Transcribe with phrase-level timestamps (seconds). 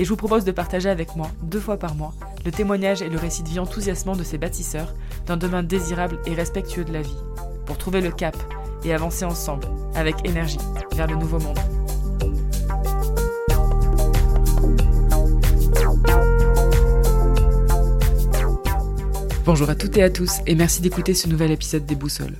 [0.00, 2.14] et je vous propose de partager avec moi, deux fois par mois,
[2.46, 4.94] le témoignage et le récit de vie enthousiasmant de ces bâtisseurs
[5.26, 7.18] d'un demain désirable et respectueux de la vie,
[7.66, 8.34] pour trouver le cap
[8.82, 10.56] et avancer ensemble, avec énergie,
[10.94, 11.58] vers le nouveau monde.
[19.44, 22.38] Bonjour à toutes et à tous et merci d'écouter ce nouvel épisode des Boussoles.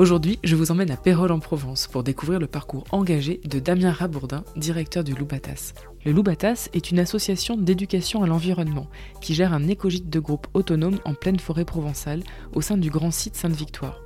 [0.00, 3.92] Aujourd'hui, je vous emmène à Pérol en Provence pour découvrir le parcours engagé de Damien
[3.92, 5.74] Rabourdin, directeur du Loubatas.
[6.06, 8.86] Le Loubatas est une association d'éducation à l'environnement
[9.20, 12.22] qui gère un écogite de groupe autonome en pleine forêt provençale
[12.54, 14.00] au sein du grand site Sainte-Victoire.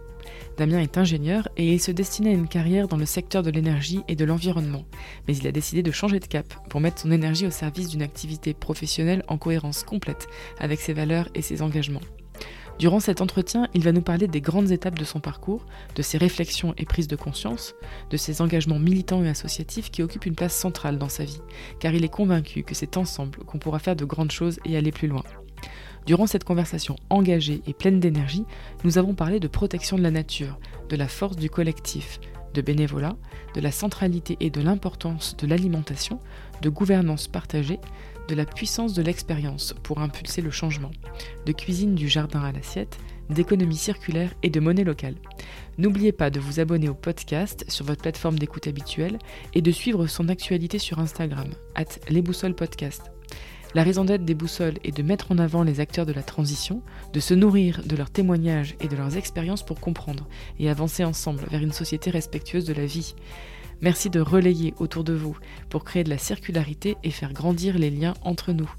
[0.58, 4.00] Damien est ingénieur et il se destinait à une carrière dans le secteur de l'énergie
[4.08, 4.86] et de l'environnement,
[5.28, 8.02] mais il a décidé de changer de cap pour mettre son énergie au service d'une
[8.02, 10.26] activité professionnelle en cohérence complète
[10.58, 12.00] avec ses valeurs et ses engagements.
[12.78, 15.64] Durant cet entretien, il va nous parler des grandes étapes de son parcours,
[15.94, 17.74] de ses réflexions et prises de conscience,
[18.10, 21.40] de ses engagements militants et associatifs qui occupent une place centrale dans sa vie,
[21.78, 24.90] car il est convaincu que c'est ensemble qu'on pourra faire de grandes choses et aller
[24.90, 25.22] plus loin.
[26.06, 28.44] Durant cette conversation engagée et pleine d'énergie,
[28.82, 30.58] nous avons parlé de protection de la nature,
[30.88, 32.18] de la force du collectif,
[32.52, 33.16] de bénévolat,
[33.54, 36.20] de la centralité et de l'importance de l'alimentation,
[36.60, 37.78] de gouvernance partagée,
[38.28, 40.90] de la puissance de l'expérience pour impulser le changement,
[41.46, 42.98] de cuisine du jardin à l'assiette,
[43.30, 45.16] d'économie circulaire et de monnaie locale.
[45.78, 49.18] N'oubliez pas de vous abonner au podcast sur votre plateforme d'écoute habituelle
[49.54, 53.10] et de suivre son actualité sur Instagram, at les boussoles podcast.
[53.74, 56.80] La raison d'être des boussoles est de mettre en avant les acteurs de la transition,
[57.12, 60.28] de se nourrir de leurs témoignages et de leurs expériences pour comprendre
[60.60, 63.16] et avancer ensemble vers une société respectueuse de la vie.
[63.84, 65.36] Merci de relayer autour de vous
[65.68, 68.70] pour créer de la circularité et faire grandir les liens entre nous.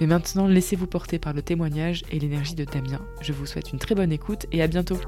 [0.00, 3.00] Mais maintenant, laissez-vous porter par le témoignage et l'énergie de Damien.
[3.20, 4.98] Je vous souhaite une très bonne écoute et à bientôt.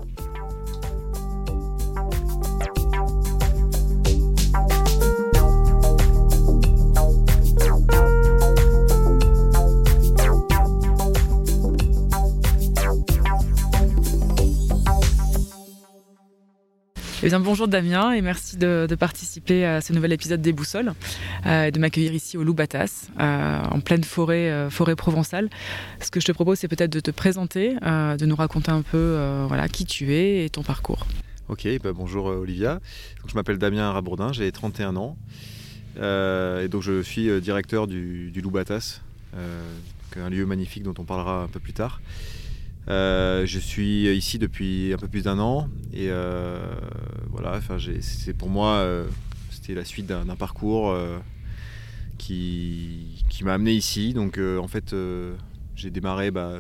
[17.25, 20.93] Eh bien, bonjour Damien et merci de, participer à ce nouvel épisode des Boussoles
[21.47, 25.49] euh, et de m'accueillir ici au Loubatas, euh, en pleine forêt, euh, forêt provençale.
[26.01, 29.45] Ce que je te propose, c'est peut-être de te présenter, de nous raconter un peu
[29.47, 31.07] voilà, qui tu es et ton parcours.
[31.49, 32.81] Ok, bah bonjour Olivia.
[33.25, 35.17] je m'appelle Damien Rabourdin, j'ai 31 ans
[35.99, 39.01] et donc je suis directeur du, du Loubatas,
[40.17, 42.01] un lieu magnifique dont on parlera un peu plus tard.
[42.89, 46.61] Euh, je suis ici depuis un peu plus d'un an et euh,
[47.31, 47.61] voilà,
[48.01, 49.07] c'est pour moi euh,
[49.51, 50.97] c'était la suite d'un parcours
[52.19, 54.15] qui, qui m'a amené ici.
[54.15, 54.95] Donc en fait
[55.77, 56.55] j'ai démarré bah,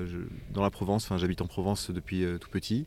[0.53, 2.87] dans la Provence, enfin j'habite en Provence depuis tout petit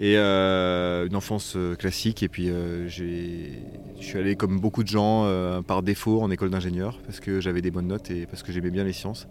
[0.00, 3.52] et une enfance classique et puis je
[4.00, 7.70] suis allé comme beaucoup de gens par défaut en école d'ingénieur parce que j'avais des
[7.70, 9.28] bonnes notes et parce que j'aimais bien les sciences.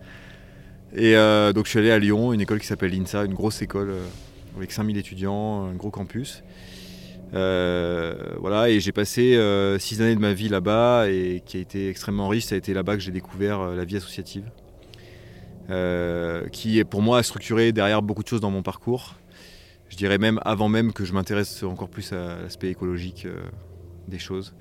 [0.93, 3.61] Et euh, donc je suis allé à Lyon, une école qui s'appelle l'INSA, une grosse
[3.61, 4.05] école euh,
[4.57, 6.43] avec 5000 étudiants, un gros campus.
[7.33, 9.39] Euh, voilà, et j'ai passé
[9.79, 12.45] six années de ma vie là-bas et qui a été extrêmement riche.
[12.45, 14.51] Ça a été là-bas que j'ai découvert la vie associative,
[16.51, 19.15] qui est pour moi a structuré derrière beaucoup de choses dans mon parcours.
[19.87, 23.25] Je dirais même avant même que je m'intéresse encore plus à l'aspect écologique
[24.09, 24.53] des choses.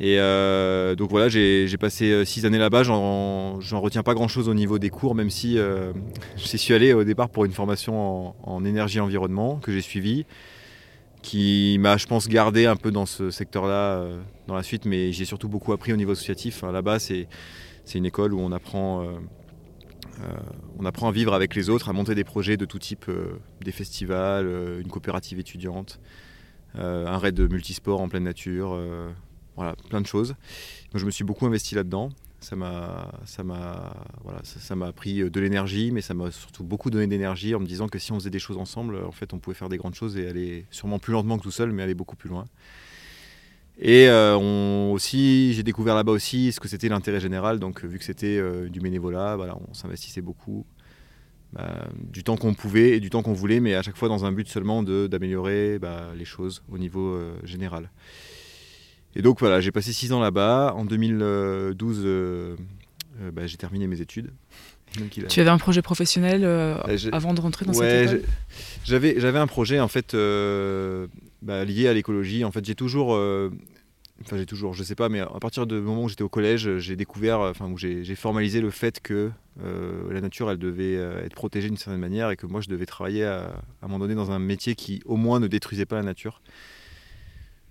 [0.00, 4.54] Et euh, donc voilà, j'ai passé euh, six années là-bas, j'en retiens pas grand-chose au
[4.54, 5.92] niveau des cours, même si euh,
[6.36, 10.26] j'y suis allé au départ pour une formation en, énergie et environnement que j'ai suivie,
[11.22, 14.04] qui m'a, je pense, gardé un peu dans ce secteur-là
[14.48, 16.62] dans la suite, mais j'ai surtout beaucoup appris au niveau associatif.
[16.62, 17.28] Là-bas, c'est
[17.94, 19.06] une école où on apprend,
[20.78, 23.10] on apprend à vivre avec les autres, à monter des projets de tout type,
[23.64, 24.46] des festivals,
[24.82, 25.98] une coopérative étudiante,
[26.74, 28.76] un raid de multisport en pleine nature
[29.56, 30.34] voilà, plein de choses.
[30.94, 32.10] Je me suis beaucoup investi là-dedans.
[32.40, 36.90] Ça m'a, ça m'a, voilà, ça, m'a pris de l'énergie, mais ça m'a surtout beaucoup
[36.90, 39.38] donné d'énergie en me disant que si on faisait des choses ensemble, en fait, on
[39.38, 41.94] pouvait faire des grandes choses et aller sûrement plus lentement que tout seul, mais aller
[41.94, 42.44] beaucoup plus loin.
[43.80, 47.58] Et on, aussi, j'ai découvert là-bas aussi ce que c'était l'intérêt général.
[47.58, 50.66] Donc, vu que c'était du bénévolat, voilà, on s'investissait beaucoup.
[51.54, 54.24] Bah, du temps qu'on pouvait et du temps qu'on voulait, mais à chaque fois dans
[54.24, 57.90] un but seulement d'améliorer bah, les choses au niveau euh, général.
[59.16, 60.74] Et donc voilà, j'ai passé six ans là-bas.
[60.76, 62.56] En 2012, euh,
[63.20, 64.30] euh, bah, j'ai terminé mes études.
[65.28, 66.44] Tu avais un projet professionnel
[67.12, 68.22] avant de rentrer dans cette école
[68.84, 72.44] J'avais un projet en fait lié à l'écologie.
[72.44, 73.18] En fait, j'ai toujours
[74.22, 76.78] enfin j'ai toujours, je sais pas, mais à partir du moment où j'étais au collège,
[76.78, 79.30] j'ai découvert, enfin où j'ai formalisé le fait que
[79.62, 82.68] euh, la nature, elle devait euh, être protégée d'une certaine manière et que moi, je
[82.68, 85.96] devais travailler à, un moment donné dans un métier qui, au moins, ne détruisait pas
[85.96, 86.40] la nature.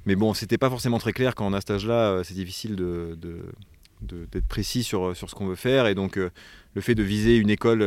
[0.05, 2.75] Mais bon, c'était pas forcément très clair quand on a cet âge-là, euh, c'est difficile
[2.75, 5.87] d'être précis sur, ce qu'on veut faire.
[5.87, 7.79] Et donc, le fait de viser une école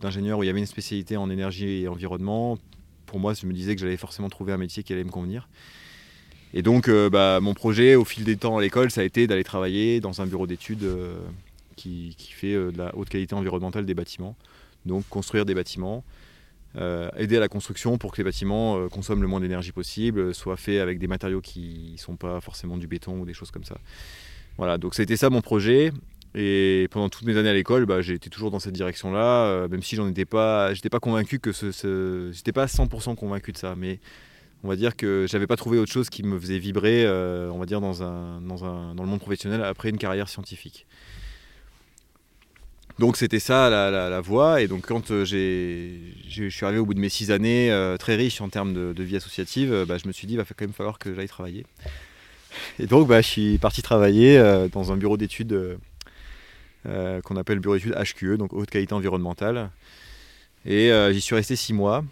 [0.00, 2.58] d'ingénieur où il y avait une spécialité en énergie et environnement,
[3.06, 5.48] pour moi, je me disais que j'allais forcément trouver un métier qui allait me convenir.
[6.54, 9.44] Et donc, bah, mon projet au fil des temps à l'école, ça a été d'aller
[9.44, 10.86] travailler dans un bureau d'études
[11.78, 14.36] qui, fait euh, de la haute qualité environnementale des bâtiments.
[14.84, 16.04] Donc construire des bâtiments,
[16.76, 20.34] euh, aider à la construction pour que les bâtiments euh, consomment le moins d'énergie possible,
[20.34, 23.50] soient faits avec des matériaux qui ne sont pas forcément du béton ou des choses
[23.50, 23.78] comme ça.
[24.58, 25.92] Voilà, donc c'était ça mon projet.
[26.34, 29.82] Et pendant toutes mes années à l'école, bah, j'ai été toujours dans cette direction-là, même
[29.82, 33.56] si j'en étais pas, j'étais pas convaincu que ce, ce j'étais pas 100% convaincu de
[33.56, 33.98] ça, mais
[34.62, 37.64] on va dire que j'avais pas trouvé autre chose qui me faisait vibrer, on va
[37.64, 40.86] dire dans un, dans un, dans le monde professionnel après une carrière scientifique.
[42.98, 44.60] Donc c'était ça la, voie.
[44.60, 48.16] Et donc quand euh, je suis arrivé au bout de mes six années, euh, très
[48.16, 50.62] riche en termes de, vie associative, euh, bah, je me suis dit, il va quand
[50.62, 51.64] même falloir que j'aille travailler.
[52.80, 54.38] Et donc bah, je suis parti travailler
[54.72, 55.78] dans un bureau d'études
[56.84, 59.70] qu'on appelle bureau d'études HQE, donc haute qualité environnementale.
[60.66, 62.04] Et j'y suis resté six mois.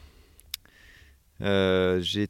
[1.40, 2.28] J'y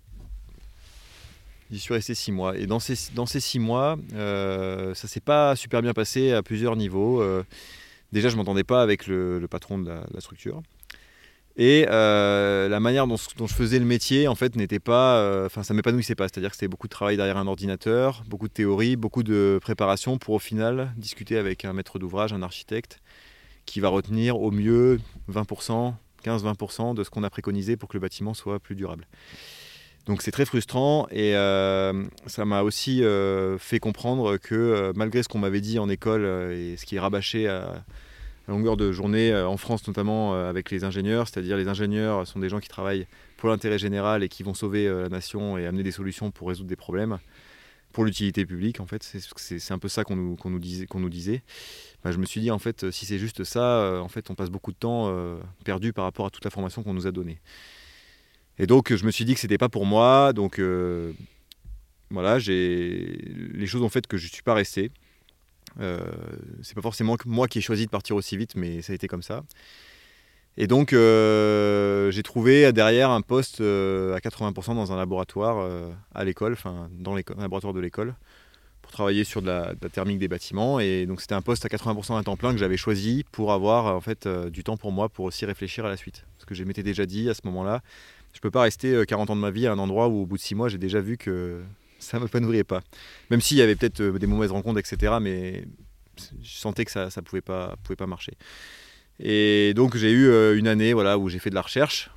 [1.75, 2.57] suis resté six mois.
[2.57, 6.77] Et dans ces, dans ces six mois, ça s'est pas super bien passé à plusieurs
[6.77, 7.23] niveaux.
[8.17, 10.63] Déjà, je m'entendais pas avec le, patron de la, structure.
[11.59, 15.19] Et euh, la manière dont, je faisais le métier, en fait, n'était pas.
[15.19, 16.27] Euh, enfin, ça m'épanouissait pas.
[16.27, 20.17] C'est-à-dire que c'était beaucoup de travail derrière un ordinateur, beaucoup de théorie, beaucoup de préparation
[20.17, 23.03] pour au final discuter avec un maître d'ouvrage, un architecte,
[23.67, 24.99] qui va retenir au mieux
[25.31, 25.93] 20%,
[26.25, 29.07] 15-20% de ce qu'on a préconisé pour que le bâtiment soit plus durable.
[30.07, 33.03] Donc c'est très frustrant et euh, ça m'a aussi
[33.59, 36.25] fait comprendre que malgré ce qu'on m'avait dit en école
[36.55, 37.85] et ce qui est rabâché à,
[38.49, 42.61] longueur de journée, en France notamment avec les ingénieurs, c'est-à-dire les ingénieurs sont des gens
[42.61, 43.07] qui travaillent
[43.37, 46.69] pour l'intérêt général et qui vont sauver la nation et amener des solutions pour résoudre
[46.69, 47.19] des problèmes,
[47.93, 49.03] pour l'utilité publique en fait,
[49.37, 51.43] c'est un peu ça qu'on nous, disait.
[52.05, 54.51] Bah, je me suis dit en fait si c'est juste ça, en fait on passe
[54.51, 55.13] beaucoup de temps
[55.65, 57.41] perdu par rapport à toute la formation qu'on nous a donnée.
[58.59, 60.33] Et donc, je me suis dit que c'était pas pour moi.
[60.33, 61.13] Donc, euh,
[62.11, 64.91] voilà, les choses ont fait que je ne suis pas resté.
[65.81, 66.01] Euh,
[66.63, 69.09] c'est pas forcément moi qui ai choisi de partir aussi vite, mais ça a été
[69.09, 69.45] comme ça.
[70.57, 75.69] Et donc, euh, j'ai trouvé derrière un poste à 80% dans un laboratoire
[76.15, 78.15] à l'école, enfin, dans le laboratoire de l'école,
[78.81, 80.81] pour travailler sur de la, thermique des bâtiments.
[80.81, 83.95] Et donc, c'était un poste à 80% à temps plein que j'avais choisi pour avoir
[83.95, 86.25] en fait du temps pour moi pour aussi réfléchir à la suite.
[86.39, 87.83] Parce que je m'étais déjà dit à ce moment-là,
[88.37, 90.27] je peux pas rester 40 euh, ans de ma vie à un endroit où au
[90.27, 91.63] bout de 6 mois j'ai déjà vu que
[92.07, 92.83] ça me m'épanouirait pas.
[93.31, 95.15] Même s'il y avait peut-être euh, des mauvaises rencontres, etc.
[95.21, 95.65] Mais
[96.43, 98.33] je sentais que ça ne pouvait, pas, pouvait pas marcher.
[99.19, 102.11] Et donc j'ai eu euh, une année voilà, où j'ai fait de la recherche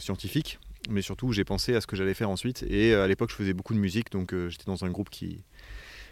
[0.00, 0.58] scientifique,
[0.90, 2.64] mais surtout j'ai pensé à ce que j'allais faire ensuite.
[2.68, 5.44] Et à l'époque je faisais beaucoup de musique, donc j'étais dans un groupe qui,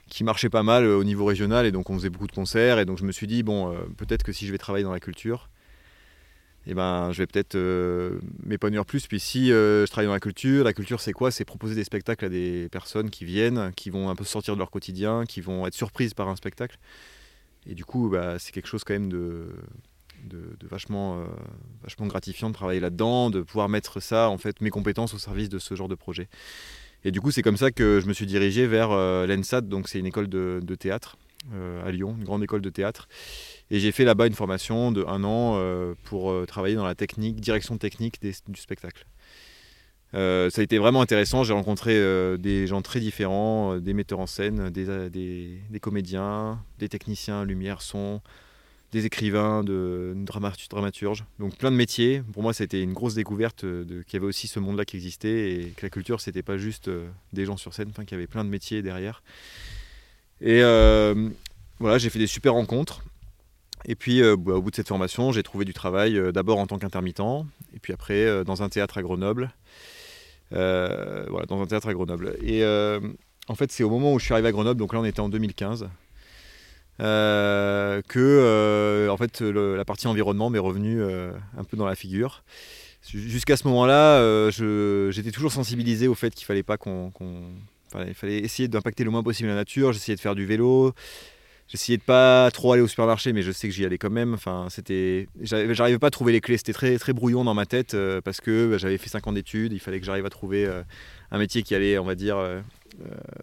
[0.09, 2.79] qui marchait pas mal au niveau régional, et donc on faisait beaucoup de concerts.
[2.79, 5.01] Et donc je me suis dit, bon, peut-être que si je vais travailler dans la
[5.01, 5.49] culture,
[6.67, 9.07] eh ben, je vais peut-être euh, m'épanouir plus.
[9.07, 11.31] Puis si euh, je travaille dans la culture, la culture c'est quoi?
[11.31, 14.59] C'est proposer des spectacles à des personnes qui viennent, qui vont un peu sortir de
[14.59, 16.79] leur quotidien, qui vont être surprises par un spectacle.
[17.67, 19.49] Et du coup, bah, c'est quelque chose quand même de,
[20.69, 21.25] vachement, euh,
[21.83, 25.49] vachement gratifiant de travailler là-dedans, de pouvoir mettre ça, en fait, mes compétences au service
[25.49, 26.29] de ce genre de projet.
[27.05, 30.01] Et du coup, c'est comme ça que je me suis dirigé vers l'ENSAT, donc c'est
[30.01, 31.17] une école de théâtre
[31.85, 33.09] à Lyon, une grande école de théâtre.
[33.71, 36.95] Et j'ai fait là-bas une formation de un an euh, pour euh, travailler dans la
[36.95, 39.07] technique, direction technique du spectacle.
[40.15, 41.43] Euh, ça a été vraiment intéressant.
[41.43, 41.95] J'ai rencontré
[42.39, 48.23] des gens très différents, des metteurs en scène, des, des, comédiens, des techniciens lumière, son,
[48.93, 51.25] des écrivains, de, dramaturges.
[51.41, 52.23] Donc plein de métiers.
[52.33, 55.65] Pour moi, c'était une grosse découverte qu'il y avait aussi ce monde-là qui existait et
[55.77, 56.89] que la culture, c'était pas juste
[57.33, 59.23] des gens sur scène, qu'il y avait plein de métiers derrière.
[60.41, 60.61] Et
[61.79, 63.03] voilà, j'ai fait des super rencontres.
[63.89, 66.79] Et puis, bah, au bout de cette formation, j'ai trouvé du travail d'abord en tant
[66.79, 69.51] qu'intermittent, et puis après dans un théâtre à Grenoble.
[70.51, 72.37] voilà, dans un théâtre à Grenoble.
[72.43, 72.65] Et
[73.49, 75.21] en fait, c'est au moment où je suis arrivé à Grenoble, donc là on était
[75.21, 75.89] en 2015,
[76.99, 82.43] que en fait la partie environnement m'est revenue un peu dans la figure.
[83.09, 87.13] Jusqu'à ce moment-là, euh, j'étais toujours sensibilisé au fait qu'il fallait pas qu'on,
[88.15, 89.93] fallait essayer d'impacter le moins possible la nature.
[89.93, 90.93] J'essayais de faire du vélo.
[91.69, 94.35] J'essayais de pas trop aller au supermarché, mais je sais que j'y allais quand même.
[94.35, 96.57] Enfin, c'était, j'arrivais pas à trouver les clés.
[96.57, 99.33] C'était très très brouillon dans ma tête euh, parce que bah, j'avais fait 5 ans
[99.33, 99.73] d'études.
[99.73, 100.83] Il fallait que j'arrive à trouver euh,
[101.33, 102.39] un métier qui allait, on va dire,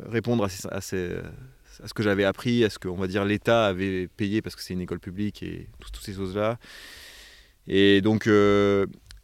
[0.10, 4.41] répondre à, ce que j'avais appris, à ce que, on va dire, l'État avait payé
[4.41, 6.60] parce que c'est une école publique et toutes ces choses-là.
[7.67, 8.27] Et donc,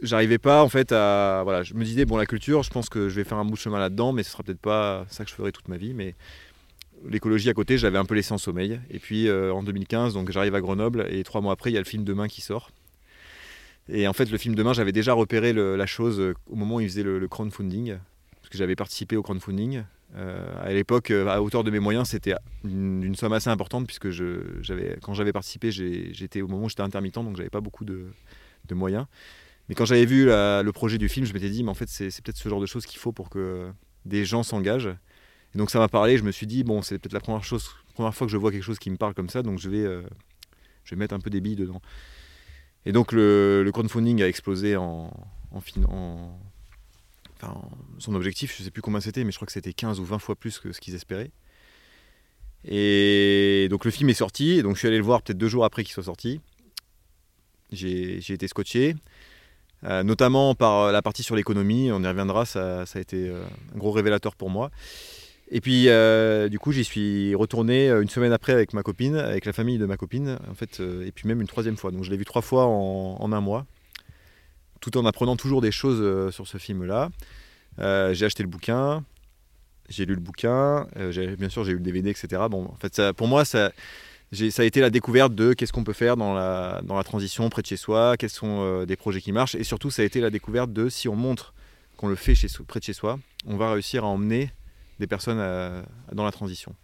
[0.02, 3.10] j'arrivais pas en fait à voilà je me disais bon la culture je pense que
[3.10, 5.30] je vais faire un bout de chemin là-dedans mais ce sera peut-être pas ça que
[5.30, 6.16] je ferai toute ma vie mais
[7.08, 8.80] l'écologie à côté je l'avais un peu laissé en sommeil.
[8.90, 11.78] Et puis euh, en 2015 donc j'arrive à Grenoble et trois mois après il y
[11.78, 12.72] a le film Demain qui sort.
[13.88, 16.82] Et en fait le film Demain j'avais déjà repéré la chose euh, au moment où
[16.82, 17.98] il faisait le, crowdfunding
[18.36, 19.84] parce que j'avais participé au crowdfunding.
[20.16, 24.42] Euh, à l'époque à hauteur de mes moyens c'était une, somme assez importante puisque je,
[24.60, 28.08] j'avais quand j'avais participé j'étais au moment où j'étais intermittent donc j'avais pas beaucoup de,
[28.68, 29.06] de moyens
[29.70, 32.10] mais quand j'avais vu le projet du film, je m'étais dit, mais en fait, c'est
[32.22, 33.72] peut-être ce genre de choses qu'il faut pour que
[34.06, 34.90] des gens s'engagent.
[35.56, 37.70] Et donc ça m'a parlé, je me suis dit, bon, c'est peut-être la première, chose,
[37.94, 39.84] première fois que je vois quelque chose qui me parle comme ça, donc je vais,
[39.84, 40.04] euh,
[40.84, 41.82] je vais mettre un peu des billes dedans.
[42.86, 45.12] Et donc le, crowdfunding a explosé en,
[45.52, 46.40] en, en
[47.36, 47.62] enfin,
[47.98, 50.06] son objectif, je ne sais plus combien c'était, mais je crois que c'était 15 ou
[50.06, 51.32] 20 fois plus que ce qu'ils espéraient.
[52.66, 55.48] Et donc le film est sorti, et donc je suis allé le voir peut-être deux
[55.48, 56.42] jours après qu'il soit sorti.
[57.72, 58.96] J'ai été scotché.
[59.86, 63.42] Euh, notamment par euh, la partie sur l'économie, on y reviendra, ça, a été euh,
[63.74, 64.72] un gros révélateur pour moi.
[65.52, 65.88] Et puis,
[66.52, 69.88] du coup, j'y suis retourné une semaine après avec ma copine, avec la famille de
[69.88, 71.90] ma copine, en fait, et puis même une troisième fois.
[71.90, 73.66] Donc, je l'ai vu trois fois en, un mois,
[74.80, 77.10] tout en apprenant toujours des choses sur ce film-là.
[77.80, 79.04] j'ai acheté le bouquin,
[79.90, 80.86] j'ai lu le bouquin,
[81.40, 82.44] bien sûr, j'ai eu le DVD, etc.
[82.48, 83.72] Bon, en fait, ça, pour moi, ça,
[84.32, 87.50] ça a été la découverte de qu'est-ce qu'on peut faire dans la, dans la transition
[87.50, 90.06] près de chez soi, quels sont euh, des projets qui marchent, et surtout ça a
[90.06, 91.54] été la découverte de si on montre
[91.98, 94.52] qu'on le fait chez, près de chez soi, on va réussir à emmener
[95.00, 95.40] des personnes
[96.12, 96.76] dans la transition.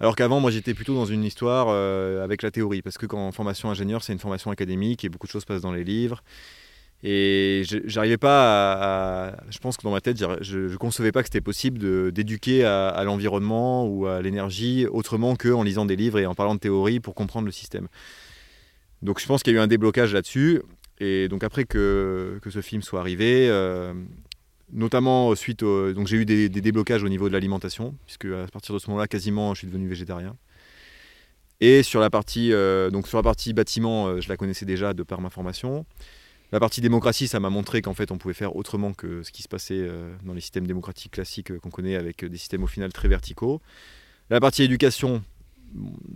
[0.00, 3.32] Alors qu'avant, moi j'étais plutôt dans une histoire euh, avec la théorie, parce que quand
[3.32, 6.22] formation ingénieur, c'est une formation académique et beaucoup de choses passent dans les livres.
[7.04, 11.28] Et j'arrivais pas à, Je pense que dans ma tête, je ne concevais pas que
[11.28, 16.34] c'était possible d'éduquer à, l'environnement ou à l'énergie autrement qu'en lisant des livres et en
[16.34, 17.88] parlant de théorie pour comprendre le système.
[19.02, 20.62] Donc je pense qu'il y a eu un déblocage là-dessus.
[21.00, 23.94] Et donc après que, que, ce film soit arrivé, euh,
[24.72, 28.74] notamment suite au, donc j'ai eu des, déblocages au niveau de l'alimentation, puisque à partir
[28.74, 30.36] de ce moment-là, quasiment, je suis devenu végétarien.
[31.60, 34.92] Et sur la partie, euh, donc sur la partie bâtiment, euh, je la connaissais déjà
[34.92, 35.86] de par ma formation.
[36.50, 39.42] La partie démocratie, ça m'a montré qu'en fait, on pouvait faire autrement que ce qui
[39.42, 42.62] se passait euh, dans les systèmes démocratiques classiques euh, qu'on connaît, avec euh, des systèmes
[42.64, 43.60] au final très verticaux.
[44.30, 45.22] La partie éducation,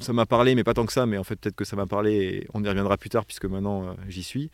[0.00, 1.86] ça m'a parlé, mais pas tant que ça, mais en fait, peut-être que ça m'a
[1.86, 4.50] parlé, et on y reviendra plus tard, puisque maintenant, j'y suis.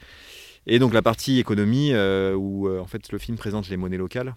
[0.67, 1.93] Et donc, la partie économie,
[2.37, 4.35] où en fait, le film présente les monnaies locales,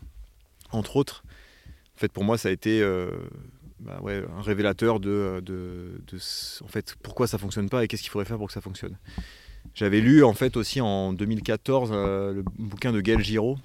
[0.72, 1.24] entre autres.
[1.96, 2.84] En fait, pour moi, ça a été
[3.80, 5.44] bah un révélateur de,
[6.64, 8.98] en fait, pourquoi ça fonctionne pas et qu'est-ce qu'il faudrait faire pour que ça fonctionne.
[9.74, 13.58] J'avais lu en fait aussi en 2014 euh, le bouquin de Gaël Giraud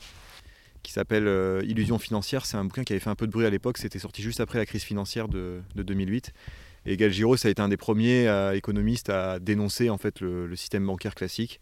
[0.82, 2.46] qui s'appelle euh, Illusion financière.
[2.46, 3.76] C'est un bouquin qui avait fait un peu de bruit à l'époque.
[3.78, 6.32] C'était sorti juste après la crise financière de, 2008.
[6.86, 10.20] Et Gaël Giraud, ça a été un des premiers euh, économistes à dénoncer en fait
[10.20, 11.60] le, système bancaire classique.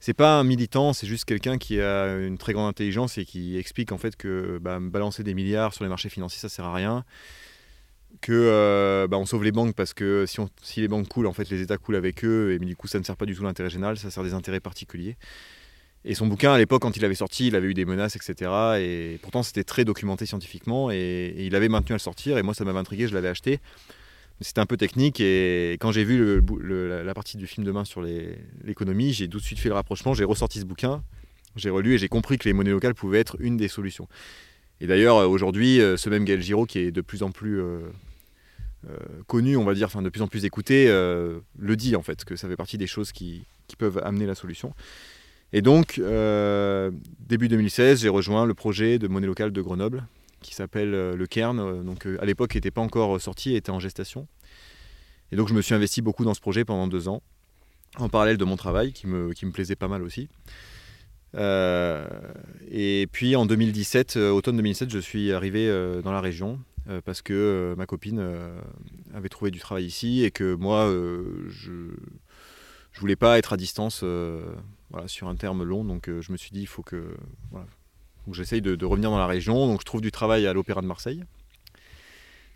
[0.00, 3.58] C'est pas un militant, c'est juste quelqu'un qui a une très grande intelligence et qui
[3.58, 6.74] explique en fait que bah, balancer des milliards sur les marchés financiers, ça sert à
[6.74, 7.04] rien
[8.20, 11.48] que euh, bah, on sauve les banques parce que si, les banques coulent, en fait,
[11.50, 13.70] les États coulent avec eux, et du coup, ça ne sert pas du tout l'intérêt
[13.70, 15.16] général, ça sert des intérêts particuliers.
[16.04, 18.50] Et son bouquin, à l'époque, quand il avait sorti, il avait eu des menaces, etc.
[18.78, 22.54] Et pourtant, c'était très documenté scientifiquement, et, il avait maintenu à le sortir, et moi,
[22.54, 23.60] ça m'avait intrigué, je l'avais acheté.
[24.40, 29.12] C'était un peu technique, et quand j'ai vu la partie du film demain sur l'économie,
[29.12, 31.02] j'ai tout de suite fait le rapprochement, j'ai ressorti ce bouquin,
[31.56, 34.08] j'ai relu, et j'ai compris que les monnaies locales pouvaient être une des solutions.
[34.80, 37.60] Et d'ailleurs, euh, aujourd'hui, euh, ce même Gaël Giraud, qui est de plus en plus
[37.60, 37.80] euh,
[39.26, 42.36] connu, on va dire, enfin de plus en plus écouté, le dit en fait, que
[42.36, 43.44] ça fait partie des choses qui,
[43.78, 44.72] peuvent amener la solution.
[45.52, 46.00] Et donc,
[47.18, 50.06] début 2016, j'ai rejoint le projet de monnaie locale de Grenoble,
[50.42, 51.82] qui s'appelle le Cairn.
[51.82, 54.28] Donc, à l'époque, n'était pas encore sorti, était en gestation.
[55.32, 57.22] Et donc, je me suis investi beaucoup dans ce projet pendant deux ans,
[57.96, 60.28] en parallèle de mon travail, qui me plaisait pas mal aussi.
[61.36, 62.06] Euh,
[62.70, 66.60] et puis en 2017, euh, automne 2017, je suis arrivé euh, dans la région
[67.06, 68.22] parce que ma copine
[69.14, 70.84] avait trouvé du travail ici et que moi,
[71.48, 74.04] je ne voulais pas être à distance
[74.90, 75.82] voilà, sur un terme long.
[75.82, 77.16] Donc je me suis dit, il faut que
[77.50, 77.64] voilà,
[78.32, 79.66] j'essaye de, de, revenir dans la région.
[79.66, 81.24] Donc je trouve du travail à l'Opéra de Marseille.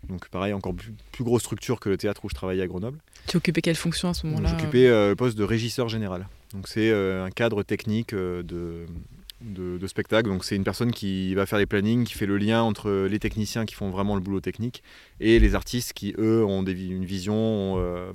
[0.07, 2.99] Donc pareil, encore plus, grosse structure que le théâtre où je travaillais à Grenoble.
[3.25, 4.49] Tu occupais quelle fonction à ce moment-là?
[4.49, 6.27] J'occupais le poste de régisseur général.
[6.65, 8.85] C'est un cadre technique de,
[9.41, 10.29] de, spectacle.
[10.29, 13.19] Donc c'est une personne qui va faire les plannings, qui fait le lien entre les
[13.19, 14.83] techniciens qui font vraiment le boulot technique
[15.19, 18.11] et les artistes qui, eux, ont une vision, euh,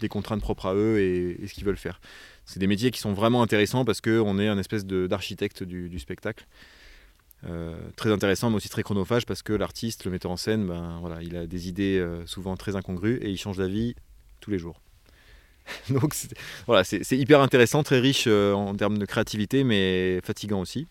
[0.00, 2.00] des contraintes propres à eux et, ce qu'ils veulent faire.
[2.44, 6.46] C'est des métiers qui sont vraiment intéressants parce qu'on est un espèce d'architecte du, spectacle.
[7.44, 10.98] Euh, très intéressant mais aussi très chronophage parce que l'artiste, le metteur en scène, ben,
[11.00, 13.96] voilà, il a des idées euh, souvent très incongrues et il change d'avis
[14.40, 14.81] tous les jours.
[15.90, 16.14] Donc
[16.66, 20.86] voilà, c'est hyper intéressant, très riche euh, en termes de créativité, mais fatigant aussi.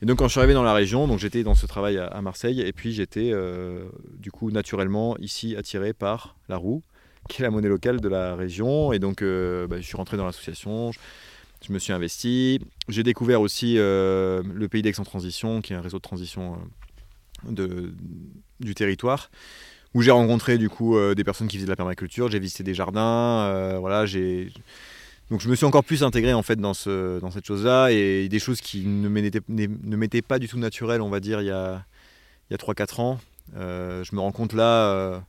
[0.00, 2.20] Et donc quand je suis arrivé dans la région, donc j'étais dans ce travail à,
[2.22, 3.84] Marseille, et puis j'étais euh,
[4.18, 6.82] du coup naturellement ici attiré par la roue,
[7.28, 8.92] qui est la monnaie locale de la région.
[8.92, 12.60] Et donc euh, bah, je suis rentré dans l'association, je, me suis investi.
[12.88, 16.58] J'ai découvert aussi le Pays d'Aix en transition, qui est un réseau de transition
[17.48, 17.94] de,
[18.58, 19.30] du territoire
[19.94, 22.62] où j'ai rencontré du coup euh, des personnes qui faisaient de la permaculture, j'ai visité
[22.62, 24.52] des jardins, euh, voilà, j'ai
[25.30, 28.28] donc je me suis encore plus intégré en fait dans, ce, dans cette chose-là et
[28.28, 31.84] des choses qui ne m'étaient pas du tout naturelles, on va dire, il y a,
[32.50, 33.20] il y a 3-4 ans.
[33.56, 35.22] Euh, je me rends compte là,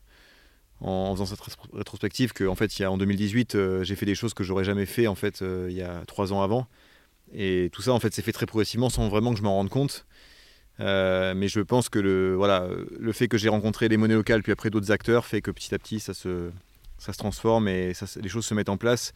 [0.81, 1.39] en, faisant cette
[1.71, 4.85] rétrospective, qu'en fait, il y a, en 2018, j'ai fait des choses que j'aurais jamais
[4.85, 6.67] fait en fait il y a 3 ans avant.
[7.33, 9.69] Et tout ça, en fait, s'est fait très progressivement sans vraiment que je m'en rende
[9.69, 10.05] compte.
[10.79, 12.67] Euh, mais je pense que le, voilà,
[12.99, 15.73] le fait que j'ai rencontré les monnaies locales, puis après d'autres acteurs, fait que petit
[15.73, 16.49] à petit, ça se,
[16.97, 19.13] ça se transforme et ça, les choses se mettent en place.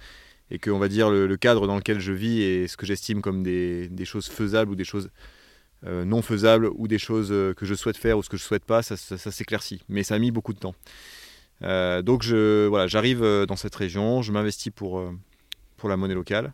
[0.49, 3.21] Et que, on va dire, le, cadre dans lequel je vis et ce que j'estime
[3.21, 5.09] comme des, des, choses faisables ou des choses
[5.85, 8.43] euh, non faisables ou des choses euh, que je souhaite faire ou ce que je
[8.43, 9.83] souhaite pas, ça, s'éclaircit.
[9.89, 10.75] Mais ça a mis beaucoup de temps.
[11.61, 15.03] donc, je, voilà, j'arrive dans cette région, je m'investis pour,
[15.75, 16.53] pour la monnaie locale.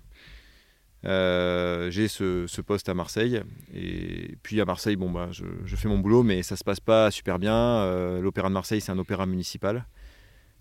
[1.06, 3.42] Euh, j'ai ce, poste à Marseille.
[3.74, 7.12] Et puis à Marseille, bon, bah, je, fais mon boulot, mais ça se passe pas
[7.12, 7.56] super bien.
[7.56, 9.86] Euh, l'Opéra de Marseille, c'est un opéra municipal.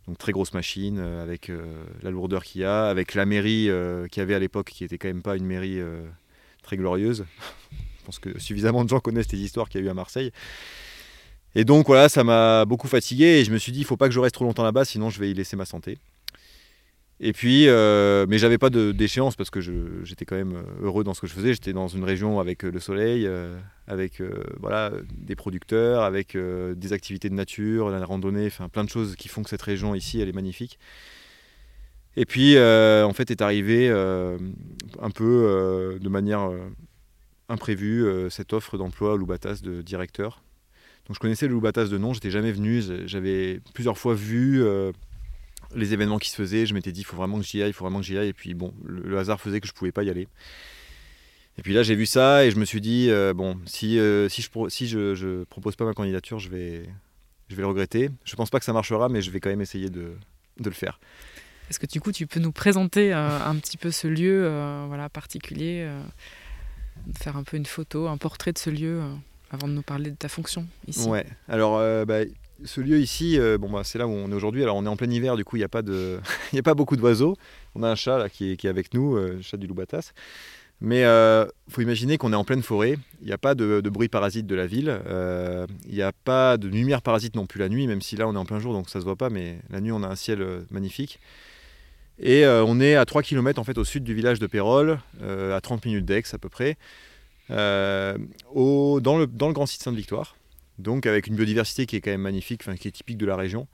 [0.09, 1.50] Donc très grosse machine, euh, avec
[2.02, 3.68] la lourdeur qu'il y a, avec la mairie
[4.11, 5.81] qu'il y avait à l'époque, qui était quand même pas une mairie
[6.62, 7.24] très glorieuse.
[8.00, 10.33] Je pense que suffisamment de gens connaissent les histoires qu'il y a eu à Marseille.
[11.55, 14.09] Et donc voilà, ça m'a beaucoup fatigué et je me suis dit, il faut pas
[14.09, 15.98] que je reste trop longtemps là-bas, sinon je vais y laisser ma santé.
[17.24, 21.14] Et puis, euh, mais j'avais pas d'échéance parce que j'étais quand même euh, heureux dans
[21.14, 21.52] ce que je faisais.
[21.52, 23.30] J'étais dans une région avec euh, le soleil,
[23.87, 24.20] avec
[24.58, 29.28] voilà, des producteurs, avec des activités de nature, la randonnée, enfin plein de choses qui
[29.28, 30.80] font que cette région ici, elle est magnifique.
[32.16, 36.50] Et puis, en fait, est arrivé un peu de manière
[37.48, 40.42] imprévue cette offre d'emploi à Loubatas de directeur.
[41.06, 44.64] Donc, je connaissais le Loubatas de nom, j'étais jamais venu, j'avais plusieurs fois vu
[45.74, 47.72] les événements qui se faisaient, je m'étais dit, il faut vraiment que j'y aille, il
[47.72, 48.28] faut vraiment que j'y aille.
[48.28, 50.28] Et puis, bon, le, hasard faisait que je ne pouvais pas y aller.
[51.58, 54.28] Et puis là, j'ai vu ça et je me suis dit, euh, bon, si, euh,
[54.28, 56.88] si, je, si je, propose pas ma candidature, je vais,
[57.48, 58.11] je vais le regretter.
[58.24, 60.12] Je pense pas que ça marchera, mais je vais quand même essayer de,
[60.58, 60.98] de le faire.
[61.68, 64.48] Est-ce que du coup, tu peux nous présenter euh, un petit peu ce lieu
[64.88, 65.88] voilà, particulier,
[67.18, 69.02] faire un peu une photo, un portrait de ce lieu
[69.50, 71.06] avant de nous parler de ta fonction ici?
[71.06, 72.24] Ouais, alors bah,
[72.64, 74.62] ce lieu ici, euh, bon, bah, c'est là où on est aujourd'hui.
[74.62, 76.20] Alors on est en plein hiver, du coup il n'y a, pas de...
[76.57, 77.37] a pas beaucoup d'oiseaux.
[77.75, 80.12] On a un chat là, qui, est, avec nous, euh, le chat du Loubatas.
[80.81, 82.96] Mais il euh, faut imaginer qu'on est en pleine forêt.
[83.20, 85.01] Il n'y a pas de, bruit parasite de la ville.
[85.87, 88.35] Il n'y a pas de lumière parasite non plus la nuit, même si là on
[88.35, 89.31] est en plein jour donc ça se voit pas.
[89.31, 91.20] Mais la nuit on a un ciel magnifique.
[92.18, 95.61] Et on est à 3 km en fait au sud du village de Pérol, à
[95.61, 96.77] 30 minutes d'Aix à peu près,
[97.48, 100.35] au, dans, le, dans le grand site Sainte-Victoire
[100.78, 103.66] donc avec une biodiversité qui est quand même magnifique, qui est typique de la région.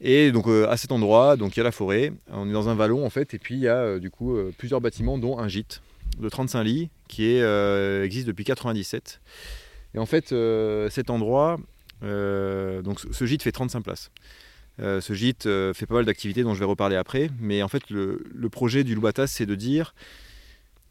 [0.00, 2.68] Et donc euh, à cet endroit, donc il y a la forêt, on est dans
[2.68, 5.16] un vallon en fait, et puis il y a euh, du coup euh, plusieurs bâtiments,
[5.18, 5.80] dont un gîte
[6.18, 9.20] de 35 lits qui existe depuis 97.
[9.94, 10.34] Et en fait,
[10.90, 11.58] cet endroit,
[12.02, 14.10] donc ce gîte fait 35 places.
[14.78, 18.48] ce gîte fait pas mal d'activités dont je vais reparler après, mais en fait le,
[18.50, 19.94] projet du Loubatas c'est de dire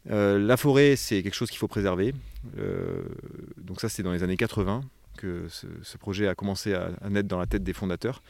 [0.04, 2.14] la forêt c'est quelque chose qu'il faut préserver.
[3.56, 4.82] donc ça c'est dans les années 80
[5.16, 8.22] que ce, projet a commencé à, naître dans la tête des fondateurs.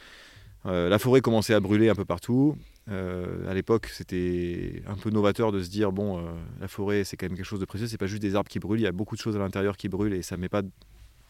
[0.65, 2.57] Euh, la forêt commençait à brûler un peu partout.
[2.89, 6.21] Euh, à l'époque, c'était un peu novateur de se dire bon, euh,
[6.59, 7.87] la forêt, c'est quand même quelque chose de précieux.
[7.87, 8.79] C'est pas juste des arbres qui brûlent.
[8.79, 10.63] Il y a beaucoup de choses à l'intérieur qui brûlent et ça met pas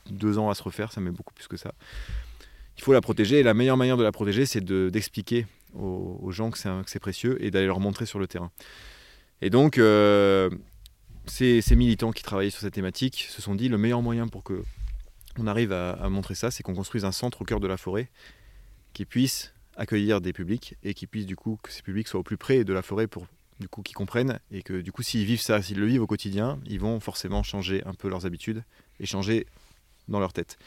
[0.10, 0.92] deux ans à se refaire.
[0.92, 1.74] Ça met beaucoup plus que ça.
[2.78, 6.52] Il faut la protéger et la meilleure manière de la protéger, c'est d'expliquer aux, gens
[6.52, 8.52] que c'est précieux et d'aller leur montrer sur le terrain.
[9.42, 9.80] Et donc,
[11.26, 14.44] ces, ces militants qui travaillaient sur cette thématique se sont dit le meilleur moyen pour
[14.44, 14.64] que
[15.40, 18.10] on arrive à, montrer ça, c'est qu'on construise un centre au cœur de la forêt
[18.94, 22.24] qui puisse accueillir des publics et qui puisse du coup que ces publics soient au
[22.24, 23.28] plus près de la forêt pour
[23.60, 26.08] du coup qu'ils comprennent et que du coup s'ils vivent ça, s'ils le vivent au
[26.08, 28.64] quotidien, ils vont forcément changer un peu leurs habitudes
[29.00, 29.46] et changer
[30.08, 30.58] dans leur tête.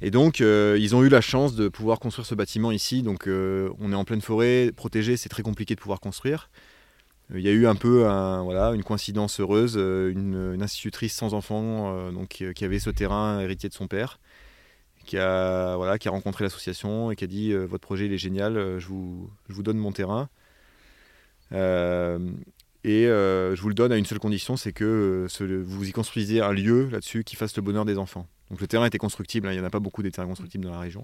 [0.00, 3.02] Et donc euh, ils ont eu la chance de pouvoir construire ce bâtiment ici.
[3.02, 6.50] Donc euh, on est en pleine forêt, protégé, c'est très compliqué de pouvoir construire.
[7.32, 8.00] Euh, il y a eu un peu
[8.42, 13.74] voilà, une coïncidence heureuse, une, institutrice sans enfant donc, qui avait ce terrain héritier de
[13.74, 14.18] son père,
[15.04, 18.18] qui a, voilà, qui a rencontré l'association et qui a dit Votre projet il est
[18.18, 20.28] génial, je vous, je vous donne mon terrain.
[22.86, 25.90] Et euh, je vous le donne à une seule condition, c'est que euh, vous y
[25.90, 28.28] construisez un lieu là-dessus qui fasse le bonheur des enfants.
[28.48, 30.64] Donc le terrain était constructible, hein, il n'y en a pas beaucoup des terrains constructibles
[30.64, 31.02] dans la région.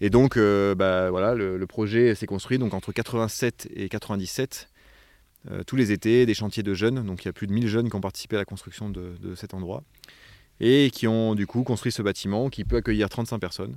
[0.00, 4.68] Et donc euh, bah, voilà, le, projet s'est construit donc entre 87 et 97,
[5.66, 7.04] tous les étés, des chantiers de jeunes.
[7.06, 9.34] Donc il y a plus de 1000 jeunes qui ont participé à la construction de,
[9.34, 9.82] cet endroit
[10.60, 13.76] et qui ont du coup construit ce bâtiment qui peut accueillir 35 personnes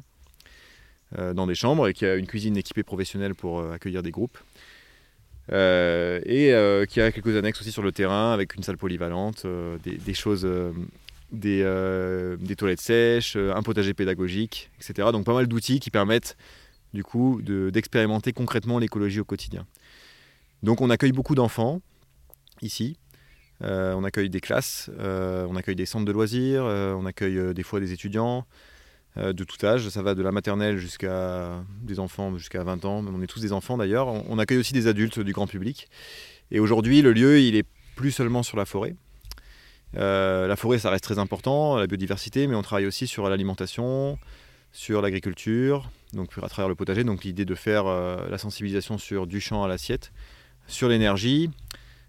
[1.17, 4.38] dans des chambres et qui a une cuisine équipée professionnelle pour accueillir des groupes.
[5.52, 9.43] Euh, et euh, qui a quelques annexes aussi sur le terrain avec une salle polyvalente,
[9.45, 10.47] euh, des, choses,
[11.32, 15.10] des, toilettes sèches, un potager pédagogique, etc.
[15.12, 16.38] Donc pas mal d'outils qui permettent
[16.93, 19.65] du coup d'expérimenter concrètement l'écologie au quotidien.
[20.63, 21.82] Donc on accueille beaucoup d'enfants
[22.62, 22.97] ici.
[23.62, 27.91] on accueille des classes, on accueille des centres de loisirs, on accueille des fois des
[27.91, 28.45] étudiants,
[29.17, 29.88] euh, de tout âge.
[29.89, 33.06] Ça va de la maternelle jusqu'à des enfants jusqu'à 20 ans.
[33.08, 34.08] On est tous des enfants d'ailleurs.
[34.08, 35.88] On accueille aussi des adultes du grand public.
[36.49, 38.95] Et aujourd'hui, le lieu, il est plus seulement sur la forêt.
[39.97, 44.17] Euh, la forêt, ça reste très important, la biodiversité, mais on travaille aussi sur l'alimentation,
[44.71, 47.04] sur l'agriculture, donc à travers le potager.
[47.04, 50.12] Donc l'idée de faire euh, la sensibilisation sur du champ à l'assiette,
[50.67, 51.49] sur l'énergie,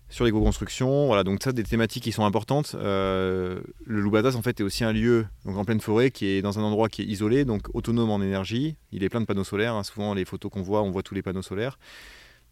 [0.09, 1.07] sur l'éco-construction.
[1.07, 2.75] Voilà, donc ça, des thématiques qui sont importantes.
[2.75, 6.43] Euh, le Loubatas, en fait, est aussi un lieu donc en pleine forêt qui est
[6.43, 8.77] dans un endroit qui est isolé, donc autonome en énergie.
[8.93, 9.75] Il est plein de panneaux solaires.
[9.75, 9.83] Hein.
[9.83, 11.79] Souvent, les photos qu'on voit, on voit tous les panneaux solaires.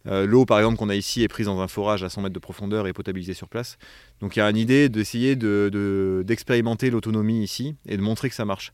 [0.05, 2.33] Euh, l'eau, par exemple, qu'on a ici est prise dans un forage à 100 mètres
[2.33, 3.77] de profondeur et potabilisée sur place.
[4.19, 8.45] Donc il y a une idée d'essayer d'expérimenter l'autonomie ici et de montrer que ça
[8.45, 8.73] marche.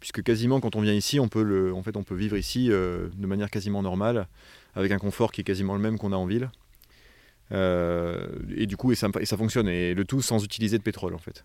[0.00, 2.68] Puisque quasiment quand on vient ici, on peut, le, en fait, on peut vivre ici
[2.70, 4.28] euh, de manière quasiment normale,
[4.74, 6.50] avec un confort qui est quasiment le même qu'on a en ville.
[7.52, 9.68] Euh, et du coup, ça, fonctionne.
[9.68, 11.44] Et le tout sans utiliser de pétrole, en fait.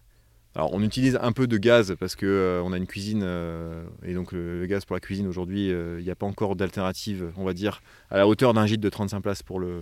[0.55, 3.23] Alors, on utilise un peu de gaz parce qu'on euh, on a une cuisine.
[3.23, 7.31] Euh, et donc, le, gaz pour la cuisine, aujourd'hui, il n'y a pas encore d'alternative,
[7.37, 9.81] on va dire, à la hauteur d'un gîte de 35 places pour le,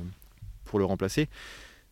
[0.65, 1.27] pour le remplacer.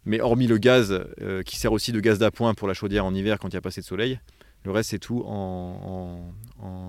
[0.05, 0.99] Mais hormis le gaz,
[1.45, 3.61] qui sert aussi de gaz d'appoint pour la chaudière en hiver quand il n'y a
[3.61, 4.19] pas assez de soleil,
[4.63, 6.33] le reste, c'est tout en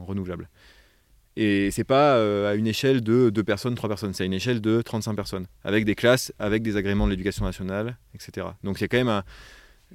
[0.06, 0.48] renouvelable.
[1.36, 4.34] Et c'est pas euh, à une échelle de 2 personnes, 3 personnes, c'est à une
[4.34, 8.48] échelle de 35 personnes, avec des classes, avec des agréments de l'éducation nationale, etc.
[8.64, 9.22] Donc c'est quand même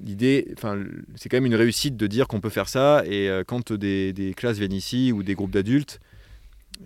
[0.03, 0.79] l'idée, enfin
[1.15, 3.03] c'est quand même une réussite de dire qu'on peut faire ça.
[3.05, 5.99] Et euh, quand des, classes viennent ici ou des groupes d'adultes,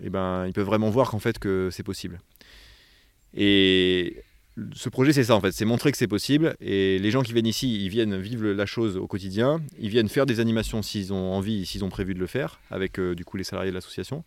[0.02, 2.20] eh ben ils peuvent vraiment voir qu'en fait que c'est possible.
[3.34, 4.22] Et
[4.74, 6.56] ce projet, c'est ça en fait, c'est montrer que c'est possible.
[6.60, 9.62] Et les gens qui viennent ici, ils viennent vivre la chose au quotidien.
[9.78, 12.98] Ils viennent faire des animations s'ils ont envie, s'ils ont prévu de le faire, avec
[12.98, 14.24] euh, du coup les salariés de l'association.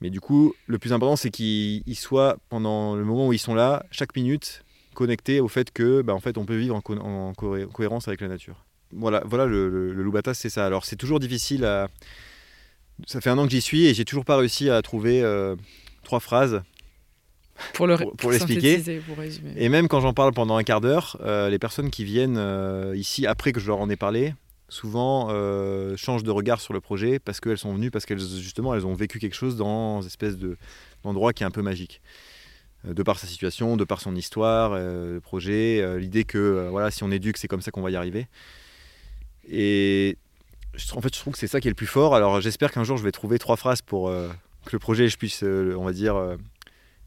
[0.00, 3.54] Mais du coup, le plus important, c'est qu'ils soient pendant le moment où ils sont
[3.54, 8.08] là, chaque minute, connectés au fait que, bah, en fait, on peut vivre en, cohérence
[8.08, 8.64] avec la nature.
[8.92, 10.66] Voilà, voilà le, le, c'est ça.
[10.66, 11.88] Alors c'est toujours difficile à.
[13.06, 15.56] Ça fait un an que j'y suis et j'ai toujours pas réussi à trouver euh,
[16.04, 16.62] trois phrases
[17.74, 19.00] pour le pour, l'expliquer.
[19.56, 22.94] Et même quand j'en parle pendant un quart d'heure, euh, les personnes qui viennent euh,
[22.96, 24.34] ici après que je leur en ai parlé,
[24.68, 28.74] souvent euh, changent de regard sur le projet parce qu'elles sont venues parce qu'elles justement
[28.74, 30.56] elles ont vécu quelque chose dans une espèce de
[31.02, 32.00] d'endroit qui est un peu magique.
[32.84, 37.12] De par sa situation, de par son histoire, le projet, l'idée que voilà si on
[37.12, 38.26] éduque c'est comme ça qu'on va y arriver.
[39.48, 40.18] Et
[40.92, 42.16] en fait je trouve que c'est ça qui est le plus fort.
[42.16, 45.44] Alors j'espère qu'un jour je vais trouver trois phrases pour que le projet je puisse
[45.44, 46.36] on va dire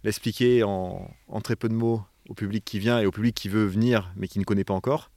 [0.06, 1.12] l'expliquer en,
[1.44, 4.28] très peu de mots au public qui vient et au public qui veut venir mais
[4.28, 5.12] qui ne connaît pas encore.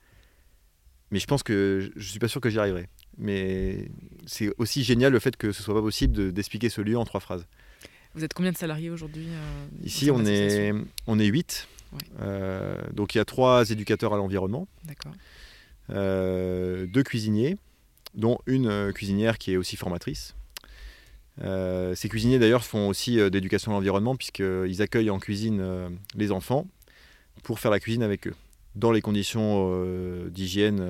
[1.10, 2.88] Mais je pense que je ne suis pas sûr que j'y arriverai.
[3.16, 3.90] Mais
[4.26, 7.20] c'est aussi génial le fait que ce soit pas possible d'expliquer ce lieu en trois
[7.20, 7.46] phrases.
[8.14, 10.72] Vous êtes combien de salariés aujourd'hui euh, Ici, on est,
[11.06, 11.68] on est 8.
[12.20, 14.66] Euh, donc il y a trois éducateurs à l'environnement.
[15.90, 17.56] Euh, deux cuisiniers,
[18.14, 20.34] dont une cuisinière qui est aussi formatrice.
[21.42, 25.88] Euh, ces cuisiniers d'ailleurs font aussi euh, d'éducation à l'environnement puisqu'ils accueillent en cuisine euh,
[26.16, 26.66] les enfants
[27.44, 28.34] pour faire la cuisine avec eux
[28.74, 29.74] dans les conditions
[30.28, 30.80] d'hygiène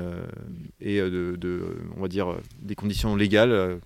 [0.78, 3.78] et de, on va dire, des conditions légales.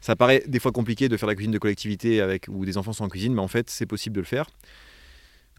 [0.00, 2.92] Ça paraît des fois compliqué de faire la cuisine de collectivité avec, où des enfants
[2.92, 4.46] sont en cuisine, mais en fait c'est possible de le faire.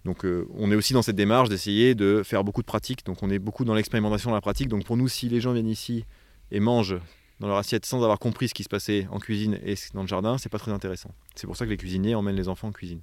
[0.06, 3.06] Donc on est aussi dans cette démarche d'essayer de faire beaucoup de pratiques.
[3.06, 4.70] Donc on est beaucoup dans l'expérimentation de la pratique.
[4.70, 6.06] Donc pour nous, si les gens viennent ici
[6.52, 6.96] et mangent
[7.40, 10.08] dans leur assiette sans avoir compris ce qui se passait en cuisine et dans le
[10.08, 11.12] jardin, c'est pas très intéressant.
[11.36, 13.02] C'est pour ça que les cuisiniers emmènent les enfants en cuisine.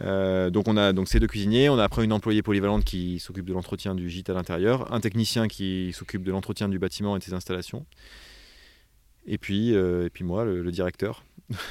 [0.00, 3.18] Euh, donc on a donc ces deux cuisiniers, on a après une employée polyvalente qui
[3.18, 7.16] s'occupe de l'entretien du gîte à l'intérieur, un technicien qui s'occupe de l'entretien du bâtiment
[7.16, 7.84] et de ses installations,
[9.26, 11.24] et puis, euh, et puis moi, le, directeur,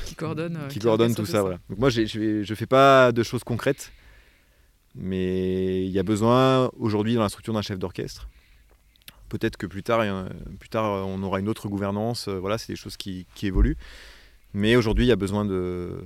[0.06, 1.60] qui coordonne, qui, coordonne tout, ça, Voilà.
[1.69, 2.01] Donc moi, je
[2.49, 3.91] ne fais pas de choses concrètes,
[4.93, 8.27] mais il y a besoin aujourd'hui dans la structure d'un chef d'orchestre.
[9.29, 10.03] Peut-être que plus tard,
[10.59, 12.27] plus tard, on aura une autre gouvernance.
[12.27, 13.77] Euh, voilà, c'est des choses qui, évoluent.
[14.53, 15.99] Mais aujourd'hui, il y a besoin de,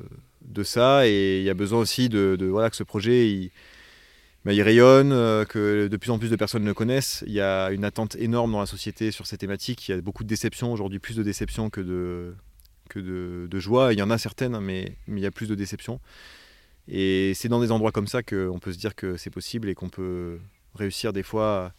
[0.64, 3.52] ça et il y a besoin aussi de, voilà, que ce projet il,
[4.44, 7.24] bah, il rayonne, euh, que de plus en plus de personnes le connaissent.
[7.28, 9.88] Il y a une attente énorme dans la société sur ces thématiques.
[9.88, 12.34] Il y a beaucoup de déceptions aujourd'hui, plus de déceptions que de,
[12.90, 13.94] que de, joie.
[13.94, 16.00] Il y en a certaines, mais, mais il y a plus de déceptions.
[16.88, 19.76] Et c'est dans des endroits comme ça qu'on peut se dire que c'est possible et
[19.76, 20.40] qu'on peut
[20.74, 21.74] réussir des fois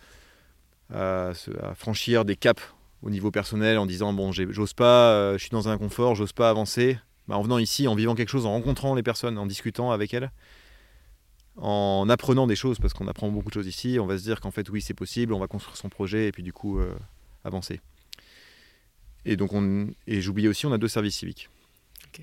[0.93, 1.33] à,
[1.75, 2.63] franchir des caps
[3.03, 6.33] au niveau personnel en disant bon j'ose pas, euh, je suis dans un confort, j'ose
[6.33, 6.99] pas avancer.
[7.29, 10.13] Bah, en venant ici, en vivant quelque chose, en rencontrant les personnes, en discutant avec
[10.13, 10.33] elles,
[11.57, 14.41] en apprenant des choses, parce qu'on apprend beaucoup de choses ici, on va se dire
[14.41, 16.95] qu'en fait, oui, c'est possible, on va construire son projet et puis du coup, euh,
[17.45, 17.81] avancer.
[19.25, 21.49] Et donc, on, et j'oubliais aussi, on a deux services civiques.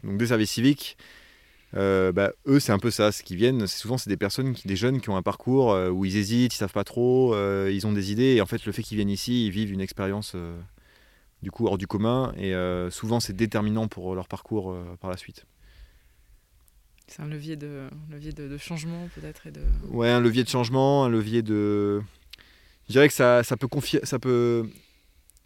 [0.03, 0.97] Donc, deux services civiques,
[1.75, 3.11] euh, bah, eux, c'est un peu ça.
[3.11, 5.89] Ce qui viennent, souvent, c'est des personnes, qui, des jeunes qui ont un parcours euh,
[5.89, 7.35] où ils hésitent, ils savent pas trop,
[7.67, 8.35] ils ont des idées.
[8.35, 10.35] Et en fait, le fait qu'ils viennent ici, ils vivent une expérience
[11.41, 12.33] du coup hors du commun.
[12.37, 12.53] Et
[12.89, 15.45] souvent, c'est déterminant pour leur parcours par la suite.
[17.09, 19.61] C'est un levier de, levier de, changement peut-être et de...
[19.89, 22.03] Ouais, un levier de changement, un levier de...
[22.87, 23.67] Je dirais que ça, ça, peut,
[24.03, 24.69] ça, peut...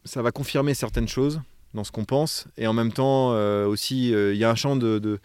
[0.04, 1.40] ça va confirmer certaines choses
[1.74, 2.48] dans ce qu'on pense.
[2.58, 5.20] Et en même temps, euh, aussi, euh, il y a un champ de...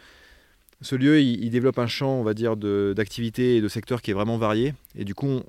[0.80, 4.14] Ce lieu, il, développe un champ, on va dire, d'activités et de secteurs qui est
[4.14, 4.74] vraiment varié.
[4.96, 5.42] Et du coup,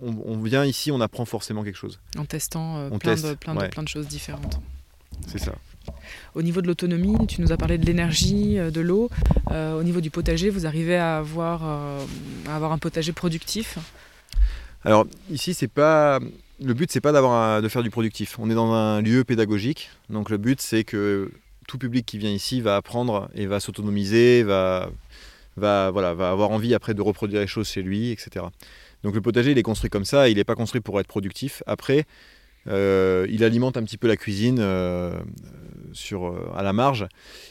[0.00, 2.00] on, vient ici, on apprend forcément quelque chose.
[2.18, 4.60] En testant euh, plein, de, plein, de, plein de choses différentes.
[5.26, 5.54] C'est ça.
[6.34, 9.10] Au niveau de l'autonomie, tu nous as parlé de l'énergie, euh, de l'eau.
[9.50, 12.04] Euh, au niveau du potager, vous arrivez à avoir, euh,
[12.48, 13.78] à avoir un potager productif?
[14.84, 16.20] Alors ici, c'est pas
[16.60, 18.38] le but, c'est pas d'avoir de faire du productif.
[18.38, 21.30] On est dans un lieu pédagogique, donc le but, c'est que
[21.68, 24.90] tout public qui vient ici va apprendre et va s'autonomiser, va,
[25.56, 28.46] va, voilà, va avoir envie après de reproduire les choses chez lui, etc.
[29.04, 31.62] Donc le potager, il est construit comme ça, il n'est pas construit pour être productif.
[31.66, 32.06] Après,
[32.66, 34.58] il alimente un petit peu la cuisine
[35.92, 37.06] sur, euh, à la marge.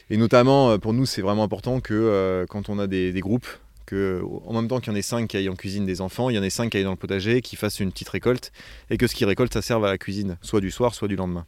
[0.10, 3.48] Et notamment, euh, pour nous, c'est vraiment important que euh, quand on a des, groupes,
[3.86, 6.30] que, en même temps qu'il y en ait 5 qui aillent en cuisine des enfants,
[6.30, 8.52] il y en ait 5 qui aillent dans le potager, qui fassent une petite récolte,
[8.90, 11.16] et que ce qu'ils récoltent, ça serve à la cuisine, soit du soir, soit du
[11.16, 11.46] lendemain.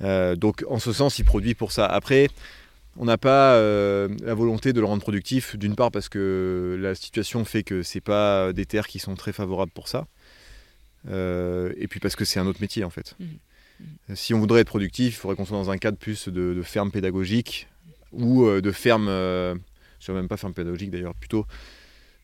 [0.00, 1.86] Donc en ce sens, il produit pour ça.
[1.86, 2.28] Après,
[2.96, 7.44] on n'a pas la volonté de le rendre productif, d'une part parce que la situation
[7.44, 10.06] fait que c'est pas des terres qui sont très favorables pour ça,
[11.08, 13.14] et puis parce que c'est un autre métier en fait.
[13.18, 13.24] Mmh.
[14.14, 16.90] Si on voudrait être productif, il faudrait qu'on soit dans un cadre plus de, ferme
[16.90, 17.68] pédagogique
[18.12, 19.54] ou euh, de ferme, euh,
[20.00, 21.46] je ne même pas ferme pédagogique d'ailleurs, plutôt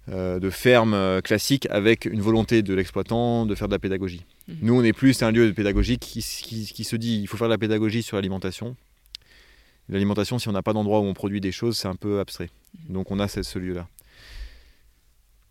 [0.09, 4.25] euh, de ferme classique avec une volonté de l'exploitant de faire de la pédagogie.
[4.51, 4.57] Mhm.
[4.63, 7.53] Nous, on est plus un lieu pédagogique qui, qui, se dit il faut faire de
[7.53, 8.77] la pédagogie sur l'alimentation.
[9.89, 12.51] L'alimentation, si on n'a pas d'endroit où on produit des choses, c'est un peu abstrait.
[12.87, 12.95] Mhm.
[12.95, 13.89] Donc on a ce lieu-là.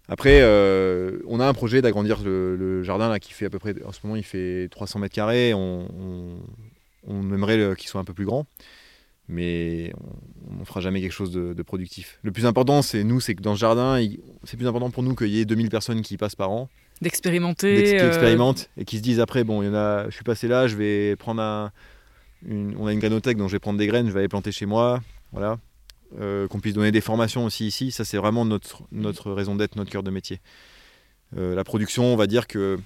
[0.10, 3.76] Après, euh, on a un projet d'agrandir le, jardin là, qui fait à peu près,
[3.86, 5.54] en ce moment, il fait 300 mètres carrés.
[5.54, 6.40] On,
[7.08, 8.48] aimerait qu'il soit un peu plus grand,
[9.28, 9.94] mais
[10.50, 12.18] on ne fera jamais quelque chose de, productif.
[12.24, 14.04] Le plus important, c'est nous, c'est que dans ce jardin,
[14.46, 16.70] c'est plus important pour nous qu'il y ait 2000 personnes qui passent par an.
[17.02, 17.84] D'expérimenter.
[17.84, 20.24] Qui euh, expérimentent et qui se disent après, bon, il y en a, je suis
[20.24, 21.72] passé là, je vais prendre un,
[22.50, 24.66] on a une grainothèque, donc je vais prendre des graines, je vais aller planter chez
[24.66, 25.02] moi.
[25.32, 25.58] Voilà.
[26.20, 27.92] Euh, qu'on puisse donner des formations aussi ici.
[27.92, 30.40] Ça, c'est vraiment notre, notre raison d'être, notre cœur de métier.
[31.38, 32.80] Euh, la production, on va dire que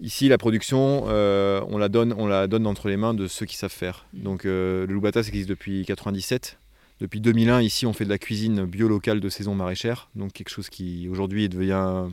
[0.00, 3.46] ici, la production, euh, on, la donne, on la donne entre les mains de ceux
[3.46, 4.06] qui savent faire.
[4.12, 4.22] Mm.
[4.22, 6.58] Donc, le Loubata, ça existe depuis 97.
[7.00, 10.10] Depuis 2001, ici, on fait de la cuisine bio locale de saison maraîchère.
[10.14, 12.08] Donc, quelque chose qui, aujourd'hui, devient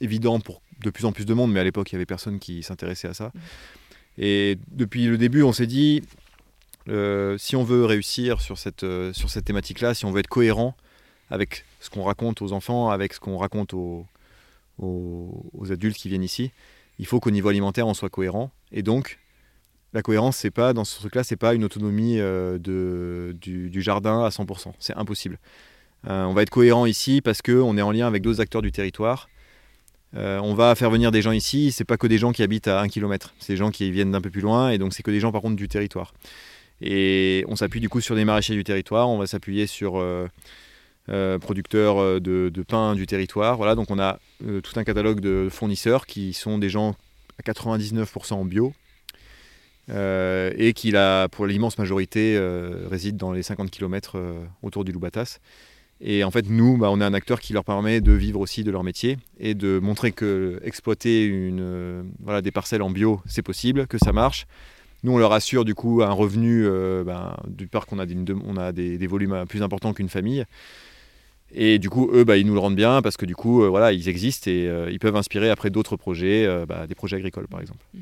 [0.00, 2.38] évident pour de plus en plus de monde, mais à l'époque, il n'y avait personne
[2.38, 3.26] qui s'intéressait à ça.
[3.34, 3.40] Mm.
[4.18, 6.02] Et depuis le début, on s'est dit,
[6.88, 10.28] euh, si on veut réussir sur cette, euh, sur cette thématique-là, si on veut être
[10.28, 10.74] cohérent
[11.30, 14.06] avec ce qu'on raconte aux enfants, avec ce qu'on raconte aux,
[14.78, 16.50] aux, adultes qui viennent ici,
[16.98, 18.50] il faut qu'au niveau alimentaire, on soit cohérent.
[18.72, 19.18] Et donc,
[19.92, 24.24] la cohérence, c'est pas dans ce truc-là, c'est pas une autonomie euh, de, du, jardin
[24.24, 24.72] à 100%.
[24.78, 25.38] C'est impossible.
[26.04, 29.28] on va être cohérent ici parce qu'on est en lien avec d'autres acteurs du territoire.
[30.14, 32.80] On va faire venir des gens ici, c'est pas que des gens qui habitent à
[32.80, 35.10] un kilomètre, c'est des gens qui viennent d'un peu plus loin, et donc c'est que
[35.10, 36.12] des gens par contre du territoire.
[36.80, 40.28] Et on s'appuie du coup sur des maraîchers du territoire, on va s'appuyer sur euh,
[41.08, 43.56] euh, producteurs euh, de, pain du territoire.
[43.56, 44.18] Voilà, donc on a
[44.62, 46.94] tout un catalogue de fournisseurs qui sont des gens
[47.38, 48.72] à 99% en bio.
[49.88, 50.92] et qui,
[51.32, 52.38] pour l'immense majorité,
[52.88, 54.20] réside dans les 50 km
[54.62, 55.38] autour du Loubatas.
[56.00, 58.62] Et en fait, nous, bah, on est un acteur qui leur permet de vivre aussi
[58.62, 63.42] de leur métier et de montrer que exploiter une, voilà, des parcelles en bio, c'est
[63.42, 64.46] possible, que ça marche.
[65.02, 66.64] Nous, on leur assure du coup un revenu
[67.04, 70.44] ben, du parc, on a, des, on a des, volumes plus importants qu'une famille.
[71.52, 73.68] Et du coup, eux, bah, ils nous le rendent bien parce que du coup, euh,
[73.68, 77.16] voilà, ils existent et euh, ils peuvent inspirer après d'autres projets, euh, bah, des projets
[77.16, 77.84] agricoles par exemple.
[77.94, 77.98] Mmh.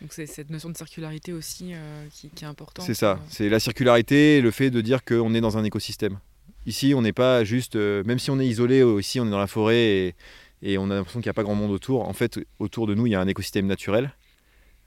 [0.00, 1.72] Donc c'est cette notion de circularité aussi
[2.12, 2.86] qui, est importante.
[2.86, 6.20] C'est ça, c'est la circularité, le fait de dire qu'on est dans un écosystème.
[6.68, 9.46] Ici, on n'est pas juste, même si on est isolé, ici on est dans la
[9.46, 10.14] forêt
[10.62, 12.06] et, on a l'impression qu'il n'y a pas grand monde autour.
[12.06, 14.12] En fait, autour de nous, il y a un écosystème naturel.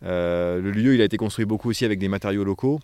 [0.01, 2.79] le lieu, il a été construit beaucoup aussi avec des matériaux locaux.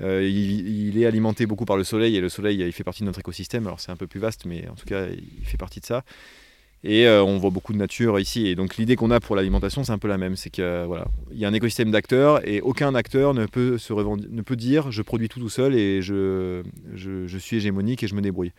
[0.00, 3.06] Euh, il, est alimenté beaucoup par le soleil et le soleil il fait partie de
[3.06, 3.66] notre écosystème.
[3.66, 6.04] Alors c'est un peu plus vaste, mais en tout cas il fait partie de ça.
[6.84, 8.46] Et euh, on voit beaucoup de nature ici.
[8.46, 10.36] Et donc l'idée qu'on a pour l'alimentation, c'est un peu la même.
[10.36, 13.92] C'est qu'il voilà, il y a un écosystème d'acteurs et aucun acteur ne peut, se
[13.92, 16.62] ne peut dire je produis tout tout seul et je,
[16.94, 18.52] je, suis hégémonique et je me débrouille.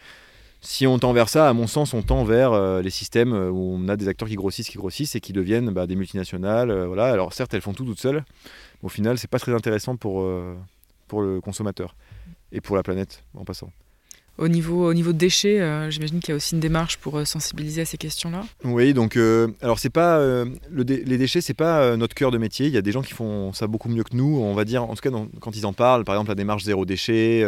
[0.59, 3.77] Si on tend vers ça, à mon sens, on tend vers euh, les systèmes où
[3.77, 6.85] on a des acteurs qui grossissent, qui grossissent et qui deviennent bah, des multinationales.
[6.85, 7.05] voilà.
[7.05, 8.25] Alors certes, elles font tout toutes seules.
[8.81, 10.27] Mais au final, c'est pas très intéressant pour
[11.07, 11.95] pour le consommateur
[12.51, 13.71] et pour la planète en passant.
[14.37, 17.25] Au niveau, au niveau déchets, euh, j'imagine qu'il y a aussi une démarche pour euh,
[17.25, 18.45] sensibiliser à ces questions-là.
[18.63, 22.67] Oui, donc euh, alors c'est pas le les déchets, c'est pas notre cœur de métier.
[22.67, 24.39] Il y a des gens qui font ça beaucoup mieux que nous.
[24.39, 26.85] On va dire, en tout cas, quand ils en parlent, par exemple la démarche zéro
[26.85, 27.43] déchet,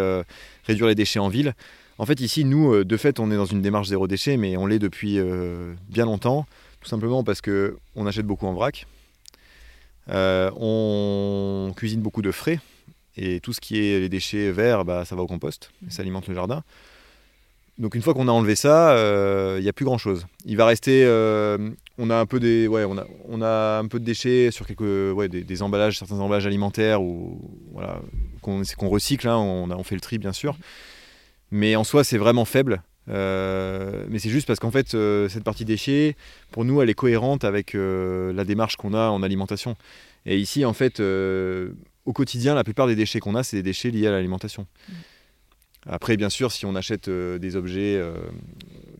[0.65, 1.54] réduire les déchets en ville.
[1.99, 4.65] En fait, ici, nous, de fait, on est dans une démarche zéro déchet, mais on
[4.65, 5.19] l'est depuis
[5.89, 6.47] bien longtemps,
[6.82, 8.88] tout simplement parce que on achète beaucoup en vrac,
[10.08, 12.60] on cuisine beaucoup de frais.
[13.21, 16.01] Et tout ce qui est les déchets verts, bah, ça va au compost, et ça
[16.01, 16.63] alimente le jardin.
[17.77, 20.25] Donc une fois qu'on a enlevé ça, euh, il n'y a plus grand chose.
[20.45, 21.58] Il va rester, euh,
[21.97, 24.65] on a un peu des, ouais, on a, on a un peu de déchets sur
[24.65, 27.41] quelques, ouais, des, emballages, certains emballages alimentaires ou
[27.73, 28.01] voilà,
[28.41, 29.27] qu'on recycle.
[29.27, 30.58] Hein, on, a, on fait le tri bien sûr,
[31.51, 32.84] mais en soi c'est vraiment faible.
[33.10, 34.89] Euh, mais c'est juste parce qu'en fait
[35.29, 36.15] cette partie déchets,
[36.51, 39.75] pour nous, elle est cohérente avec la démarche qu'on a en alimentation.
[40.25, 41.01] Et ici, en fait,
[42.10, 44.65] au quotidien, la plupart des déchets qu'on a, c'est des déchets liés à l'alimentation.
[44.88, 44.93] Mm.
[45.86, 48.17] Après, bien sûr, si on achète euh, des objets euh,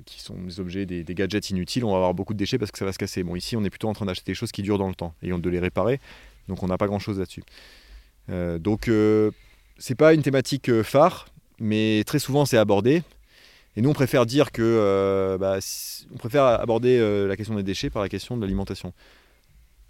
[0.06, 2.78] qui sont des objets, des, gadgets inutiles, on va avoir beaucoup de déchets parce que
[2.78, 3.24] ça va se casser.
[3.24, 5.16] Bon, ici, on est plutôt en train d'acheter des choses qui durent dans le temps
[5.24, 6.00] et de les réparer,
[6.48, 7.42] donc on n'a pas grand-chose là-dessus.
[8.30, 8.92] Euh, donc,
[9.80, 13.02] c'est pas une thématique phare, mais très souvent c'est abordé.
[13.76, 15.58] Et nous, on préfère dire que, bah,
[16.14, 18.94] on préfère aborder la question des déchets par la question de l'alimentation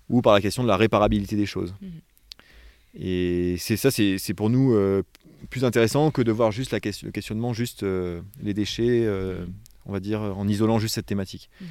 [0.10, 1.73] ou par la question de la réparabilité des choses.
[1.82, 1.88] Mm.
[2.97, 5.04] Et c'est ça, c'est pour nous euh,
[5.49, 9.45] plus intéressant que de voir juste la question, le questionnement, juste euh, les déchets, euh,
[9.86, 11.49] on va dire, en isolant juste cette thématique.
[11.62, 11.65] Mmh.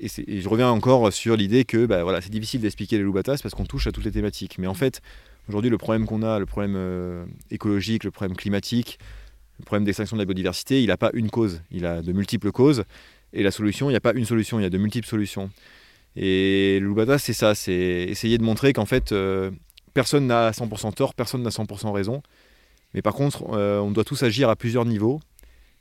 [0.00, 3.54] Et, je reviens encore sur l'idée que bah, voilà, c'est difficile d'expliquer les loubatas parce
[3.54, 4.58] qu'on touche à toutes les thématiques.
[4.58, 4.76] Mais en mmh.
[4.76, 5.02] fait,
[5.48, 8.98] aujourd'hui, le problème qu'on a, le problème écologique, le problème climatique,
[9.58, 12.52] le problème d'extinction de la biodiversité, il n'a pas une cause, il a de multiples
[12.52, 12.84] causes.
[13.32, 15.50] Et la solution, il n'y a pas une solution, il y a de multiples solutions.
[16.16, 19.14] Et le Loubatas, c'est ça, c'est essayer de montrer qu'en fait,
[19.94, 22.22] personne n'a 100% tort, personne n'a 100% raison.
[22.94, 25.20] Mais par contre, euh, on doit tous agir à plusieurs niveaux.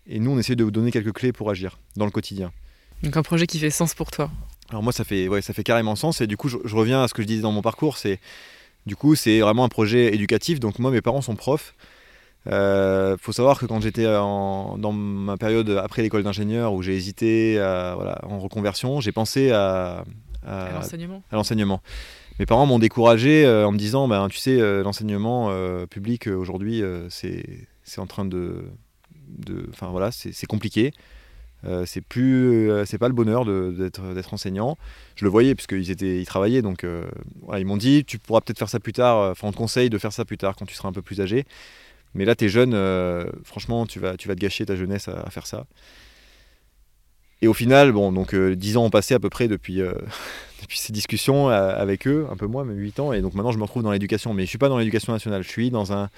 [0.08, 2.52] Et nous, on essaie de vous donner quelques clés pour agir dans le quotidien.
[3.04, 4.32] Donc un projet qui fait sens pour toi
[4.70, 6.22] Alors moi, ça fait, ouais, ça fait carrément sens.
[6.22, 7.98] Et du coup, je, reviens à ce que je disais dans mon parcours.
[7.98, 8.20] C'est,
[8.86, 10.60] du coup, c'est vraiment un projet éducatif.
[10.60, 11.76] Donc moi, mes parents sont profs.
[12.48, 16.96] Il euh, faut savoir que quand j'étais dans ma période après l'école d'ingénieur où j'ai
[16.96, 20.04] hésité à, en reconversion, j'ai pensé à,
[20.48, 20.72] à
[21.32, 21.82] l'enseignement
[22.42, 26.26] mes parents m'ont découragé euh, en me disant ben, tu sais, euh, l'enseignement euh, public
[26.26, 28.66] aujourd'hui, c'est en train de.
[29.70, 30.92] Enfin voilà, c'est compliqué.
[31.86, 34.80] c'est plus c'est pas le bonheur d'être enseignant
[35.16, 36.84] je le voyais puisqu'ils étaient ils travaillaient donc
[37.56, 40.00] ils m'ont dit tu pourras peut-être faire ça plus tard enfin on te conseille de
[40.00, 41.46] faire ça plus tard quand tu seras un peu plus âgé
[42.16, 42.74] mais là tu es jeune
[43.44, 45.68] franchement tu vas tu vas te gâcher ta jeunesse à faire ça
[47.42, 49.94] et au final, bon, donc euh, 10 ans ont passé à peu près depuis, euh,
[50.70, 53.14] ces discussions euh, avec eux, un peu moins, mais 8 ans.
[53.14, 54.34] Et donc maintenant, je me retrouve dans l'éducation.
[54.34, 55.44] Mais je ne suis pas dans l'éducation nationale.
[55.44, 56.10] Je suis dans un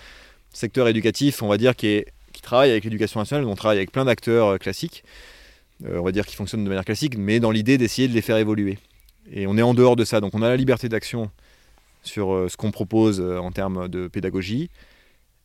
[0.52, 3.46] secteur éducatif, on va dire, qui, est, qui travaille avec l'éducation nationale.
[3.46, 5.04] On travaille avec plein d'acteurs euh, classiques,
[5.86, 8.38] on va dire qui fonctionnent de manière classique, mais dans l'idée d'essayer de les faire
[8.38, 8.78] évoluer.
[9.32, 10.20] Et on est en dehors de ça.
[10.20, 11.32] Donc on a la liberté d'action
[12.04, 14.70] sur ce qu'on propose en termes de pédagogie.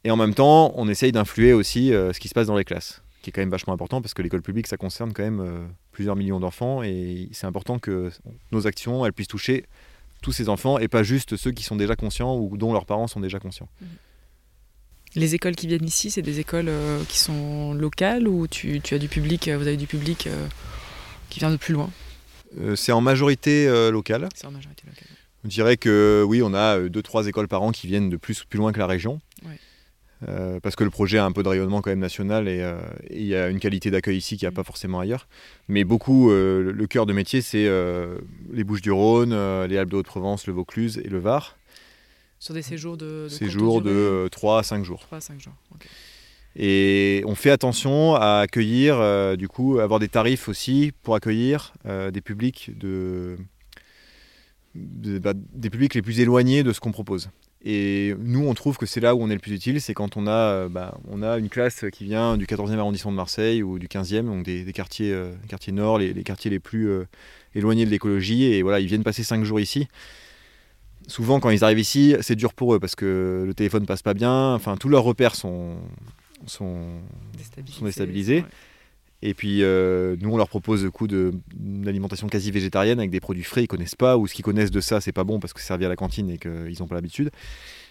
[0.03, 3.01] Et en même temps, on essaye d'influer aussi ce qui se passe dans les classes
[3.23, 5.67] qui est quand même vachement important parce que l'école publique, ça concerne quand même euh,
[5.93, 8.11] plusieurs millions d'enfants et c'est important que
[8.53, 9.65] nos actions, elles puissent toucher
[10.23, 13.07] tous ces enfants et pas juste ceux qui sont déjà conscients ou dont leurs parents
[13.07, 13.69] sont déjà conscients.
[13.81, 13.87] Mmh.
[15.15, 18.95] Les écoles qui viennent ici, c'est des écoles euh, qui sont locales ou tu, tu,
[18.95, 20.29] as du public, euh, vous avez du public
[21.31, 21.91] qui vient de plus loin?
[22.77, 24.27] C'est en majorité local.
[24.35, 25.07] C'est en majorité local.
[25.45, 28.45] On dirait que oui, on a deux, trois écoles par an qui viennent de plus,
[28.45, 29.21] plus loin que la région.
[30.27, 32.81] Euh, parce que le projet a un peu de rayonnement quand même national et euh,
[33.09, 35.29] il y a une qualité d'accueil ici qu'il n'y a pas forcément ailleurs.
[35.69, 37.69] Mais beaucoup, euh, le cœur de métier, c'est
[38.53, 39.31] les Bouches du Rhône,
[39.67, 41.57] les Alpes de Haute-Provence, le Vaucluse et le Var.
[42.41, 45.01] Sur des séjours de, de Séjours de 3 à 5 jours.
[45.01, 45.55] 3 à 5 jours,
[46.55, 52.21] Et on fait attention à accueillir, du coup, avoir des tarifs aussi pour accueillir des
[52.21, 53.37] publics de,
[54.75, 57.31] bah, des publics les plus éloignés de ce qu'on propose.
[57.65, 60.17] Et nous, on trouve que c'est là où on est le plus utile, c'est quand
[60.17, 63.65] on a, euh, bah, on a une classe qui vient du 14e arrondissement de Marseille
[63.65, 67.05] ou du 15e, donc des, quartiers, euh, quartiers nord, les, quartiers les plus euh,
[67.57, 68.45] éloignés de l'écologie.
[68.45, 69.89] Et voilà, ils viennent passer 5 jours ici.
[71.09, 74.15] Souvent, quand ils arrivent ici, c'est dur pour eux parce que le téléphone passe pas
[74.15, 74.55] bien.
[74.55, 75.79] Enfin, tous leurs repères sont,
[76.47, 76.77] sont,
[77.83, 78.45] déstabilisés.
[79.21, 81.41] Et puis, euh, nous, on leur propose le coup d'une
[81.87, 83.65] alimentation quasi végétarienne avec des produits frais.
[83.65, 85.67] Ils connaissent pas, ou ce qu'ils connaissent de ça, c'est pas bon parce que c'est
[85.67, 87.31] servi à la cantine et qu'ils n'ont pas l'habitude.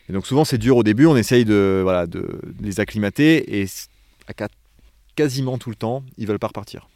[0.09, 1.05] Et donc, souvent, c'est dur au début.
[1.05, 3.67] On essaye de, voilà, de les acclimater et
[4.28, 4.47] à
[5.15, 6.88] quasiment tout le temps, ils veulent pas repartir.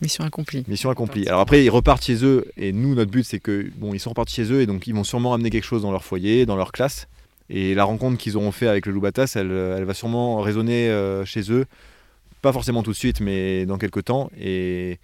[0.00, 0.64] Mission accomplie.
[0.66, 1.28] Mission accomplie.
[1.28, 4.10] Alors après, ils repartent chez eux et nous, notre but, c'est que bon, ils sont
[4.10, 6.56] repartis chez eux et donc ils vont sûrement amener quelque chose dans leur foyer, dans
[6.56, 7.06] leur classe.
[7.48, 11.24] Et la rencontre qu'ils auront fait avec le Loubatas, elle, elle va sûrement résonner euh,
[11.24, 11.66] chez eux
[12.42, 14.30] pas forcément tout de suite, mais dans quelques temps.
[14.38, 14.98] Et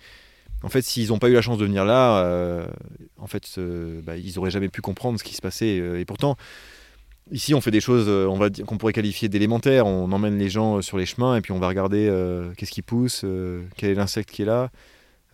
[0.62, 2.66] en fait, s'ils n'ont pas eu la chance de venir là, euh,
[3.16, 5.78] en fait, euh, bah, ils n'auraient jamais pu comprendre ce qui se passait.
[5.78, 6.36] Euh, et pourtant,
[7.30, 9.86] ici, on fait des choses, va qu'on pourrait qualifier d'élémentaires.
[9.86, 12.12] On emmène les gens sur les chemins et puis on va regarder
[12.57, 13.24] qu'est-ce qui pousse,
[13.76, 14.70] quel est l'insecte qui est là.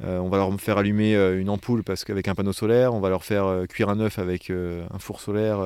[0.00, 3.24] on va leur faire allumer une ampoule parce qu'avec un panneau solaire, on va leur
[3.24, 5.64] faire cuire un œuf avec un four solaire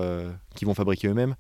[0.55, 1.35] qu'ils vont fabriquer eux-mêmes.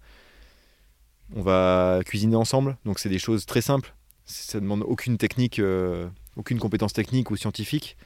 [1.36, 3.94] On va cuisiner ensemble, donc c'est des choses très simples
[4.28, 6.06] ça demande aucune technique, euh,
[6.36, 7.96] aucune compétence technique ou scientifique.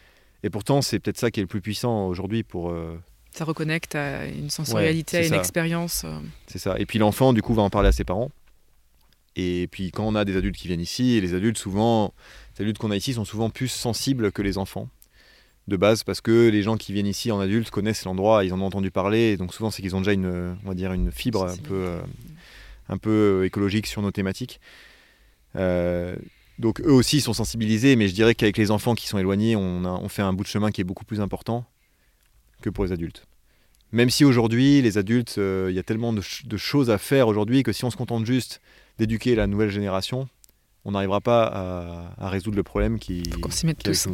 [0.42, 2.70] Et pourtant, c'est peut-être ça qui est le plus puissant aujourd'hui pour.
[2.70, 2.98] Euh,
[3.32, 6.02] ça reconnecte à une sensorialité, à une expérience.
[6.04, 6.18] Euh.
[6.46, 6.78] C'est ça.
[6.78, 8.30] Et puis l'enfant, du coup, va en parler à ses parents.
[9.34, 12.12] Et puis quand on a des adultes qui viennent ici, et les adultes, souvent,
[12.56, 14.88] les adultes qu'on a ici sont souvent plus sensibles que les enfants
[15.68, 18.60] de base parce que les gens qui viennent ici en adulte connaissent l'endroit, ils en
[18.60, 21.46] ont entendu parler, donc souvent c'est qu'ils ont déjà une, on va dire une fibre
[21.46, 21.98] un peu,
[22.88, 24.60] un peu écologique sur nos thématiques.
[25.56, 26.16] Euh,
[26.58, 30.08] donc eux aussi sont sensibilisés, mais je dirais qu'avec les enfants qui sont éloignés, on,
[30.08, 31.64] fait un bout de chemin qui est beaucoup plus important
[32.60, 33.26] que pour les adultes.
[33.90, 36.22] Même si aujourd'hui, les adultes, euh, il y a tellement de,
[36.56, 38.60] choses à faire aujourd'hui que si on se contente juste
[38.98, 40.28] d'éduquer la nouvelle génération,
[40.84, 43.22] on n'arrivera pas à, résoudre le problème qui...
[43.30, 44.08] Faut qu'on s'y mette tous.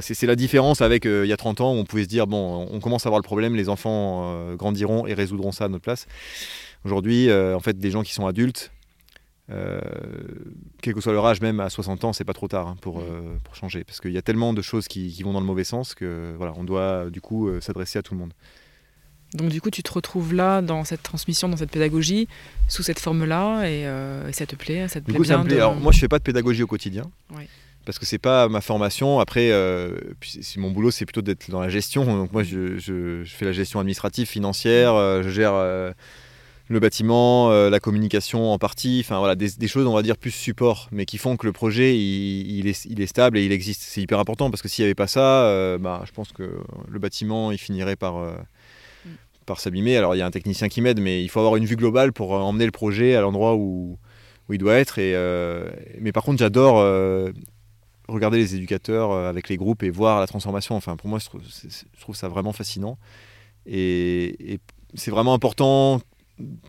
[0.00, 2.26] c'est la différence avec euh, il y a 30 ans où on pouvait se dire,
[2.26, 5.84] bon, on commence à voir le problème, les enfants grandiront et résoudront ça à notre
[5.84, 6.06] place.
[6.84, 8.70] Aujourd'hui, en fait, des gens qui sont adultes,
[9.50, 9.80] euh,
[10.82, 13.00] quel que soit leur âge, même à 60 ans, c'est pas trop tard hein, pour,
[13.00, 13.82] euh, pour, changer.
[13.84, 16.34] Parce qu'il y a tellement de choses qui, qui, vont dans le mauvais sens que
[16.36, 18.32] voilà, on doit du coup euh, s'adresser à tout le monde.
[19.34, 22.28] Donc du coup, tu te retrouves là dans cette transmission, dans cette pédagogie,
[22.66, 23.84] sous cette forme-là, et,
[24.32, 25.44] ça te plaît, ça te plaît bien.
[25.46, 27.04] Alors, moi, je fais pas de pédagogie au quotidien.
[27.84, 29.18] Parce que c'est pas ma formation.
[29.20, 29.50] Après,
[30.56, 32.04] mon boulot, c'est plutôt d'être dans la gestion.
[32.04, 34.94] Donc moi, je, je, je, fais la gestion administrative, financière.
[35.22, 35.52] je gère
[36.68, 40.30] le bâtiment, euh, la communication en partie, enfin voilà, des, choses on va dire plus
[40.30, 43.80] support, mais qui font que le projet il, est, stable et il existe.
[43.82, 46.60] C'est hyper important parce que s'il n'y avait pas ça, euh, bah, je pense que
[46.86, 48.32] le bâtiment il finirait par, euh,
[49.46, 49.96] par s'abîmer.
[49.96, 52.12] Alors il y a un technicien qui m'aide, mais il faut avoir une vue globale
[52.12, 53.98] pour emmener le projet à l'endroit où,
[54.48, 54.98] où, il doit être.
[54.98, 55.14] Et,
[56.00, 56.84] mais par contre j'adore
[58.08, 60.76] regarder les éducateurs avec les groupes et voir la transformation.
[60.76, 61.26] Enfin pour moi je
[62.00, 62.98] trouve, ça vraiment fascinant.
[63.64, 64.60] Et
[64.94, 66.00] c'est vraiment important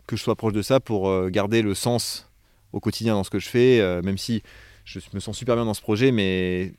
[0.06, 2.30] que je sois proche de ça pour euh, garder le sens
[2.72, 4.42] au quotidien dans ce que je fais, euh, même si
[4.84, 6.72] je me sens super bien dans ce projet, mais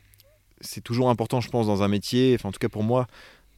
[0.60, 3.08] c'est toujours important, je pense, dans un métier, enfin en tout cas pour moi,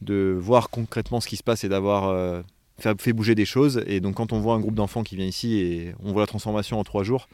[0.00, 2.42] de voir concrètement ce qui se passe et d'avoir euh,
[2.78, 3.82] fait, bouger des choses.
[3.86, 6.26] Et donc quand on voit un groupe d'enfants qui vient ici et on voit la
[6.26, 7.28] transformation en trois jours,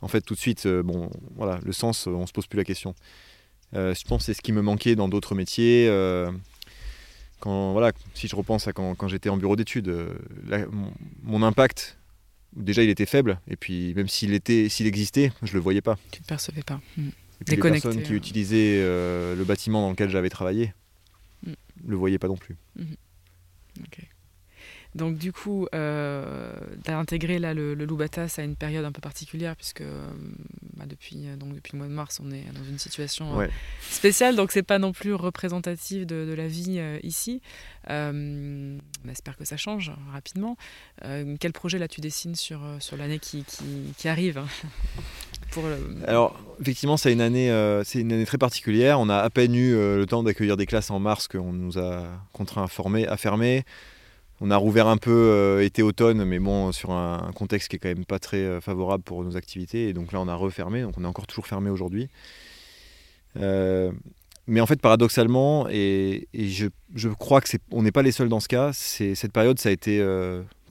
[0.00, 2.94] en fait tout de suite, bon, voilà, le sens, on se pose plus la question.
[3.72, 5.88] je pense que c'est ce qui me manquait dans d'autres métiers
[7.40, 10.14] quand, voilà, si je repense à quand, j'étais en bureau d'études, euh,
[11.22, 11.98] mon, impact,
[12.54, 15.96] déjà il était faible, et puis même s'il était, s'il existait, je le voyais pas.
[16.10, 16.80] Tu ne percevais pas.
[16.96, 17.08] Hmm.
[17.40, 20.72] Et puis les personnes qui utilisaient euh, le bâtiment dans lequel j'avais travaillé,
[21.44, 21.56] ne hmm.
[21.86, 22.56] le voyaient pas non plus.
[22.76, 22.94] Hmm.
[24.96, 26.52] Donc du coup, euh,
[26.84, 30.08] tu as intégré là, le, le Loubatas à une période un peu particulière, puisque euh,
[30.76, 33.46] bah, depuis, euh, donc, depuis le mois de mars, on est dans une situation euh,
[33.90, 37.42] spéciale, donc c'est pas non plus représentatif de, de la vie ici.
[37.88, 38.78] on
[39.10, 40.56] espère que ça change rapidement.
[41.40, 44.42] quel projet là tu dessines sur, sur l'année qui, qui, qui, arrive
[45.50, 45.64] pour
[46.06, 47.50] Alors, effectivement, c'est une, année,
[47.84, 48.98] c'est une année très particulière.
[48.98, 52.06] On a à peine eu le temps d'accueillir des classes en mars qu'on nous a
[52.32, 53.64] contraints à, former, à fermer.
[54.40, 58.04] On a rouvert un peu été-automne, mais bon, sur un, contexte qui est quand même
[58.04, 59.88] pas très favorable pour nos activités.
[59.88, 60.82] Et donc là, on a refermé.
[60.82, 62.08] Donc on est encore toujours fermé aujourd'hui.
[63.34, 68.28] mais en fait, paradoxalement, et, je, je, crois que c'est, on n'est pas les seuls
[68.28, 68.72] dans ce cas.
[68.74, 70.02] C'est cette période, ça a été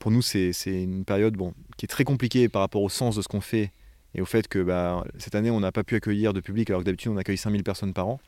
[0.06, 3.24] pour nous, c'est une période bon, qui est très compliquée par rapport au sens de
[3.24, 3.72] ce qu'on fait
[4.14, 6.82] et au fait que bah, cette année, on n'a pas pu accueillir de public alors
[6.82, 8.20] que d'habitude, on accueille 5000 personnes par an.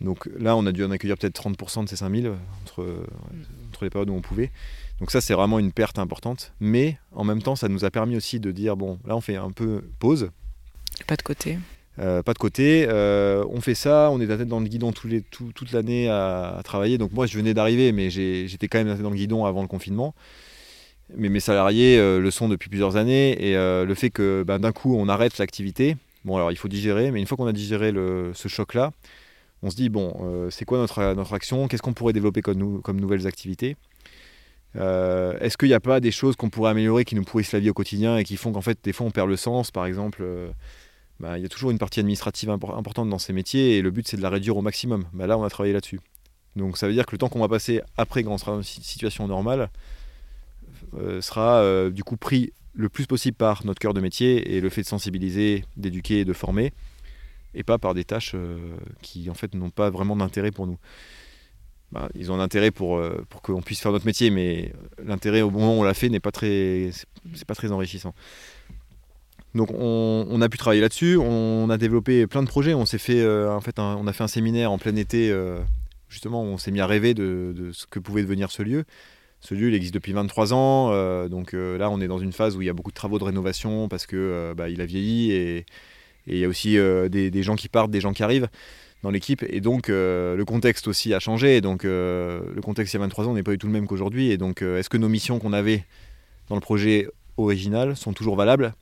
[0.00, 2.32] Donc là, on a dû en accueillir peut-être 30% de ces 5000
[2.62, 3.44] entre, mm.
[3.74, 4.50] Entre les périodes où on pouvait.
[5.00, 6.52] Donc ça, c'est vraiment une perte importante.
[6.60, 9.36] Mais en même temps, ça nous a permis aussi de dire, bon, là, on fait
[9.36, 10.30] un peu pause.
[11.06, 11.58] Pas de côté.
[11.98, 12.86] Euh, pas de côté.
[12.88, 16.60] Euh, on fait ça, on est la tête dans le guidon les, toute l'année à,
[16.64, 16.98] travailler.
[16.98, 19.62] Donc moi, je venais d'arriver, mais j'étais quand même la tête dans le guidon avant
[19.62, 20.14] le confinement.
[21.16, 23.50] Mais mes salariés euh, le sont depuis plusieurs années.
[23.50, 27.10] Et le fait que ben, d'un coup, on arrête l'activité, bon, alors il faut digérer,
[27.10, 28.92] mais une fois qu'on a digéré ce choc-là,
[29.64, 31.66] on se dit, bon, c'est quoi notre, action?
[31.66, 33.76] Qu'est-ce qu'on pourrait développer comme, nouvelles activités?
[34.74, 37.70] Est-ce qu'il n'y a pas des choses qu'on pourrait améliorer qui nous pourrissent la vie
[37.70, 39.70] au quotidien et qui font qu'en fait, des fois, on perd le sens?
[39.70, 40.22] Par exemple
[41.20, 44.06] bah, il y a toujours une partie administrative importante dans ces métiers et le but
[44.08, 45.04] c'est de la réduire au maximum.
[45.12, 46.00] Bah, là, on a travaillé là-dessus.
[46.56, 48.62] Donc ça veut dire que le temps qu'on va passer après quand on sera dans
[48.62, 49.70] une situation normale
[50.94, 54.60] euh, sera euh, du coup pris le plus possible par notre cœur de métier et
[54.60, 56.72] le fait de sensibiliser, d'éduquer et de former
[57.54, 58.58] et pas par des tâches euh,
[59.02, 60.78] qui en fait n'ont pas vraiment d'intérêt pour nous.
[61.92, 64.72] Bah, ils ont un intérêt pour, pour qu'on puisse faire notre métier, mais
[65.04, 66.90] l'intérêt au moment où on l'a fait n'est pas très,
[67.34, 68.14] c'est pas très enrichissant.
[69.54, 73.20] Donc on, a pu travailler là-dessus, on a développé plein de projets, on s'est fait
[73.20, 75.60] euh, en fait on a fait un séminaire en plein été euh,
[76.08, 78.84] justement où on s'est mis à rêver de, ce que pouvait devenir ce lieu.
[79.40, 82.56] Ce lieu il existe depuis 23 ans, euh, donc là on est dans une phase
[82.56, 85.30] où il y a beaucoup de travaux de rénovation parce que bah, il a vieilli
[85.30, 85.66] et,
[86.26, 88.48] il y a aussi des, gens qui partent, des gens qui arrivent
[89.02, 91.60] dans l'équipe et donc le contexte aussi a changé.
[91.60, 94.30] Donc le contexte il y a 23 ans n'est pas du tout le même qu'aujourd'hui
[94.30, 95.84] et donc est-ce que nos missions qu'on avait
[96.48, 98.74] dans le projet original sont toujours valables?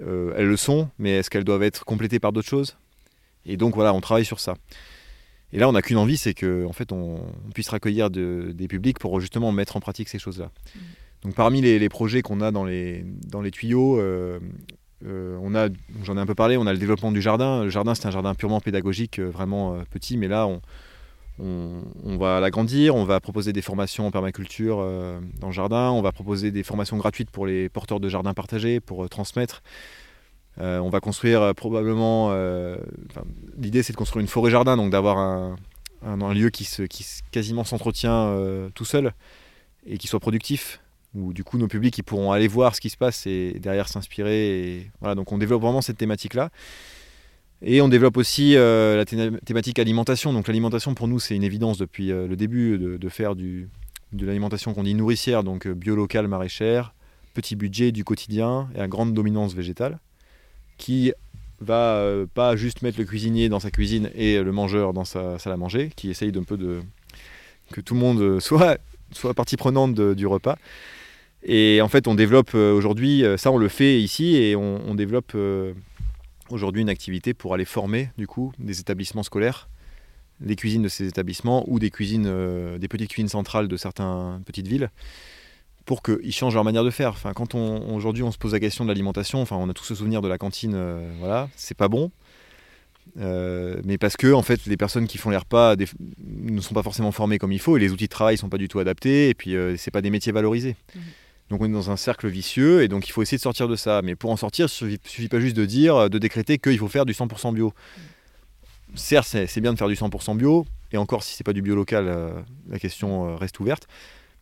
[0.00, 2.76] Euh, elles le sont, mais est-ce qu'elles doivent être complétées par d'autres choses?
[3.44, 4.54] Et donc voilà, on travaille sur ça.
[5.52, 7.20] Et là, on n'a qu'une envie, c'est qu'en en fait, on,
[7.54, 10.46] puisse recueillir des publics pour justement mettre en pratique ces choses-là.
[10.46, 10.78] Mmh.
[11.22, 14.38] Donc parmi les, projets qu'on a dans les, dans les tuyaux, euh, euh,
[15.04, 15.68] on a,
[16.02, 17.64] j'en ai un peu parlé, on a le développement du jardin.
[17.64, 20.48] Le jardin, c'est un jardin purement pédagogique, vraiment petit, mais là,
[21.40, 26.02] on, va l'agrandir, on va proposer des formations en permaculture euh, dans le jardin, on
[26.02, 29.62] va proposer des formations gratuites pour les porteurs de jardins partagés pour euh, transmettre.
[30.60, 32.32] Euh, on va construire probablement.
[33.56, 38.36] L'idée, c'est de construire une forêt-jardin, donc d'avoir un, lieu qui, se, qui quasiment s'entretient
[38.74, 39.12] tout seul
[39.86, 40.80] et qui soit productif,
[41.14, 43.88] où du coup nos publics ils pourront aller voir ce qui se passe et derrière
[43.88, 44.90] s'inspirer.
[45.00, 46.50] Voilà, donc on développe vraiment cette thématique-là.
[47.60, 50.32] Et on développe aussi euh, la thématique alimentation.
[50.32, 53.66] Donc l'alimentation pour nous c'est une évidence depuis euh, le début de, faire de
[54.12, 56.94] l'alimentation qu'on dit nourricière, donc euh, bio local, maraîchère,
[57.34, 59.98] petit budget du quotidien et à grande dominance végétale,
[60.76, 61.12] qui
[61.60, 62.04] va
[62.34, 65.56] pas juste mettre le cuisinier dans sa cuisine et le mangeur dans sa salle à
[65.56, 66.80] manger, qui essaye d'un peu de
[67.72, 68.78] que tout le monde soit,
[69.10, 70.56] soit partie prenante du repas.
[71.42, 75.36] Et en fait, on développe aujourd'hui, ça on le fait ici, et on, développe
[76.50, 79.68] aujourd'hui une activité pour aller former du coup des établissements scolaires,
[80.40, 84.42] les cuisines de ces établissements ou des cuisines, euh, des petites cuisines centrales de certaines
[84.44, 84.90] petites villes
[85.84, 87.10] pour qu'ils changent leur manière de faire.
[87.10, 89.84] Enfin, quand on, aujourd'hui on se pose la question de l'alimentation, enfin, on a tous
[89.84, 92.10] ce souvenir de la cantine, euh, voilà, c'est pas bon.
[93.18, 96.82] Euh, mais parce que en fait les personnes qui font les repas ne sont pas
[96.82, 99.30] forcément formées comme il faut et les outils de travail sont pas du tout adaptés
[99.30, 100.76] et puis c'est pas des métiers valorisés.
[100.94, 100.98] Mmh.
[101.50, 103.76] Donc on est dans un cercle vicieux et donc il faut essayer de sortir de
[103.76, 104.02] ça.
[104.02, 106.88] Mais pour en sortir, il ne suffit pas juste de dire, de décréter qu'il faut
[106.88, 107.72] faire du 100% bio.
[108.94, 111.74] Certes, c'est bien de faire du 100% bio, et encore si c'est pas du bio
[111.74, 112.30] local, euh,
[112.68, 113.86] la question euh, reste ouverte.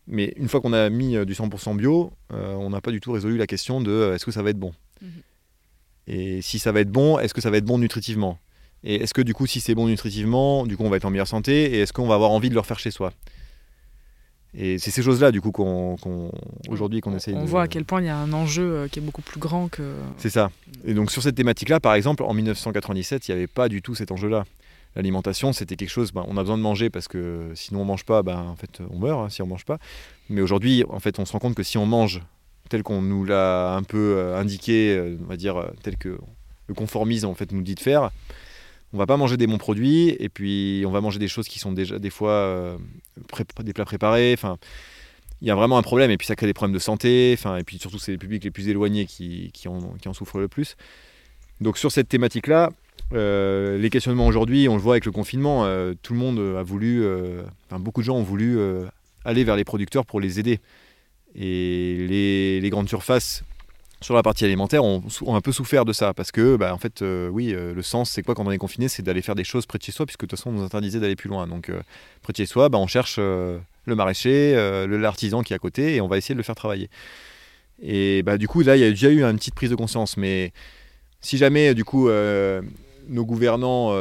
[0.07, 3.11] Mais une fois qu'on a mis euh, du 100% bio, on n'a pas du tout
[3.11, 4.73] résolu la question de est-ce que ça va être bon?
[5.01, 5.09] Mhm.
[6.07, 8.39] Et si ça va être bon, est-ce que ça va être bon nutritivement?
[8.83, 11.09] Et est-ce que du coup, si c'est bon nutritivement, du coup on va être en
[11.09, 13.11] meilleure santé Et est-ce qu'on va avoir envie de le refaire chez soi?
[14.59, 15.97] Et c'est ces choses-là, du coup, qu'on,
[16.67, 18.97] aujourd'hui, qu'on essaye On voit à quel point il y a un enjeu euh, qui
[18.97, 19.83] est beaucoup plus grand que.
[20.17, 20.49] C'est ça.
[20.83, 23.93] Et donc, sur cette thématique-là, par exemple, en 1997, il n'y avait pas du tout
[23.93, 24.45] cet enjeu-là.
[24.95, 28.03] L'alimentation, c'était quelque chose, ben, on a besoin de manger parce que sinon on mange
[28.03, 29.77] pas, ben, en fait, on meurt hein, si on mange pas.
[30.27, 32.23] Mais aujourd'hui, en fait, on se rend compte que si on mange
[32.69, 36.17] tel qu'on nous l'a un peu euh, indiqué, euh, on va dire, tel que
[36.65, 38.09] le conformisme en fait, nous dit de faire,
[38.93, 41.59] on va pas manger des bons produits et puis on va manger des choses qui
[41.59, 42.77] sont déjà des fois euh,
[43.63, 44.33] des plats préparés.
[44.33, 44.57] Enfin,
[45.41, 47.35] il y a vraiment un problème et puis ça crée des problèmes de santé.
[47.37, 50.47] Enfin, et puis surtout, c'est les publics les plus éloignés qui, qui, en, souffrent le
[50.47, 50.77] plus.
[51.59, 52.71] Donc sur cette thématique-là,
[53.13, 56.63] euh, les questionnements aujourd'hui, on le voit avec le confinement, euh, tout le monde a
[56.63, 57.05] voulu,
[57.71, 58.59] beaucoup de gens ont voulu
[59.25, 60.59] aller vers les producteurs pour les aider.
[61.35, 62.07] Et
[62.61, 63.43] les grandes surfaces
[64.01, 66.77] sur la partie alimentaire ont, ont un peu souffert de ça parce que, bah, en
[66.77, 69.35] fait, euh, oui, euh, le sens, c'est quoi quand on est confiné C'est d'aller faire
[69.35, 71.29] des choses près de chez soi, puisque de toute façon, on nous interdisait d'aller plus
[71.29, 71.47] loin.
[71.47, 71.81] Donc, euh,
[72.21, 74.53] près de chez soi, bah, on cherche le maraîcher,
[74.87, 76.89] l'artisan qui est à côté, et on va essayer de le faire travailler.
[77.81, 80.17] Et bah, du coup, là, il y a déjà eu une petite prise de conscience.
[80.17, 80.51] Mais
[81.21, 82.09] si jamais, du coup,
[83.07, 83.93] nos gouvernants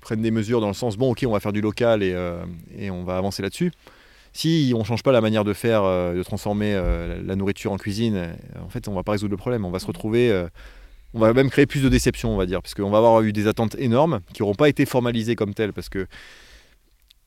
[0.00, 3.04] prennent des mesures dans le sens, bon, ok, on va faire du local et on
[3.04, 3.72] va avancer là-dessus.
[4.32, 7.72] Si on ne change pas la manière de faire, euh, de transformer euh, la nourriture
[7.72, 9.64] en cuisine, euh, en fait, on va pas résoudre le problème.
[9.64, 10.48] On va se retrouver, euh,
[11.14, 13.32] on va même créer plus de déception, on va dire, parce qu'on va avoir eu
[13.32, 16.06] des attentes énormes qui n'auront pas été formalisées comme telles, parce que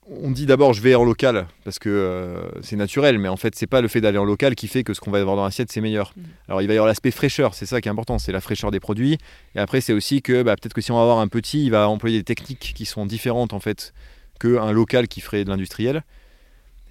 [0.08, 3.56] on dit d'abord je vais en local parce que euh, c'est naturel, mais en fait
[3.56, 5.44] c'est pas le fait d'aller en local qui fait que ce qu'on va avoir dans
[5.44, 6.14] l'assiette c'est meilleur.
[6.16, 6.24] Mhm.
[6.48, 8.72] Alors il va y avoir l'aspect fraîcheur, c'est ça qui est important, c'est la fraîcheur
[8.72, 9.18] des produits.
[9.56, 11.72] Et après c'est aussi que bah, peut-être que si on va avoir un petit, il
[11.72, 13.94] va employer des techniques qui sont différentes en fait
[14.40, 16.04] qu'un local qui ferait de l'industriel.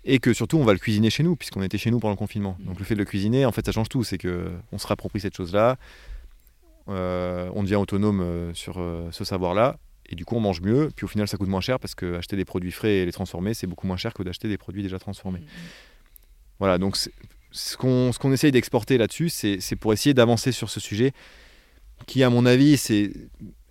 [0.07, 2.18] Et que surtout on va le cuisiner chez nous puisqu'on était chez nous pendant le
[2.18, 2.57] confinement.
[2.61, 4.86] Donc le fait de le cuisiner, en fait ça change tout, c'est que on se
[4.86, 5.78] réapproprie cette chose-là,
[6.88, 9.78] euh, on devient autonome euh, sur euh, ce savoir-là.
[10.11, 10.90] Et du coup, on mange mieux.
[10.94, 13.12] Puis au final, ça coûte moins cher parce que acheter des produits frais et les
[13.12, 15.40] transformer, c'est beaucoup moins cher que d'acheter des produits déjà transformés.
[16.59, 16.98] Voilà, donc
[17.50, 21.12] ce qu'on ce qu'on essaye d'exporter là-dessus, c'est pour essayer d'avancer sur ce sujet
[22.07, 23.12] qui, à mon avis, c'est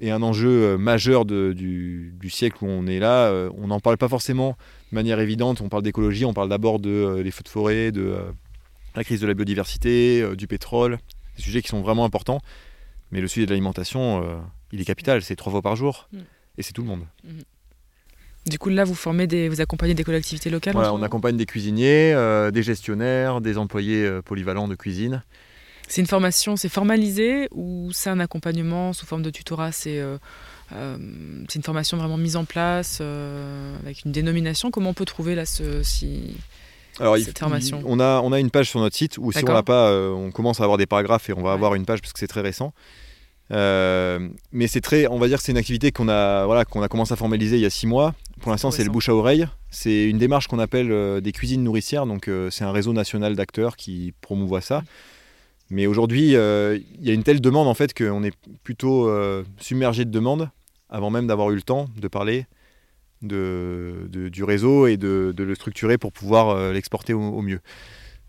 [0.02, 3.32] est un enjeu majeur de- du, du siècle où on est là.
[3.56, 4.58] On n'en parle pas forcément
[4.94, 5.62] manière évidente.
[5.62, 8.32] On parle d'écologie, on parle d'abord de euh, les feux de forêt, de euh,
[8.96, 11.00] la crise de la biodiversité, euh, du pétrole,
[11.36, 12.40] des sujets qui sont vraiment importants.
[13.12, 14.36] Mais le sujet de l'alimentation, euh,
[14.72, 15.22] il est capital.
[15.22, 16.18] C'est trois fois par jour Mm.
[16.58, 17.06] et c'est tout le monde.
[18.46, 21.46] Du coup, là, vous formez des, vous accompagnez des collectivités locales Voilà, on accompagne des
[21.46, 22.14] cuisiniers,
[22.52, 25.24] des gestionnaires, des employés polyvalents de cuisine.
[25.88, 30.02] C'est une formation, c'est formalisé ou c'est un accompagnement sous forme de tutorat C'est
[30.76, 30.98] euh,
[31.50, 34.72] c'est une formation vraiment mise en place euh, avec une dénomination.
[34.72, 36.36] Comment on peut trouver là ce si
[37.00, 37.80] Alors, il- Cette formation.
[37.80, 39.90] il- on, a, on a une page sur notre site où si on l'a pas,
[39.90, 41.56] euh, on commence à avoir des paragraphes et on va Ouais.
[41.56, 42.74] avoir une page parce que c'est très récent.
[43.50, 46.88] Mais c'est très, on va dire que c'est une activité qu'on a, voilà, qu'on a
[46.88, 48.14] commencé à formaliser il y a six mois.
[48.42, 49.48] Pour l'instant, c'est le bouche à oreille.
[49.70, 52.06] C'est une démarche qu'on appelle des cuisines nourricières.
[52.06, 54.84] Donc, c'est un réseau national d'acteurs qui promouvoit ça.
[55.70, 56.34] Mais aujourd'hui, il
[57.02, 59.10] y a une telle demande en fait qu'on est plutôt
[59.60, 60.50] submergé de demandes
[60.94, 62.46] avant même d'avoir eu le temps de parler
[63.22, 67.42] de, de- du réseau et de, de le structurer pour pouvoir euh, l'exporter au, au
[67.42, 67.60] mieux.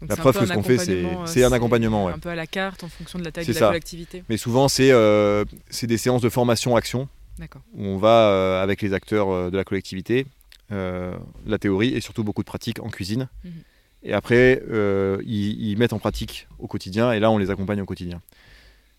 [0.01, 2.13] Donc, La un preuve que un ce qu'on fait, c'est- accompagnement, euh, un accompagnement, ouais.
[2.13, 3.61] Un peu à la carte en fonction de la taille de ça.
[3.61, 4.25] la collectivité.
[4.29, 5.45] Mais souvent, c'est euh,
[5.83, 7.09] des séances de formation-action
[7.75, 10.27] où on va euh, avec les acteurs euh, de la collectivité,
[10.71, 13.29] la théorie et surtout beaucoup de pratiques en cuisine.
[13.45, 13.53] Mhm.
[14.07, 14.61] Et après,
[15.25, 18.21] ils, ils mettent en pratique au quotidien et là, on les accompagne au quotidien.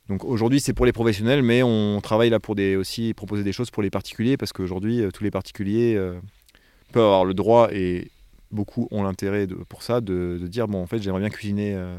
[0.10, 3.52] Donc aujourd'hui, c'est pour les professionnels, mais on travaille là pour des, aussi proposer des
[3.54, 6.20] choses pour les particuliers parce qu'aujourd'hui, euh, tous les particuliers euh,
[6.92, 8.12] peuvent avoir le droit et
[8.52, 11.98] beaucoup ont l'intérêt pour ça de, de dire bon, en fait, j'aimerais bien cuisiner euh,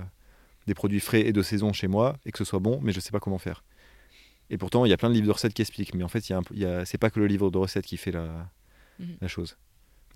[0.69, 2.99] des produits frais et de saison chez moi et que ce soit bon, mais je
[2.99, 3.65] ne sais pas comment faire.
[4.51, 6.29] Et pourtant, il y a plein de livres de recettes qui expliquent, mais en fait,
[6.29, 7.97] il y a un- il y a- c'est pas que le livre de recettes qui
[7.97, 8.49] fait la,
[9.01, 9.17] Mhm.
[9.21, 9.57] la chose.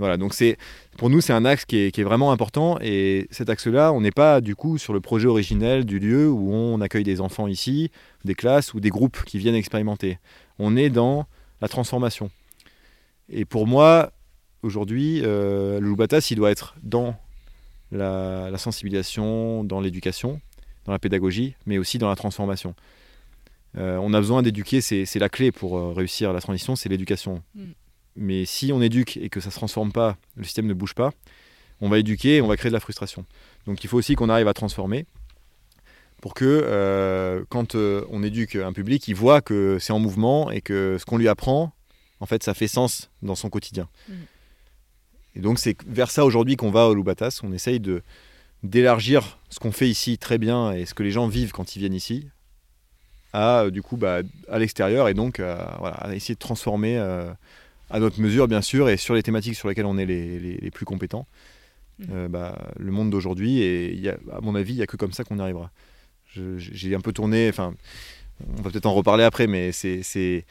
[0.00, 0.56] Voilà, donc c'est
[0.96, 2.78] pour nous, c'est un axe qui est, vraiment important.
[2.80, 6.54] Et cet axe-là, on n'est pas du coup sur le projet originel du lieu où
[6.54, 7.90] on accueille des enfants ici,
[8.24, 10.18] des classes ou des groupes qui viennent expérimenter.
[10.58, 11.26] On est dans
[11.60, 12.30] la transformation.
[13.28, 14.12] Et pour moi,
[14.62, 15.94] aujourd'hui, euh, le
[16.30, 17.14] il doit être dans
[17.92, 20.40] la, sensibilisation, dans l'éducation,
[20.86, 22.74] dans la pédagogie, mais aussi dans la transformation.
[23.76, 27.42] Euh, on a besoin d'éduquer, c'est la clé pour euh, réussir la transition, c'est l'éducation.
[28.16, 28.24] Mm.
[28.24, 30.94] Mais si on éduque et que ça ne se transforme pas, le système ne bouge
[30.94, 31.12] pas,
[31.80, 33.24] on va éduquer et on va créer de la frustration.
[33.66, 35.06] Donc il faut aussi qu'on arrive à transformer
[36.20, 40.50] pour que euh, quand euh, on éduque un public, il voit que c'est en mouvement
[40.50, 41.72] et que ce qu'on lui apprend,
[42.20, 43.88] en fait, ça fait sens dans son quotidien.
[44.08, 44.16] Mhm.
[45.36, 47.40] Et donc c'est vers ça aujourd'hui qu'on va au Loubatas.
[47.42, 48.02] On essaye de
[48.62, 51.78] d'élargir ce qu'on fait ici très bien et ce que les gens vivent quand ils
[51.78, 52.28] viennent ici
[53.32, 57.32] à du coup bah, à l'extérieur et donc euh, voilà, à essayer de transformer euh,
[57.90, 60.56] à notre mesure bien sûr et sur les thématiques sur lesquelles on est les, les-
[60.58, 61.26] les plus compétents
[61.98, 62.06] Mhm.
[62.12, 64.86] euh, bah, le monde d'aujourd'hui et il y a- à mon avis il n'y a
[64.86, 65.70] que comme ça qu'on y arrivera
[66.34, 67.74] j'ai un peu tourné enfin
[68.58, 70.46] on va peut-être en reparler après mais c'est c'est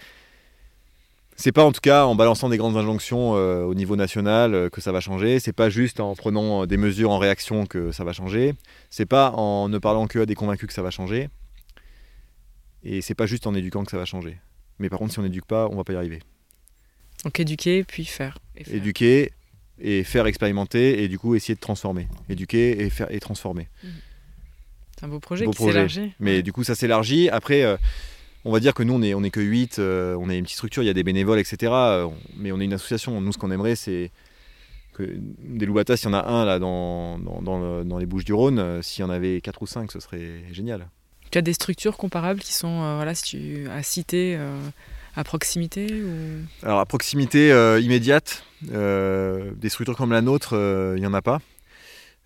[1.36, 4.70] c'est pas en tout cas en balançant des grandes injonctions euh, au niveau national euh,
[4.70, 5.40] que ça va changer.
[5.40, 8.56] C'est pas juste en prenant des mesures en réaction que ça va changer.
[8.90, 11.30] C'est pas en ne parlant que à des convaincus que ça va changer.
[12.84, 14.38] Et c'est pas juste en éduquant que ça va changer.
[14.80, 16.20] Mais par contre, si on n'éduque pas, on va pas y arriver.
[17.24, 18.38] Donc éduquer puis faire.
[18.56, 18.76] et faire.
[18.76, 19.32] Éduquer,
[19.82, 23.68] et faire expérimenter et du coup essayer de transformer, éduquer et faire et transformer.
[24.98, 26.12] C'est un beau projet qui s'élargit.
[26.20, 27.30] Mais du coup ça s'élargit.
[27.30, 27.78] Après, euh,
[28.46, 30.44] on va dire que nous on est, on est que 8, euh, on est une
[30.44, 31.72] petite structure, il y a des bénévoles, etc.
[31.74, 32.08] Euh,
[32.38, 33.20] mais on est une association.
[33.22, 34.12] Nous ce qu'on aimerait c'est
[34.94, 35.04] que
[35.40, 38.84] des loubatas, s'il y en a un là dans, dans, dans les Bouches du Rhône,
[38.84, 40.90] s'il y en avait 4 ou 5, ce serait génial.
[41.32, 44.38] Tu as des structures comparables qui sont voilà, si tu as cité
[45.20, 46.46] à proximité ou...
[46.64, 51.14] Alors à proximité euh, immédiate, euh, des structures comme la nôtre, euh, il n'y en
[51.14, 51.42] a pas.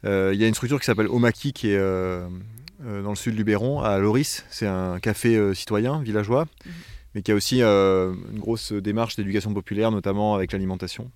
[0.06, 3.80] Il y a une structure qui s'appelle Omaki qui est dans le sud du Luberon,
[3.80, 4.46] à Loris.
[4.50, 6.72] C'est un café citoyen, villageois, mhm.
[7.16, 11.10] mais qui a aussi une grosse démarche d'éducation populaire, notamment avec l'alimentation.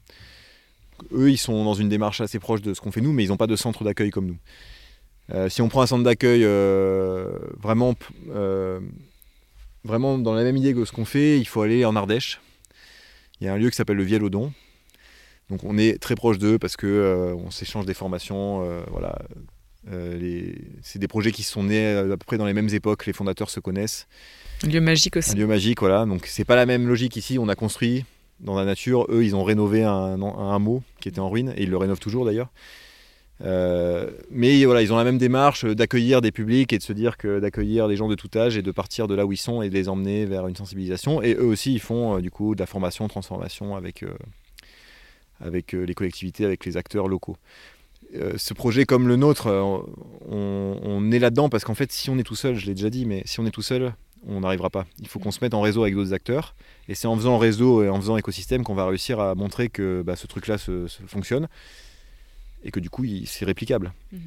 [1.11, 3.27] Eux, ils sont dans une démarche assez proche de ce qu'on fait nous, mais ils
[3.27, 5.49] n'ont pas de centre d'accueil comme nous.
[5.49, 6.45] si on prend un centre d'accueil
[7.61, 7.93] vraiment
[9.87, 12.39] vraiment dans la même idée que ce qu'on fait, il faut aller en Ardèche.
[13.39, 14.51] Il y a un lieu qui s'appelle le Vielodon.
[15.49, 18.63] Donc on est très proche d'eux parce que euh, on s'échange des formations.
[18.63, 19.17] Euh, voilà.
[19.91, 23.05] Euh, c'est des projets qui sont nés à peu près dans les mêmes époques.
[23.05, 24.07] Les fondateurs se connaissent.
[24.63, 25.31] Un lieu magique aussi.
[25.31, 26.05] Un lieu magique, voilà.
[26.05, 27.39] Donc c'est pas la même logique ici.
[27.39, 28.03] On a construit
[28.41, 29.05] dans la nature.
[29.09, 31.99] Eux, ils ont rénové un, un hameau qui était en ruine et ils le rénovent
[31.99, 32.49] toujours d'ailleurs.
[33.41, 37.17] Euh, mais voilà, ils ont la même démarche d'accueillir des publics et de se dire
[37.17, 39.61] que d'accueillir des gens de tout âge et de partir de là où ils sont
[39.61, 41.21] et de les emmener vers une sensibilisation.
[41.21, 44.09] Et eux aussi, ils font euh, du coup de la formation, transformation avec, euh,
[45.39, 47.37] avec les collectivités, avec les acteurs locaux.
[48.13, 49.47] ce projet comme le nôtre,
[50.29, 53.05] on, est là-dedans parce qu'en fait, si on est tout seul, je l'ai déjà dit,
[53.05, 53.93] mais si on est tout seul,
[54.25, 54.87] on n'arrivera pas.
[54.99, 56.55] Il faut qu'on se mette en réseau avec d'autres acteurs.
[56.89, 60.01] Et c'est en faisant réseau et en faisant écosystème qu'on va réussir à montrer que
[60.03, 60.57] bah, ce truc-là
[61.05, 61.47] fonctionne
[62.67, 63.93] et que du coup c'est réplicable.
[64.11, 64.19] Mhm.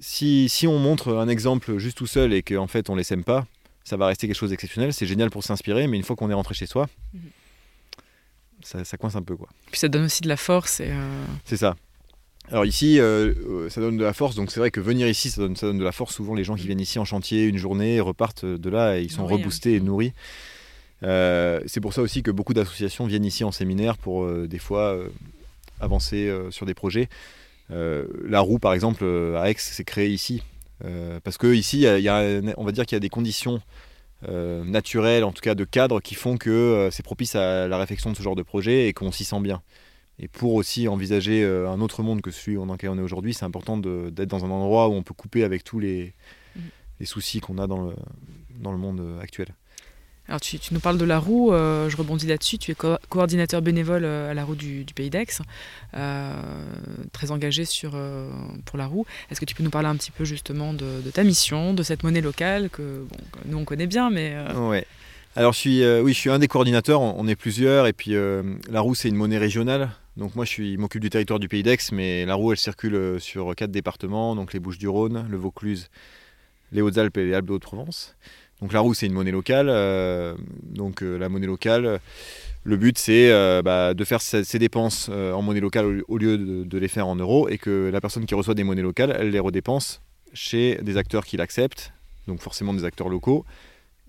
[0.00, 3.22] Si, si, on montre un exemple juste tout seul et qu'en fait on les sème
[3.22, 3.46] pas,
[3.84, 4.92] ça va rester quelque chose d'exceptionnel.
[4.92, 7.20] C'est génial pour s'inspirer, mais une fois qu'on est rentré chez soi, mhm.
[8.62, 9.36] ça, ça, coince un peu.
[9.36, 9.48] Quoi.
[9.70, 10.80] Puis ça donne aussi de la force.
[10.80, 11.76] Et euh, C'est ça.
[12.50, 15.30] Alors ici, euh, euh, ça donne de la force, donc c'est vrai que venir ici,
[15.30, 16.14] ça donne, ça donne de la force.
[16.14, 16.66] Souvent, les gens qui mhm.
[16.66, 20.12] viennent ici en chantier une journée repartent de là et ils sont reboostés et nourris.
[21.02, 24.98] c'est pour ça aussi que beaucoup d'associations viennent ici en séminaire pour des fois
[25.80, 27.08] avancer sur des projets.
[27.72, 30.42] Euh, la roue, par exemple, euh, à Aix, s'est créée ici.
[30.84, 33.60] Euh, parce que ici, y a, on va dire qu'il y a des conditions
[34.24, 38.16] naturelles, en tout cas de cadre, qui font que c'est propice à la réflexion de
[38.16, 39.62] ce genre de projet et qu'on s'y sent bien.
[40.20, 43.44] Et pour aussi envisager un autre monde que celui dans lequel on est aujourd'hui, c'est
[43.44, 46.14] important d'être dans un endroit où on peut couper avec tous les,
[46.54, 46.60] mmh.
[47.00, 47.96] les soucis qu'on a dans le,
[48.60, 49.48] dans le monde actuel.
[50.32, 52.74] Alors tu, nous parles de la roue, euh, je rebondis là-dessus, tu es
[53.10, 55.26] coordinateur bénévole euh, à la roue du, Pays d'Aix,
[55.92, 56.32] euh,
[57.12, 57.64] très engagé
[58.64, 59.04] pour la roue.
[59.30, 62.02] Est-ce que tu peux nous parler un petit peu justement de, ta mission, de cette
[62.02, 63.04] monnaie locale que,
[63.44, 64.34] nous on connaît bien mais...
[64.56, 64.86] Ouais.
[65.36, 68.14] Alors je suis, oui, je suis un des coordinateurs, on, est plusieurs, et puis
[68.70, 69.90] la roue c'est une monnaie régionale.
[70.16, 73.54] Donc moi je m'occupe du territoire du Pays d'Aix, mais la roue elle circule sur
[73.54, 75.90] quatre départements, donc les Bouches-du-Rhône, le Vaucluse,
[76.72, 78.16] les Hautes-Alpes et les Alpes de Haute-Provence.
[78.62, 79.66] Donc la roue, c'est une monnaie locale.
[79.68, 82.00] Euh, donc euh, la monnaie locale,
[82.62, 86.78] le but, c'est euh, bah, de faire ses, dépenses en monnaie locale au, lieu de,
[86.78, 89.40] les faire en euros et que la personne qui reçoit des monnaies locales, elle les
[89.40, 90.00] redépense
[90.32, 91.92] chez des acteurs qui l'acceptent,
[92.28, 93.44] donc forcément des acteurs locaux.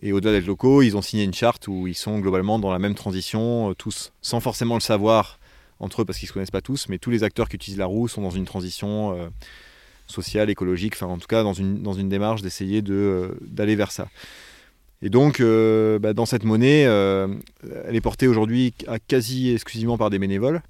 [0.04, 2.80] Et au-delà d'être locaux, ils ont signé une charte où ils sont globalement dans la
[2.80, 5.39] même transition, tous, sans forcément le savoir
[5.80, 7.80] entre eux parce qu'ils ne se connaissent pas tous, mais tous les acteurs qui utilisent
[7.80, 9.32] la roue sont dans une transition
[10.08, 14.08] sociale, écologique, enfin en tout cas dans une, démarche d'essayer d'aller vers ça.
[15.04, 17.28] Et donc, euh, bah, dans cette monnaie, euh,
[17.86, 18.74] elle est portée aujourd'hui
[19.10, 20.62] quasi exclusivement par des bénévoles.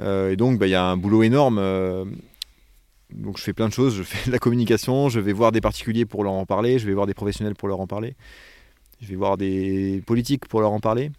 [0.00, 1.56] Euh, et donc, bah, il y a un boulot énorme.
[3.10, 3.96] donc, je fais plein de choses.
[3.96, 6.86] Je fais de la communication, je vais voir des particuliers pour leur en parler, je
[6.86, 8.16] vais voir des professionnels pour leur en parler,
[9.00, 11.10] je vais voir des politiques pour leur en parler.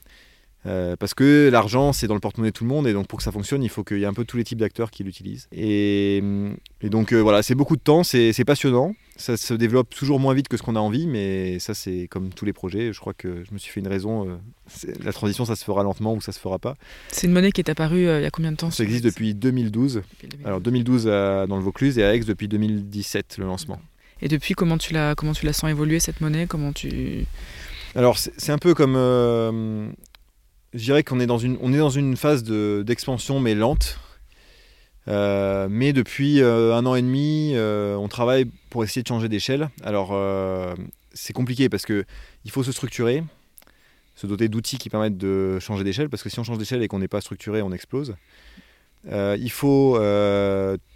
[0.66, 3.18] Euh, parce que l'argent, c'est dans le porte-monnaie de tout le monde, et donc pour
[3.18, 5.04] que ça fonctionne, il faut qu'il y ait un peu tous les types d'acteurs qui
[5.04, 5.48] l'utilisent.
[5.52, 6.24] Et,
[6.84, 10.48] donc euh, voilà, c'est beaucoup de temps, c'est passionnant, ça se développe toujours moins vite
[10.48, 13.44] que ce qu'on a envie, mais ça c'est comme tous les projets, je crois que
[13.44, 14.36] je me suis fait une raison, euh,
[15.04, 16.76] la transition ça se fera lentement ou ça se fera pas.
[17.10, 19.34] C'est une monnaie qui est apparue il y a combien de temps Ça existe depuis
[19.34, 20.02] 2012,
[20.46, 23.80] alors 2012 dans le Vaucluse et à Aix depuis 2017 le lancement.
[24.22, 26.48] Et depuis, comment tu la, comment tu la sens évoluer cette monnaie?
[26.48, 27.26] Comment tu...
[27.94, 28.96] Alors c'est un peu comme
[30.74, 34.00] je dirais qu'on est dans une, on est dans une phase d'expansion, mais lente.
[35.08, 39.30] Euh, mais depuis euh, un an et demi, euh, on travaille pour essayer de changer
[39.30, 39.70] d'échelle.
[39.84, 40.18] Alors,
[41.14, 42.06] c'est compliqué parce que
[42.46, 43.24] il faut se structurer,
[44.16, 46.88] se doter d'outils qui permettent de changer d'échelle, parce que si on change d'échelle et
[46.88, 48.16] qu'on n'est pas structuré, on explose.
[49.06, 50.00] il faut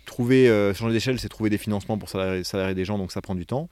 [0.06, 3.36] trouver, changer d'échelle, c'est trouver des financements pour salarier, salarier, des gens, donc ça prend
[3.36, 3.70] du temps.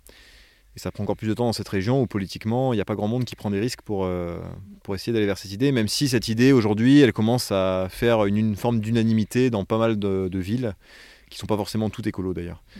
[0.75, 2.85] Et ça prend encore plus de temps dans cette région où politiquement, il n'y a
[2.85, 4.37] pas grand monde qui prend des risques pour, euh,
[4.83, 8.25] pour essayer d'aller vers cette idée, même si cette idée, aujourd'hui, elle commence à faire
[8.25, 10.75] une, forme d'unanimité dans pas mal de, villes,
[11.29, 12.61] qui ne sont pas forcément toutes écolos d'ailleurs.
[12.75, 12.79] Mmh.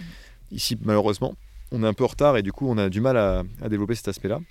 [0.52, 1.36] Ici, malheureusement,
[1.72, 3.96] on est un peu en retard et du coup, on a du mal à, développer
[3.96, 4.42] cet aspect-là.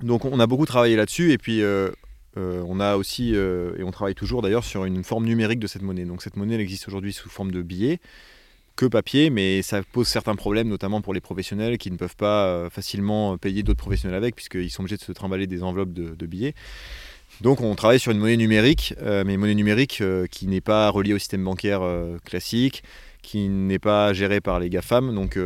[0.00, 1.90] Donc, on a beaucoup travaillé là-dessus et puis euh,
[2.36, 5.82] euh, on a aussi, et on travaille toujours d'ailleurs, sur une forme numérique de cette
[5.82, 6.04] monnaie.
[6.04, 7.98] Donc, cette monnaie, elle existe aujourd'hui sous forme de billets
[8.80, 12.46] que papier, mais ça pose certains problèmes, notamment pour les professionnels qui ne peuvent pas
[12.46, 16.26] euh, facilement payer d'autres professionnels avec, puisqu'ils sont obligés de se trimballer des enveloppes de,
[16.26, 16.54] billets.
[17.42, 20.62] Donc on travaille sur une monnaie numérique, euh, mais une monnaie numérique euh, qui n'est
[20.62, 21.82] pas reliée au système bancaire
[22.24, 22.82] classique,
[23.20, 25.14] qui n'est pas gérée par les GAFAM.
[25.14, 25.38] Donc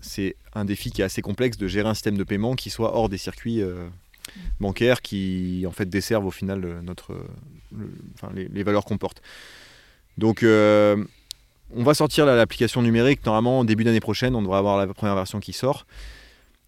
[0.00, 2.96] c'est un défi qui est assez complexe de gérer un système de paiement qui soit
[2.96, 3.62] hors des circuits
[4.58, 7.14] bancaires qui en fait desservent au final notre,
[8.34, 9.22] les, les, valeurs qu'on porte.
[10.18, 10.44] Donc
[11.74, 14.34] on va sortir l'application numérique normalement début d'année prochaine.
[14.34, 15.86] On devrait avoir la première version qui sort.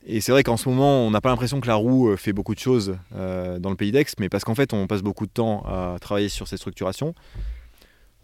[0.07, 2.34] Et c'est vrai qu'en ce moment, on n'a pas l'impression que la roue euh, fait
[2.34, 5.24] beaucoup de choses euh, dans le pays d'Aix, mais parce qu'en fait, on passe beaucoup
[5.24, 7.14] de temps à travailler sur ces structurations.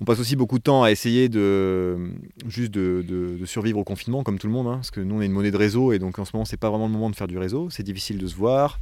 [0.02, 2.12] On passe aussi beaucoup de temps à essayer de
[2.46, 5.26] juste de, survivre au confinement, comme tout le monde, hein, parce que nous, on est
[5.26, 7.16] une monnaie de réseau, et donc en ce moment, c'est pas vraiment le moment de
[7.16, 7.68] faire du réseau.
[7.70, 8.78] C'est difficile de se voir.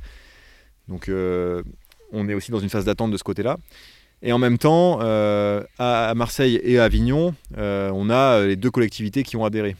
[0.88, 1.62] Donc, euh,
[2.12, 3.58] on est aussi dans une phase d'attente de ce côté-là.
[4.22, 8.70] Et en même temps, euh, à Marseille et à Avignon, euh, on a les deux
[8.70, 9.76] collectivités qui ont adhéré.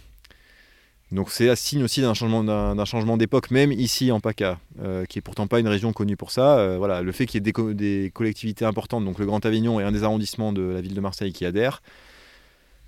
[1.10, 5.22] Donc c'est un signe aussi d'un changement, d'époque, même ici en PACA, euh, qui est
[5.22, 6.76] pourtant pas une région connue pour ça.
[6.76, 9.92] voilà, le fait qu'il y ait des, collectivités importantes, donc le Grand Avignon et un
[9.92, 11.82] des arrondissements de la ville de Marseille qui adhèrent,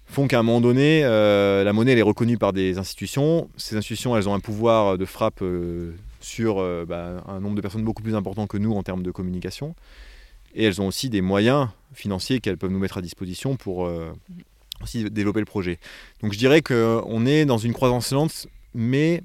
[0.07, 3.49] font qu'à un moment donné, la monnaie elle est reconnue par des institutions.
[3.57, 5.43] Ces institutions, elles ont un pouvoir de frappe
[6.21, 9.75] sur bah, un nombre de personnes beaucoup plus important que nous en termes de communication.
[10.55, 14.13] Et elles ont aussi des moyens financiers qu'elles peuvent nous mettre à disposition pour euh,
[14.83, 15.79] aussi développer le projet.
[16.23, 19.23] Donc je dirais qu'on est dans une croissance lente, mais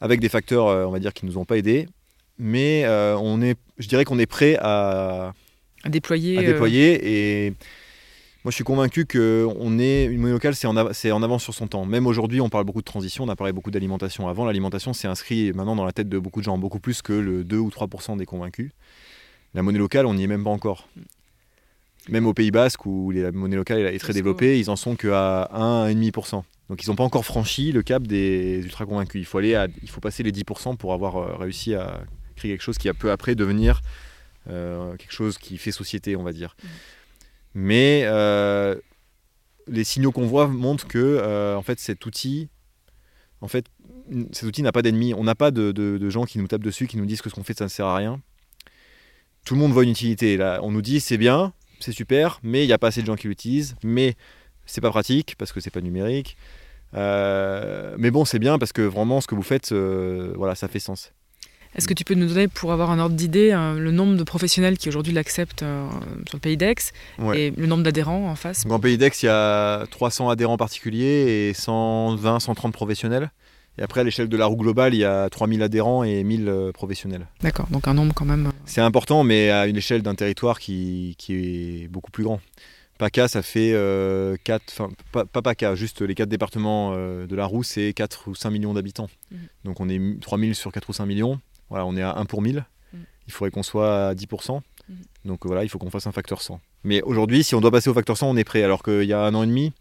[0.00, 1.86] avec des facteurs, euh, on va dire, qui ne nous ont pas aidés.
[2.38, 5.34] Mais euh, on est, je dirais qu'on est prêt à,
[5.84, 6.38] déployer.
[6.38, 7.50] À déployer et
[8.42, 11.66] moi, je suis convaincu qu'on est une monnaie locale, c'est en, en, avance sur son
[11.66, 11.84] temps.
[11.84, 14.46] Même aujourd'hui, on parle beaucoup de transition, on a parlé beaucoup d'alimentation avant.
[14.46, 17.44] L'alimentation, c'est inscrit maintenant dans la tête de beaucoup de gens, beaucoup plus que le
[17.44, 18.70] 2 ou 3% des convaincus.
[19.54, 20.88] La monnaie locale, on n'y est même pas encore.
[22.08, 25.50] Même au Pays Basque, où la monnaie locale est très développée, ils en sont qu'à
[25.52, 26.42] 1,5%.
[26.70, 29.20] Donc ils n'ont pas encore franchi le cap des ultra convaincus.
[29.20, 32.00] Il faut, aller il faut passer les 10% pour avoir euh, réussi à
[32.36, 33.82] créer quelque chose qui a peu après devenir
[34.48, 36.56] euh, quelque chose qui fait société, on va dire.
[36.62, 36.66] Mm.
[37.54, 38.76] Mais euh,
[39.66, 42.48] les signaux qu'on voit montrent que en fait, cet outil,
[43.40, 43.66] en fait,
[44.30, 45.12] cet outil n'a pas d'ennemis.
[45.14, 47.34] On n'a pas de, de, gens qui nous tapent dessus, qui nous disent que ce
[47.34, 48.20] qu'on fait, ça ne sert à rien
[49.44, 50.36] tout le monde voit une utilité.
[50.36, 53.06] Là, on nous dit c'est bien, c'est super, mais il n'y a pas assez de
[53.06, 54.14] gens qui l'utilisent, mais
[54.66, 56.36] c'est pas pratique parce que c'est pas numérique.
[56.94, 60.68] Euh, mais bon, c'est bien parce que vraiment ce que vous faites, euh, voilà, ça
[60.68, 61.12] fait sens.
[61.76, 64.24] Est-ce que tu peux nous donner, pour avoir un ordre d'idée, euh, le nombre de
[64.24, 66.74] professionnels qui aujourd'hui l'acceptent sur le pays d'Aix
[67.32, 68.66] et le nombre d'adhérents en face?
[68.66, 73.30] Dans le pays d'Aix, il y a 300 adhérents particuliers et 120, 130 professionnels.
[73.78, 76.48] Et après, à l'échelle de la roue globale, il y a 3000 adhérents et 1000
[76.48, 77.26] euh, professionnels.
[77.40, 78.48] D'accord, donc un nombre quand même.
[78.48, 82.40] Euh, C'est important, mais à une échelle d'un territoire qui, est beaucoup plus grand.
[82.98, 84.36] PACA, ça fait 4, euh,
[84.68, 88.74] enfin, pas, PACA, juste les 4 départements de la roue, c'est 4 ou 5 millions
[88.74, 89.08] d'habitants.
[89.30, 89.38] Mhm.
[89.64, 91.40] Donc on est 3000 sur 4 ou 5 millions.
[91.70, 92.66] Voilà, on est à 1 pour 1000.
[92.92, 93.00] Mhm.
[93.26, 94.62] Il faudrait qu'on soit à 10%.
[94.88, 94.96] Mhm.
[95.24, 96.60] Donc voilà, il faut qu'on fasse un facteur 100.
[96.84, 98.62] Mais aujourd'hui, si on doit passer au facteur 100, on est prêt.
[98.62, 99.72] Alors qu'il y a un an et demi,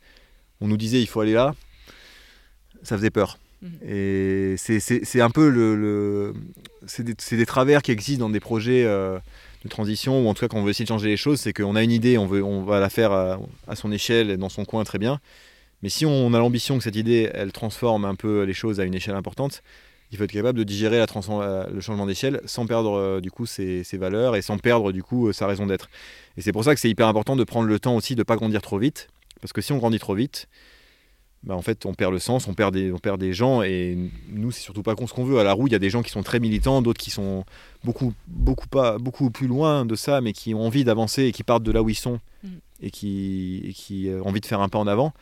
[0.62, 1.56] on nous disait il faut aller là.
[2.84, 3.38] Ça faisait peur.
[3.62, 3.80] Mhm.
[3.88, 6.34] Et c'est un peu le.
[6.88, 9.20] c'est des, travers qui existent dans des projets euh,
[9.64, 11.53] de transition, ou en tout cas quand on veut essayer de changer les choses, c'est
[11.53, 14.66] qu'on a une idée, on, veut, on va la faire à, son échelle, dans son
[14.66, 15.20] coin, très bien.
[15.82, 18.86] Mais si on a l'ambition que cette idée, elle transforme un peu les choses à
[18.86, 19.62] une échelle importante,
[20.12, 21.05] il faut être capable de digérer la
[21.70, 25.03] le changement d'échelle sans perdre euh, du coup ses, ses, valeurs et sans perdre du
[25.03, 25.89] coup sa raison d'être.
[26.36, 28.24] Et c'est pour ça que c'est hyper important de prendre le temps aussi de ne
[28.24, 29.10] pas grandir trop vite,
[29.41, 30.47] parce que si on grandit trop vite,
[31.44, 33.98] bah, en fait, on perd le sens, on perd des, on perd des gens, et
[34.30, 35.40] nous, c'est surtout pas ce qu'on veut.
[35.40, 37.46] À la roue, il y a des gens qui sont très militants, d'autres qui sont
[37.84, 41.44] beaucoup, beaucoup, pas, beaucoup plus loin de ça, mais qui ont envie d'avancer et qui
[41.44, 42.50] partent de là où ils sont mm.
[42.82, 45.14] et qui, qui euh, ont envie de faire un pas en avant.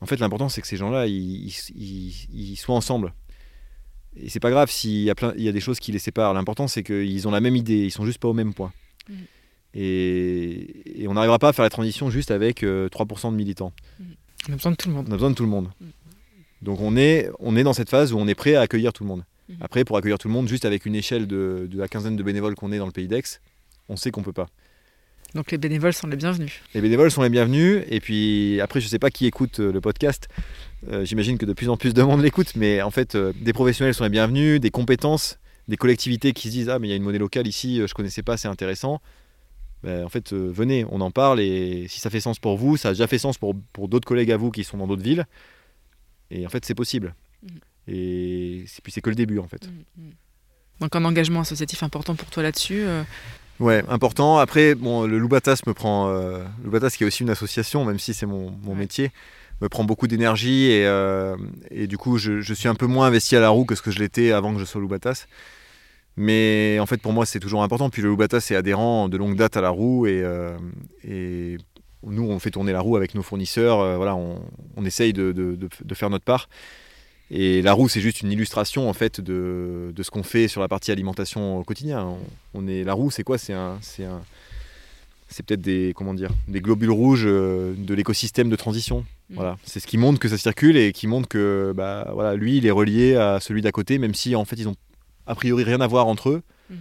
[0.00, 3.12] En fait, l'important, c'est que ces gens-là, ils, ils, soient ensemble.
[4.16, 5.98] Et c'est pas grave s'il y, a plein, il y a des choses qui les
[5.98, 6.34] séparent.
[6.34, 8.72] L'important, c'est qu'ils ont la même idée, ils sont juste pas au même point.
[9.08, 9.14] Mm.
[9.74, 13.72] Et, on n'arrivera pas à faire la transition juste avec 3% euh, de militants.
[14.00, 14.04] Mm.
[14.48, 15.06] On a besoin de tout le monde.
[15.08, 15.70] On a besoin de tout le monde.
[16.62, 19.04] Donc on est, on est dans cette phase où on est prêt à accueillir tout
[19.04, 19.24] le monde.
[19.48, 19.54] Mm.
[19.60, 22.54] Après, pour accueillir tout le monde, juste avec une échelle de, la quinzaine de bénévoles
[22.54, 23.40] qu'on est dans le pays d'Aix,
[23.88, 24.48] on sait qu'on peut pas.
[25.34, 26.60] Donc les bénévoles sont les bienvenus.
[26.74, 27.82] Les bénévoles sont les bienvenus.
[27.88, 30.28] Et puis après, je ne sais pas qui écoute le podcast.
[31.04, 32.52] J'imagine que de plus en plus de monde l'écoute.
[32.54, 35.38] Mais en fait, des professionnels sont les bienvenus, des compétences,
[35.68, 37.82] des collectivités qui se disent Ah, mais il y a une monnaie locale ici, je
[37.82, 39.00] ne connaissais pas, c'est intéressant.
[39.82, 41.40] Ben, en fait, venez, on en parle.
[41.40, 44.06] Et si ça fait sens pour vous, ça a déjà fait sens pour, pour d'autres
[44.06, 45.26] collègues à vous qui sont dans d'autres villes.
[46.30, 47.14] Et en fait, c'est possible.
[47.42, 47.48] Mmh.
[47.88, 49.66] Et puis c'est que le début en fait.
[49.66, 50.10] Mmh, mmh.
[50.80, 53.02] Donc un engagement associatif important pour toi là-dessus euh.
[53.60, 54.38] Ouais, important.
[54.38, 56.08] Après, bon, le Loubatas me prend.
[56.08, 59.12] Euh, Loubatas, qui est aussi une association, même si c'est mon, métier,
[59.60, 61.36] me prend beaucoup d'énergie et, euh,
[61.70, 63.82] et, du coup, je, je, suis un peu moins investi à la roue que ce
[63.82, 65.26] que je l'étais avant que je sois Loubatas.
[66.16, 67.90] Mais en fait, pour moi, c'est toujours important.
[67.90, 70.22] Puis le Loubatas est adhérent de longue date à la roue et,
[71.04, 71.56] et
[72.06, 73.96] nous, on fait tourner la roue avec nos fournisseurs.
[73.96, 74.42] voilà, on,
[74.76, 76.48] on essaye de, de, de, faire notre part.
[77.34, 80.68] Et la roue, c'est juste une illustration en fait de, ce qu'on fait sur la
[80.68, 82.14] partie alimentation au quotidien.
[82.52, 83.38] On, est la roue, c'est quoi?
[83.38, 84.20] C'est un, c'est un,
[85.28, 89.06] c'est peut-être des comment dire, des globules rouges euh, de l'écosystème de transition.
[89.30, 89.34] Mm.
[89.34, 92.58] Voilà, c'est ce qui montre que ça circule et qui montre que bah voilà, lui,
[92.58, 94.76] il est relié à celui d'à côté, même si en fait ils ont
[95.32, 96.42] a priori rien à voir entre eux.
[96.70, 96.74] Mm.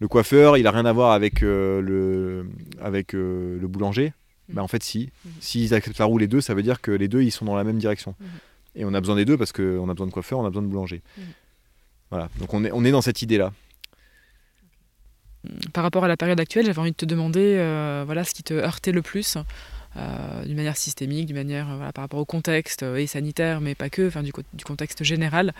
[0.00, 2.46] Le coiffeur, il a rien à voir avec euh, le
[2.82, 4.12] avec euh, le boulanger.
[4.48, 4.54] Mm.
[4.54, 5.10] Bah, en fait, si.
[5.40, 7.56] S'ils acceptent la roue les deux, ça veut dire que les deux, ils sont dans
[7.56, 8.14] la même direction.
[8.74, 10.62] Et on a besoin des deux parce qu'on a besoin de coiffeur, on a besoin
[10.62, 11.02] de boulanger.
[11.16, 11.22] Mm.
[12.10, 13.52] Voilà, donc on est, on est dans cette idée-là.
[15.72, 18.42] Par rapport à la période actuelle, j'avais envie de te demander euh, voilà, ce qui
[18.42, 19.36] te heurtait le plus,
[19.96, 23.90] d'une manière systémique, d'une manière voilà, par rapport au contexte euh, et sanitaire, mais pas
[23.90, 24.32] que, enfin, du,
[24.64, 25.54] contexte général.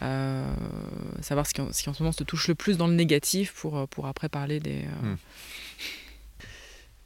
[0.00, 4.06] savoir ce qui, en, ce moment te touche le plus dans le négatif pour, pour
[4.06, 4.82] après parler des.
[5.02, 5.16] Mm.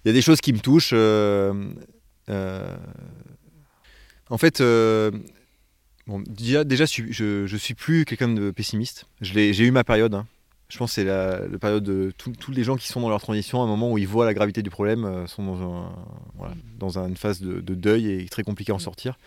[0.04, 0.94] Il y a des choses qui me touchent.
[4.30, 4.62] en fait,
[6.28, 9.06] déjà, déjà je, je suis plus quelqu'un de pessimiste.
[9.20, 10.14] J'ai eu ma période.
[10.14, 10.26] Hein.
[10.68, 13.62] Je pense que c'est la, période de tous les gens qui sont dans leur transition,
[13.62, 15.92] à un moment où ils voient la gravité du problème, euh, sont dans, un,
[16.36, 19.18] voilà, dans une phase de, deuil et très compliqué à en sortir.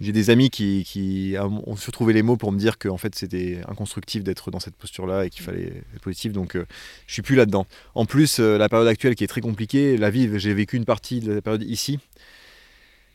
[0.00, 2.96] J'ai des amis qui, qui, ont su trouver les mots pour me dire que en
[2.96, 6.32] fait, c'était inconstructif d'être dans cette posture-là et qu'il fallait être positif.
[6.32, 6.66] Donc, euh,
[7.06, 7.66] je suis plus là-dedans.
[7.94, 10.86] En plus, euh, la période actuelle qui est très compliquée, la vie, j'ai vécu une
[10.86, 12.00] partie de la période ici.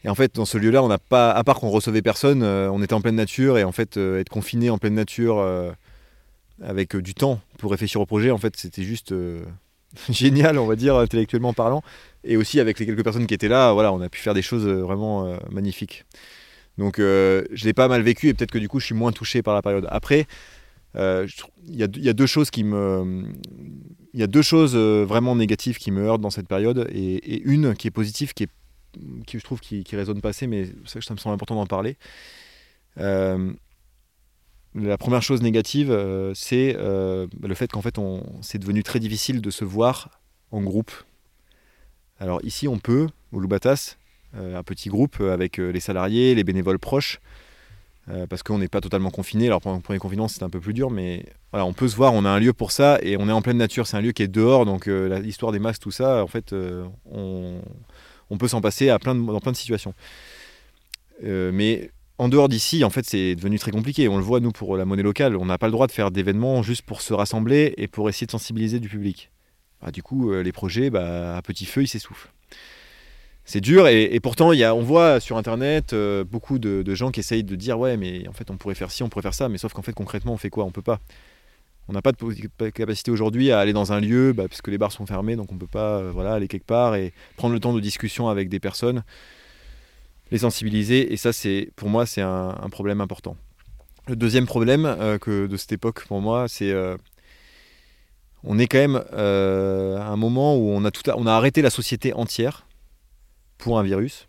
[0.05, 2.71] Et en fait, dans ce lieu-là, on n'a pas, à part qu'on recevait personne, euh,
[2.71, 5.43] on était en pleine nature et en fait, être confiné en pleine nature
[6.61, 9.13] avec du temps pour réfléchir au projet, en fait, c'était juste
[10.09, 11.83] génial, on va dire, intellectuellement parlant.
[12.23, 14.41] Et aussi avec les quelques personnes qui étaient là, voilà, on a pu faire des
[14.41, 16.05] choses vraiment magnifiques.
[16.77, 19.41] Donc, je l'ai pas mal vécu et peut-être que du coup, je suis moins touché
[19.41, 19.87] par la période.
[19.89, 20.27] Après,
[20.95, 21.29] il
[21.69, 23.23] y, a deux choses qui me,
[24.13, 27.41] il y a deux choses vraiment négatives qui me heurtent dans cette période et, et
[27.43, 28.49] une qui est positive, qui est
[29.25, 31.65] qui je trouve qui, qui résonne pas assez, mais ça, ça me semble important d'en
[31.65, 31.97] parler.
[34.75, 37.95] Euh, la première chose négative, euh, c'est euh, le fait qu'en fait,
[38.41, 40.19] c'est devenu très difficile de se voir
[40.51, 40.91] en groupe.
[42.19, 43.97] Alors ici, on peut, au Loubatas,
[44.33, 47.19] un petit groupe avec les salariés, les bénévoles proches,
[48.29, 49.47] parce qu'on n'est pas totalement confiné.
[49.47, 51.95] Alors pendant le premier confinement, c'était un peu plus dur, mais voilà, on peut se
[51.95, 53.85] voir, on a un lieu pour ça, et on est en pleine nature.
[53.87, 56.53] C'est un lieu qui est dehors, donc l'histoire des masques, tout ça, en fait,
[57.11, 59.93] on peut s'en passer à plein dans plein de situations.
[61.23, 64.07] Euh, mais en dehors d'ici, en fait, c'est devenu très compliqué.
[64.07, 66.11] On le voit, nous, pour la monnaie locale, on n'a pas le droit de faire
[66.11, 69.31] d'événements juste pour se rassembler et pour essayer de sensibiliser du public.
[69.81, 72.31] Bah, du coup, euh, les projets, bah, à petit feu, ils s'essoufflent.
[73.49, 77.55] C'est dur et, pourtant, on voit sur Internet euh, beaucoup de, gens qui essayent de
[77.55, 79.71] dire ouais, mais en fait, on pourrait faire ci, on pourrait faire ça, mais sauf
[79.71, 80.65] qu'en fait, concrètement, on fait quoi?
[80.65, 80.99] On peut pas.
[81.87, 84.91] On n'a pas de capacité aujourd'hui à aller dans un lieu, bah, puisque les bars
[84.91, 87.61] sont fermés, donc on ne peut pas euh, voilà, aller quelque part et prendre le
[87.61, 89.05] temps de discussion avec des personnes,
[90.31, 91.13] les sensibiliser.
[91.13, 93.37] Et ça, c'est pour moi, c'est un, problème important.
[94.07, 96.95] Le deuxième problème euh, que de cette époque, pour moi, c'est euh,
[98.43, 101.69] on est quand même à un moment où on a, tout on a arrêté la
[101.69, 102.67] société entière
[103.57, 104.27] pour un virus.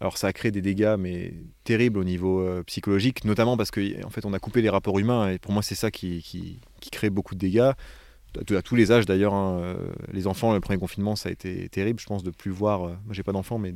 [0.00, 1.32] Alors ça a créé des dégâts mais
[1.64, 4.98] terribles au niveau euh, psychologique, notamment parce qu'en en fait on a coupé les rapports
[4.98, 7.72] humains et pour moi c'est ça qui, qui, crée beaucoup de dégâts,
[8.38, 9.32] à, tous les âges d'ailleurs.
[9.34, 9.76] Hein, euh,
[10.12, 12.84] les enfants, le premier confinement ça a été terrible, je pense de plus voir.
[12.84, 13.74] Euh, moi j'ai pas d'enfants mais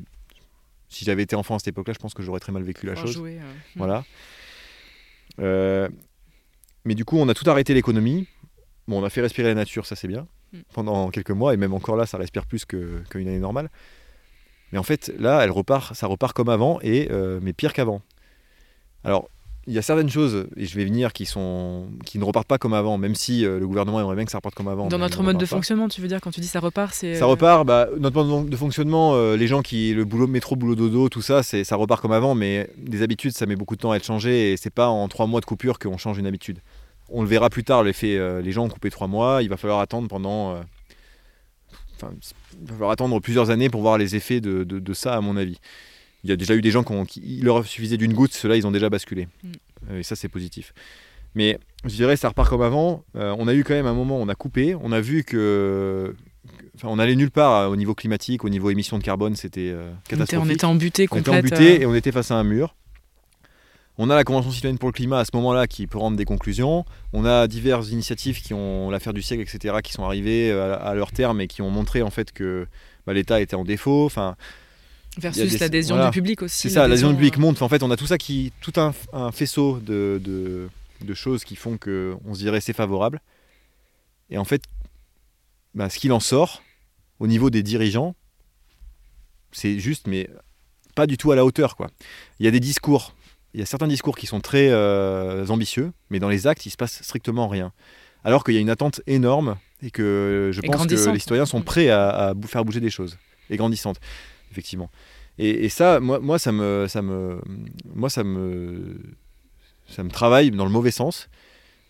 [0.91, 2.95] si j'avais été enfant à cette époque-là, je pense que j'aurais très mal vécu la
[2.95, 3.17] chose.
[3.17, 3.41] Hmm.
[3.77, 4.05] Voilà.
[5.39, 8.29] mais du coup on a tout arrêté l'économie.
[8.87, 10.61] Bon on a fait respirer la nature, ça c'est bien, hmm.
[10.75, 13.71] pendant quelques mois et même encore là ça respire plus qu'une année normale.
[14.73, 18.03] Mais en fait, là, elle repart, ça repart comme avant, et, euh, mais pire qu'avant.
[19.05, 19.29] Alors,
[19.71, 22.59] il y a certaines choses, et je vais venir, qui, sont, qui ne repartent pas
[22.59, 24.89] comme avant, même si euh, le gouvernement aimerait bien que ça reparte comme avant.
[24.89, 27.15] Dans notre mode de fonctionnement, tu veux dire, quand tu dis ça repart, c'est...
[27.15, 30.75] Ça repart, bah, notre mode de fonctionnement, euh, les gens qui, le boulot métro, boulot
[30.75, 33.81] dodo, tout ça, c'est, ça repart comme avant, mais des habitudes, ça met beaucoup de
[33.81, 36.27] temps à être changé, et c'est pas en trois mois de coupure qu'on change une
[36.27, 36.59] habitude.
[37.09, 39.79] On le verra plus tard, l'effet, les gens ont coupé trois mois, il va falloir
[39.81, 40.57] attendre pendant
[41.97, 42.13] enfin,
[42.61, 45.21] il va falloir attendre plusieurs années pour voir les effets de, de- de ça, à
[45.21, 45.59] mon avis.
[46.25, 48.33] Il y a déjà eu des gens qui, ont- qui- il leur suffisait d'une goutte,
[48.35, 49.27] ceux-là, ils ont déjà basculé.
[49.43, 49.49] Mm.
[49.91, 50.73] Euh, Et ça, c'est positif.
[51.35, 53.05] Mais je dirais, ça repart comme avant.
[53.17, 55.25] Euh, on a eu quand même un moment, où on a coupé, on a vu
[55.25, 56.15] que.
[56.75, 59.71] Enfin, on allait nulle part euh, au niveau climatique, au niveau émissions de carbone, c'était
[59.71, 60.51] euh, On était, catastrophique.
[60.51, 61.53] on était embuté On était complète.
[61.53, 62.75] embuté euh, et on était face à un mur.
[63.99, 66.25] On a la Convention citoyenne pour le climat à ce moment-là qui peut rendre des
[66.25, 66.87] conclusions.
[67.13, 70.95] On a diverses initiatives qui ont l'affaire du siècle, etc., qui sont arrivées à, à
[70.95, 72.67] leur terme et qui ont montré en fait que
[73.07, 74.07] bah, l'État était en défaut.
[74.07, 74.37] Enfin,
[75.19, 76.11] versus des- l'adhésion voilà.
[76.11, 76.57] du public aussi.
[76.57, 77.63] c'est ça, l'adhésion du public euh, monte.
[77.63, 80.69] En fait, on a tout ça qui, tout un, un faisceau de, de-
[81.05, 83.21] de choses qui font que on se dirait c'est favorable.
[84.31, 84.63] Et en fait,
[85.75, 86.63] bah, ce qu'il en sort
[87.19, 88.15] au niveau des dirigeants,
[89.53, 90.29] c'est juste, mais
[90.95, 91.89] pas du tout à la hauteur, quoi.
[92.39, 93.15] Il y a des discours,
[93.55, 96.71] il y a certains discours qui sont très euh, ambitieux, mais dans les actes, il
[96.71, 97.73] se passe strictement rien.
[98.23, 101.47] Alors qu'il y a une attente énorme et que je Et pense que les citoyens
[101.47, 103.99] sont prêts à, à faire bouger des choses et grandissantes,
[104.51, 104.91] effectivement.
[105.39, 107.41] Et, ça, moi, ça me, ça me,
[107.95, 109.01] moi, ça me,
[109.89, 111.31] ça me travaille dans le mauvais sens.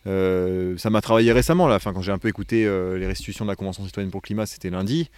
[0.06, 1.74] Euh, ça m'a travaillé récemment, là.
[1.74, 4.26] Enfin, quand j'ai un peu écouté euh, les restitutions de la Convention citoyenne pour le
[4.26, 5.10] climat, c'était lundi.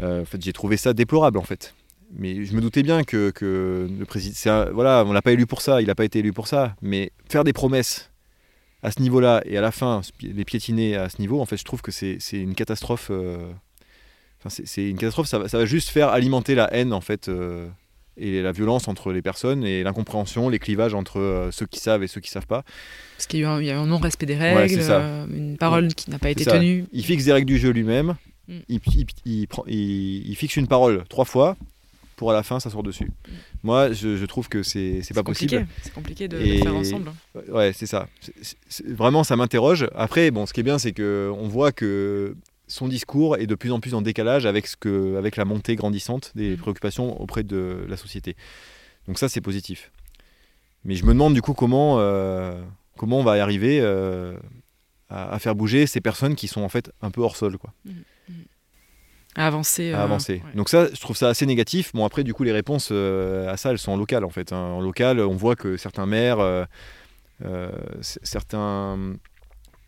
[0.00, 1.74] Euh, en fait, j'ai trouvé ça déplorable, en fait.
[2.12, 5.60] Mais je me doutais bien que, que le président, voilà, on l'a pas élu pour
[5.62, 6.74] ça, il n'a pas été élu pour ça.
[6.82, 8.10] Mais faire des promesses
[8.82, 11.64] à ce niveau-là et à la fin les piétiner à ce niveau, en fait, je
[11.64, 13.12] trouve que c'est une catastrophe.
[14.44, 15.26] Enfin, c'est- une catastrophe.
[15.28, 17.68] Ça va, ça va juste faire alimenter la haine, en fait, euh,
[18.16, 22.02] et la violence entre les personnes et l'incompréhension, les clivages entre euh, ceux qui savent
[22.02, 22.64] et ceux qui savent pas.
[23.16, 25.00] Parce qu'il y a eu un, non-respect des règles, ça.
[25.00, 26.52] euh, une parole qui n'a pas été ça.
[26.52, 26.84] tenue.
[26.92, 28.16] Il fixe des règles du jeu lui-même.
[28.48, 28.54] Mm.
[28.68, 31.56] Il, il- il prend- il- il fixe une parole trois fois
[32.16, 33.10] pour à la fin s'asseoir dessus.
[33.62, 35.58] Moi, je, je trouve que c'est pas compliqué.
[35.60, 35.68] possible.
[35.82, 37.12] C'est compliqué de Et- le faire ensemble.
[37.48, 38.08] Ouais, c'est ça.
[38.86, 39.86] Vraiment, ça m'interroge.
[39.94, 42.34] Après, bon, ce qui est bien, c'est que on voit que
[42.70, 45.76] son discours est de plus en plus en décalage avec ce que, avec la montée
[45.76, 46.56] grandissante des Mm.
[46.58, 48.36] préoccupations auprès de la société.
[49.06, 49.90] Donc ça, c'est positif.
[50.84, 52.62] Mais je me demande du coup comment, euh,
[52.96, 54.34] comment on va y arriver euh,
[55.10, 57.74] à, à faire bouger ces personnes qui sont en fait un peu hors sol, quoi,
[59.34, 59.92] À avancer.
[59.92, 60.42] à euh, avancer.
[60.46, 60.54] ouais.
[60.54, 61.92] Donc ça, je trouve ça assez négatif.
[61.92, 64.52] Bon, après, du coup, les réponses à ça, elles sont en local, en fait.
[64.52, 64.56] hein.
[64.58, 66.66] En local, on voit que certains maires,
[68.00, 69.14] certains,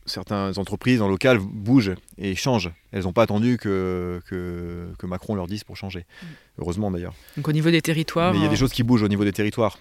[0.07, 2.71] certaines entreprises en local bougent et changent.
[2.91, 6.01] Elles n'ont pas attendu que, que, que Macron leur dise pour changer.
[6.01, 6.27] Mm.
[6.59, 7.15] Heureusement, d'ailleurs.
[7.37, 8.33] Donc au niveau des territoires.
[8.33, 9.79] Mais il y a des euh, choses qui bougent au niveau des territoires.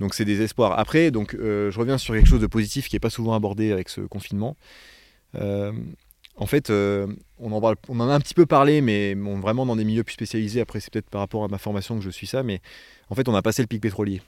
[0.00, 0.78] Donc c'est des espoirs.
[0.78, 3.72] Après, donc, euh, je reviens sur quelque chose de positif qui n'est pas souvent abordé
[3.72, 4.56] avec ce confinement.
[5.34, 5.72] Euh,
[6.36, 7.06] en fait, euh,
[7.38, 9.84] on, en parle- on en a un petit peu parlé, mais bon, vraiment dans des
[9.84, 10.60] milieux plus spécialisés.
[10.60, 12.42] Après, c'est peut-être par rapport à ma formation que je suis ça.
[12.42, 12.60] Mais
[13.08, 14.20] en fait, on a passé le pic pétrolier.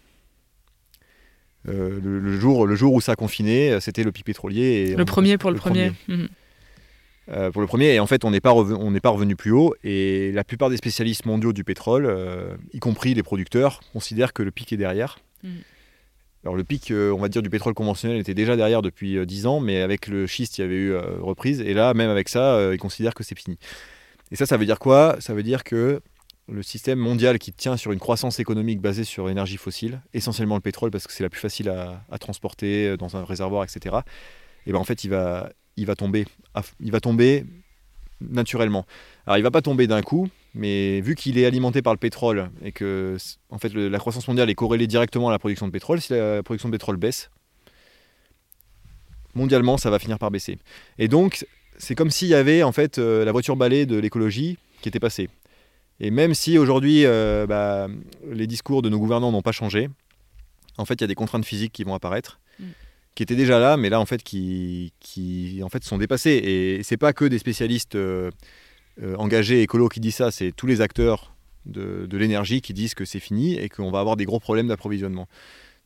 [1.67, 4.63] Euh, le, le jour, le jour où ça a confiné, euh, c'était le pic pétrolier.
[4.91, 5.93] Et Le on- premier pour le, le premier.
[6.07, 6.29] Mhm.
[7.31, 7.95] euh, pour le premier.
[7.95, 9.75] Et en fait, on n'est pas, revenu plus haut.
[9.85, 14.43] Et la plupart des spécialistes mondiaux du pétrole, euh, y compris les producteurs, considèrent que
[14.43, 15.19] le pic est derrière.
[15.43, 15.51] Mhm.
[16.45, 19.47] Alors le pic, on va dire, du pétrole conventionnel était déjà derrière depuis euh, 10
[19.47, 21.61] ans, mais avec le schiste, il y avait eu reprise.
[21.61, 23.59] Et là, même avec ça, ils considèrent que c'est fini.
[24.31, 25.17] Et ça, ça veut dire quoi?
[25.19, 26.01] Ça veut dire que
[26.49, 30.61] le système mondial qui tient sur une croissance économique basée sur l'énergie fossile, essentiellement le
[30.61, 33.97] pétrole, parce que c'est la plus facile à, transporter euh, dans un réservoir, etc.
[34.67, 36.27] Et ben en fait, il va, il va tomber,
[36.81, 37.45] il va tomber
[38.21, 38.87] naturellement.
[39.27, 42.51] Alors, il va pas tomber d'un coup, mais vu qu'il est alimenté par le pétrole
[42.65, 43.17] et que
[43.51, 46.43] en fait la croissance mondiale est corrélée directement à la production de pétrole, si la
[46.43, 47.31] production de pétrole baisse,
[49.35, 50.59] mondialement, ça va finir par baisser.
[50.99, 51.47] Et donc,
[51.77, 55.01] c'est comme s'il y avait en fait euh, la voiture balai de l'écologie qui était
[55.01, 55.29] passée.
[56.01, 57.89] Et même si aujourd'hui euh, bah,
[58.31, 59.89] les discours de nos gouvernants n'ont pas changé,
[60.77, 62.65] en fait, il y a des contraintes physiques qui vont apparaître, Mm.
[63.15, 66.41] qui étaient déjà là, mais là en fait qui, qui en fait sont dépassées.
[66.43, 68.31] Et c'est pas que des spécialistes euh,
[69.03, 71.35] euh, engagés écolos qui disent ça, c'est tous les acteurs
[71.67, 74.69] de, de l'énergie qui disent que c'est fini et qu'on va avoir des gros problèmes
[74.69, 75.29] d'approvisionnement.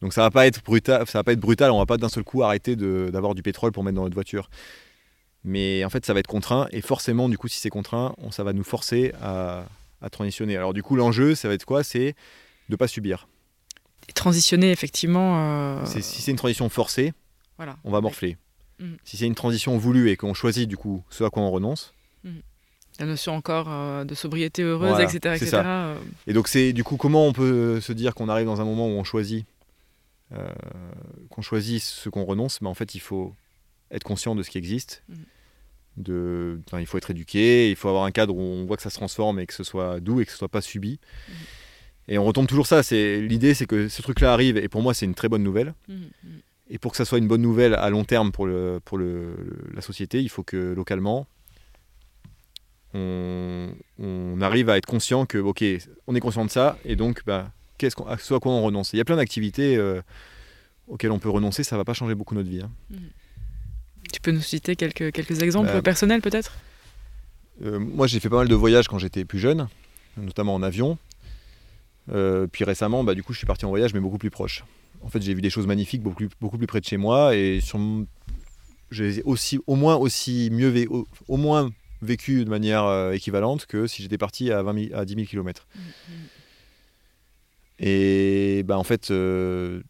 [0.01, 2.09] Donc ça va pas être brutal, ça va pas être brutal, on va pas d'un
[2.09, 4.51] seul coup arrêter d'avoir du pétrole pour mettre dans notre voiture.
[5.45, 8.31] Mais en fait, ça va être contraint et forcément, du coup, si c'est contraint, on,
[8.31, 9.65] ça va nous forcer à,
[10.03, 10.57] à transitionner.
[10.57, 11.83] Alors du coup, l'enjeu, ça va être quoi?
[11.85, 12.15] C'est
[12.69, 13.29] de pas subir.
[14.15, 15.39] Transitionner, effectivement.
[15.81, 17.13] euh, Si c'est une transition forcée,
[17.57, 17.77] Voilà.
[17.85, 18.37] on va morfler.
[18.79, 18.95] Mm.
[19.05, 21.95] Si c'est une transition voulue et qu'on choisit du coup ce à quoi on renonce,
[22.99, 25.35] La notion encore euh, de sobriété heureuse, Voilà, etc.
[25.37, 25.63] etc.
[25.65, 25.97] euh,
[26.27, 28.87] Et donc c'est du coup comment on peut se dire qu'on arrive dans un moment
[28.87, 29.47] où on choisit,
[31.31, 33.35] qu'on choisit ce qu'on renonce, mais en fait il faut
[33.91, 35.03] être conscient de ce qui existe.
[35.09, 35.17] Mhm.
[35.99, 38.89] De, il faut être éduqué, il faut avoir un cadre où on voit que ça
[38.91, 40.99] se transforme et que ce soit doux et que ce soit pas subi.
[41.29, 41.35] Mhm.
[42.09, 42.83] Et on retombe toujours ça.
[42.83, 45.75] C'est l'idée, c'est que ce truc-là arrive et pour moi c'est une très bonne nouvelle.
[45.89, 46.41] mhm, mhm.
[46.71, 49.35] Et pour que ça soit une bonne nouvelle à long terme pour, le, pour le,
[49.37, 51.27] le- la société, il faut que localement,
[52.95, 55.63] on, on arrive à être conscient que, ok,
[56.07, 58.97] on est conscient de ça, et donc, bah, qu'est-ce qu'on, à quoi on renonce Il
[58.97, 60.01] y a plein d'activités euh,
[60.89, 62.63] auxquelles on peut renoncer, ça va pas changer beaucoup notre vie.
[62.63, 62.71] hein.
[64.13, 66.53] Tu peux nous citer quelques, quelques exemples Bah, personnels peut-être?
[67.65, 69.69] Euh, moi, j'ai fait pas mal de voyages quand j'étais plus jeune,
[70.17, 70.99] notamment en avion.
[72.11, 74.65] Euh, puis récemment, bah, du coup, je suis parti en voyage, mais beaucoup plus proche.
[75.03, 77.35] En fait, j'ai vu des choses magnifiques beaucoup plus, beaucoup plus près de chez moi,
[77.35, 77.79] et sur
[78.91, 81.71] j'ai aussi, au moins aussi mieux, au, au moins
[82.03, 85.27] vécu de manière euh, équivalente que si j'étais parti à, 20 000 à 10 000
[85.27, 85.67] km.
[87.79, 89.83] Et bah, en fait, euh,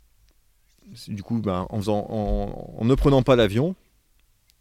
[1.08, 3.74] du coup, bah, en, faisant, en, en ne prenant pas l'avion,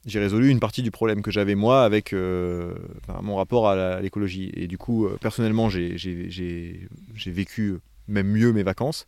[0.05, 4.01] j'ai résolu une partie du problème que j'avais moi avec euh, enfin, mon rapport à
[4.01, 4.51] l'écologie.
[4.55, 5.95] Et du coup, euh, personnellement, j'ai-
[7.27, 9.07] vécu même mieux mes vacances.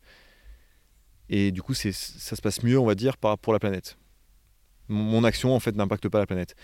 [1.29, 3.97] Et du coup, ça se passe mieux, on va dire, pour la planète.
[4.89, 6.55] Mon, action, en fait, n'impacte pas la planète.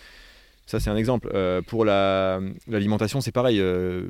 [0.67, 1.31] Ça, c'est un exemple.
[1.33, 3.59] Euh, pour la- l'alimentation, c'est pareil.
[3.59, 4.09] euh,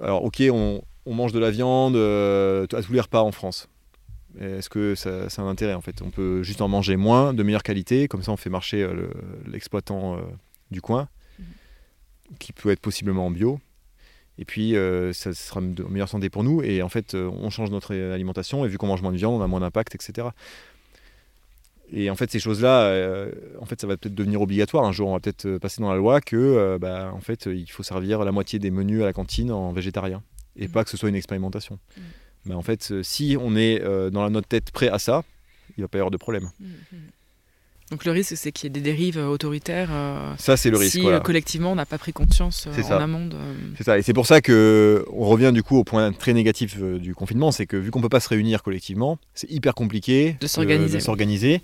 [0.00, 3.68] alors, ok, on, mange de la viande euh, à tous les repas en France.
[4.40, 6.00] Est-ce que ça, ça a un intérêt en fait?
[6.02, 8.92] On peut juste en manger moins, de meilleure qualité, comme ça on fait marcher euh,
[8.94, 9.10] le-
[9.50, 10.20] l'exploitant euh,
[10.70, 11.08] du coin,
[12.38, 13.60] qui peut être possiblement en bio.
[14.38, 16.62] Et puis euh, ça sera de meilleure santé pour nous.
[16.62, 19.44] Et en fait, on change notre alimentation et vu qu'on mange moins de viande, on
[19.44, 20.28] a moins d'impact, etc.
[21.94, 23.30] Et en fait, ces choses-là, euh,
[23.60, 24.84] en fait, ça va peut-être devenir obligatoire.
[24.84, 27.70] Un jour, on va peut-être passer dans la loi que, euh, bah, en fait, il
[27.70, 30.22] faut servir la moitié des menus à la cantine en végétarien
[30.56, 30.72] et Mhm.
[30.72, 31.78] pas que ce soit une expérimentation.
[31.98, 32.02] Mhm.
[32.44, 35.22] Mais en fait, euh, si on est euh, dans notre tête prêt à ça,
[35.76, 36.50] il va pas y avoir de problème.
[37.90, 40.78] Donc le risque c'est qu'il y ait des dérives euh, autoritaires euh, Ça, c'est le
[40.78, 40.92] risque.
[40.92, 41.20] si voilà.
[41.20, 42.96] collectivement on n'a pas pris conscience euh, en ça.
[43.02, 43.36] amont de...
[43.76, 43.98] C'est ça.
[43.98, 47.14] Et c'est pour ça que on revient du coup au point très négatif euh, du
[47.14, 51.60] confinement, c'est que vu qu'on peut pas se réunir collectivement, c'est hyper compliqué De s'organiser.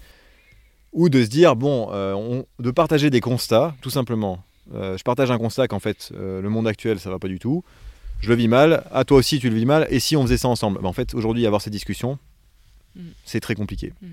[0.92, 4.42] ou de se dire bon, on- de partager des constats, tout simplement.
[4.72, 7.64] Je partage un constat qu'en fait le monde actuel ça va pas du tout.
[8.20, 8.84] Je le vis mal.
[8.92, 9.86] À toi aussi tu le vis mal.
[9.90, 10.80] Et si on faisait ça ensemble?
[10.80, 12.18] Ben, En fait, aujourd'hui avoir cette discussion,
[12.96, 13.00] Mm.
[13.24, 13.92] c'est très compliqué.
[14.02, 14.06] Mm.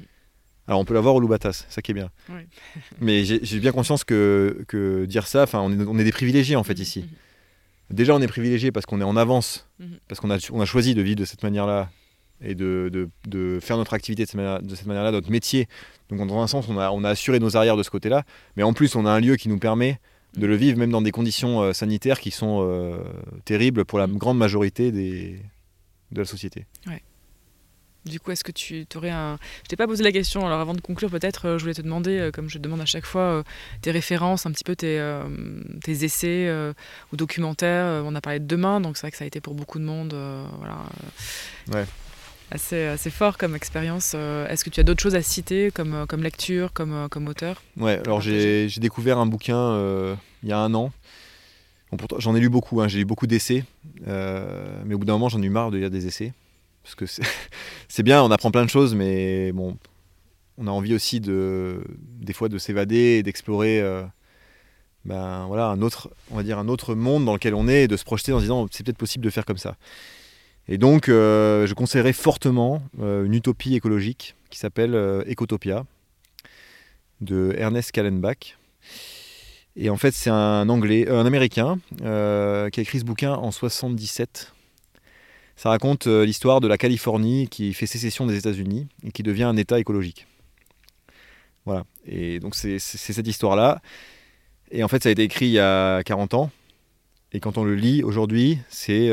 [0.68, 2.10] Alors on peut l'avoir au Loubatas, ça qui est bien.
[2.30, 2.42] Oui.
[3.02, 6.56] Mais j'ai bien conscience que, que dire ça, enfin on est, on est des privilégiés
[6.56, 7.00] en fait Mhm, ici.
[7.02, 7.96] mhm.
[7.96, 9.98] Déjà, on est privilégié parce qu'on est en avance, Mhm.
[10.08, 11.90] parce qu'on a, on a choisi de vivre de cette manière-là
[12.42, 15.68] et de, de- de faire notre activité de cette manière- manière-là, notre métier.
[16.10, 18.24] Donc, dans un sens, on a, on a assuré nos arrières de ce côté-là.
[18.58, 20.00] Mais en plus, on a un lieu qui nous permet
[20.38, 22.98] de le vivre, même dans des conditions euh, sanitaires qui sont euh,
[23.46, 24.18] terribles pour la Mhm.
[24.18, 25.40] grande majorité des,
[26.12, 26.66] de la société.
[28.06, 29.40] Du coup, est-ce que tu aurais un...
[29.64, 31.82] Je t'ai pas posé la question, alors avant de conclure peut-être, euh, je voulais te
[31.82, 33.44] demander, euh, comme je demande à chaque fois, euh,
[33.82, 35.02] tes références, un petit peu tes,
[35.84, 36.48] tes essais
[37.12, 38.04] ou documentaires.
[38.06, 39.86] On a parlé de Demain, donc c'est vrai que ça a été pour beaucoup de
[39.86, 40.14] monde
[40.60, 40.78] voilà,
[41.74, 41.86] Ouais.
[42.52, 44.14] Assez, assez fort comme expérience.
[44.16, 47.08] Euh, Est-ce que tu as d'autres choses à citer comme, euh, comme lecture, comme, euh,
[47.08, 47.62] comme auteur?
[47.78, 50.92] Ouais, alors j'ai découvert un bouquin euh, il y a un an.
[51.92, 53.64] Bon, j'en ai lu beaucoup, hein, j'ai lu beaucoup d'essais,
[54.08, 56.34] euh, mais au bout d'un moment, j'en ai eu marre de lire des essais.
[56.84, 57.24] Parce que c'est
[57.88, 59.78] c'est bien, on apprend plein de choses, mais bon,
[60.58, 64.04] on a envie aussi de, des fois de s'évader et d'explorer euh,
[65.06, 67.88] ben, voilà, un, autre, on va dire un autre monde dans lequel on est et
[67.88, 69.76] de se projeter en se disant c'est peut-être possible de faire comme ça.
[70.68, 75.86] Et donc, euh, je conseillerais fortement euh, une utopie écologique qui s'appelle euh, Ecotopia
[77.22, 78.58] de Ernest Kallenbach.
[79.76, 84.54] Et en fait, c'est un anglais, un américain qui a écrit ce bouquin en 77.
[85.58, 89.58] Ça raconte l'histoire de la Californie qui fait sécession des États-Unis et qui devient un
[89.58, 90.28] État écologique.
[91.66, 91.84] Voilà.
[92.06, 93.82] Et donc, c'est cette histoire-là.
[94.72, 96.52] Et en fait, ça a été écrit il y a 40 ans.
[97.34, 99.10] Et quand on le lit aujourd'hui, c'est.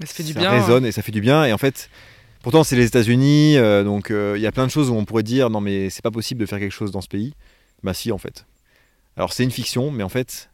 [0.00, 0.50] Mais Ça fait du ça bien.
[0.50, 0.60] hein.
[0.60, 1.44] résonne et ça fait du bien.
[1.44, 1.90] Et en fait,
[2.42, 5.04] pourtant, c'est les États-Unis, euh, donc euh, il y a plein de choses où on
[5.04, 7.34] pourrait dire non, mais c'est pas possible de faire quelque chose dans ce pays.
[7.82, 8.46] Bah, si, en fait.
[9.16, 10.50] Alors, c'est une fiction, mais en fait,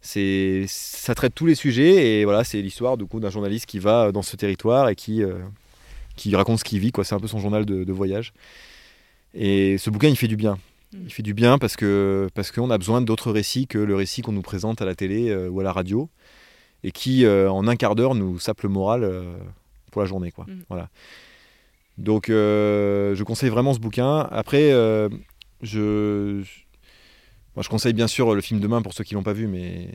[0.00, 2.20] c'est ça traite tous les sujets.
[2.20, 5.22] Et voilà, c'est l'histoire du coup d'un journaliste qui va dans ce territoire et qui,
[5.22, 5.34] euh,
[6.16, 6.92] qui raconte ce qu'il vit.
[7.02, 8.32] C'est un peu son journal de, de voyage.
[9.34, 10.58] Et ce bouquin, il fait du bien.
[10.94, 14.22] Il fait du bien parce que parce qu'on a besoin d'autres récits que le récit
[14.22, 16.08] qu'on nous présente à la télé euh, ou à la radio
[16.86, 19.34] et qui euh, en un quart d'heure nous sape le moral euh,
[19.90, 20.44] pour la journée quoi.
[20.46, 20.62] Mm.
[20.68, 20.88] Voilà.
[21.98, 24.20] Donc euh, je conseille vraiment ce bouquin.
[24.30, 24.70] Après
[25.62, 26.42] je
[27.54, 29.88] moi, je conseille bien sûr le film Demain pour ceux qui l'ont pas vu mais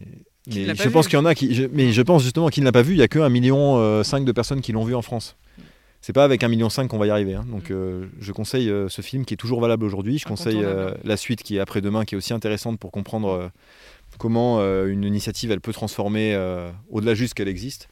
[0.47, 2.63] ne mais je pense qu'il y en a qui je- mais je pense justement qu'il
[2.63, 4.83] ne l'a pas vu, il y a que 1 million euh, de personnes qui l'ont
[4.83, 5.37] vu en France.
[6.03, 7.35] C'est pas avec 1,5 million qu'on va y arriver.
[7.35, 7.45] hein.
[7.47, 7.73] Donc Mm.
[7.73, 10.17] euh, je conseille euh, ce film qui est toujours valable aujourd'hui.
[10.17, 10.65] Je conseille
[11.03, 13.51] la suite qui est après-demain, qui est aussi intéressante pour comprendre
[14.21, 17.89] comment euh, une initiative elle peut transformer euh, au-delà juste qu'elle existe.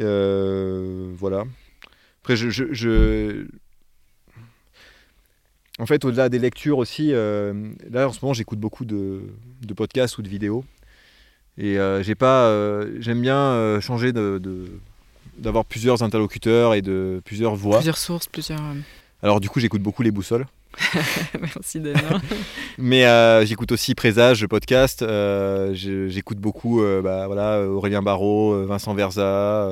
[0.00, 1.44] Euh, voilà.
[2.22, 3.44] Après, je,
[5.78, 9.20] en fait, au-delà des lectures aussi, là en ce moment j'écoute beaucoup de,
[9.76, 10.64] podcasts ou de vidéos.
[11.58, 14.70] Et j'aime bien changer de-
[15.36, 17.76] d'avoir plusieurs interlocuteurs et de plusieurs voix.
[17.76, 18.60] Plusieurs sources, plusieurs.
[19.22, 20.46] Alors du coup j'écoute beaucoup les boussoles.
[21.40, 22.20] Merci Damien.
[22.78, 25.02] Mais euh, j'écoute aussi Présage, le podcast.
[25.02, 29.70] euh, j'écoute beaucoup euh, bah, voilà, Aurélien Barraud, Vincent Verza,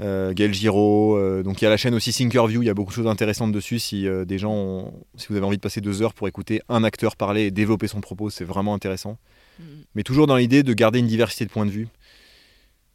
[0.00, 1.42] Gaël Giraud.
[1.42, 3.52] donc il y a la chaîne aussi Thinkerview, il y a beaucoup de choses intéressantes
[3.52, 3.78] dessus.
[3.78, 6.82] Si des gens, ont- si vous avez envie de passer deux heures pour écouter un
[6.84, 9.18] acteur parler et développer son propos, c'est vraiment intéressant.
[9.58, 9.62] Mm.
[9.94, 11.88] Mais toujours dans l'idée de garder une diversité de points de vue.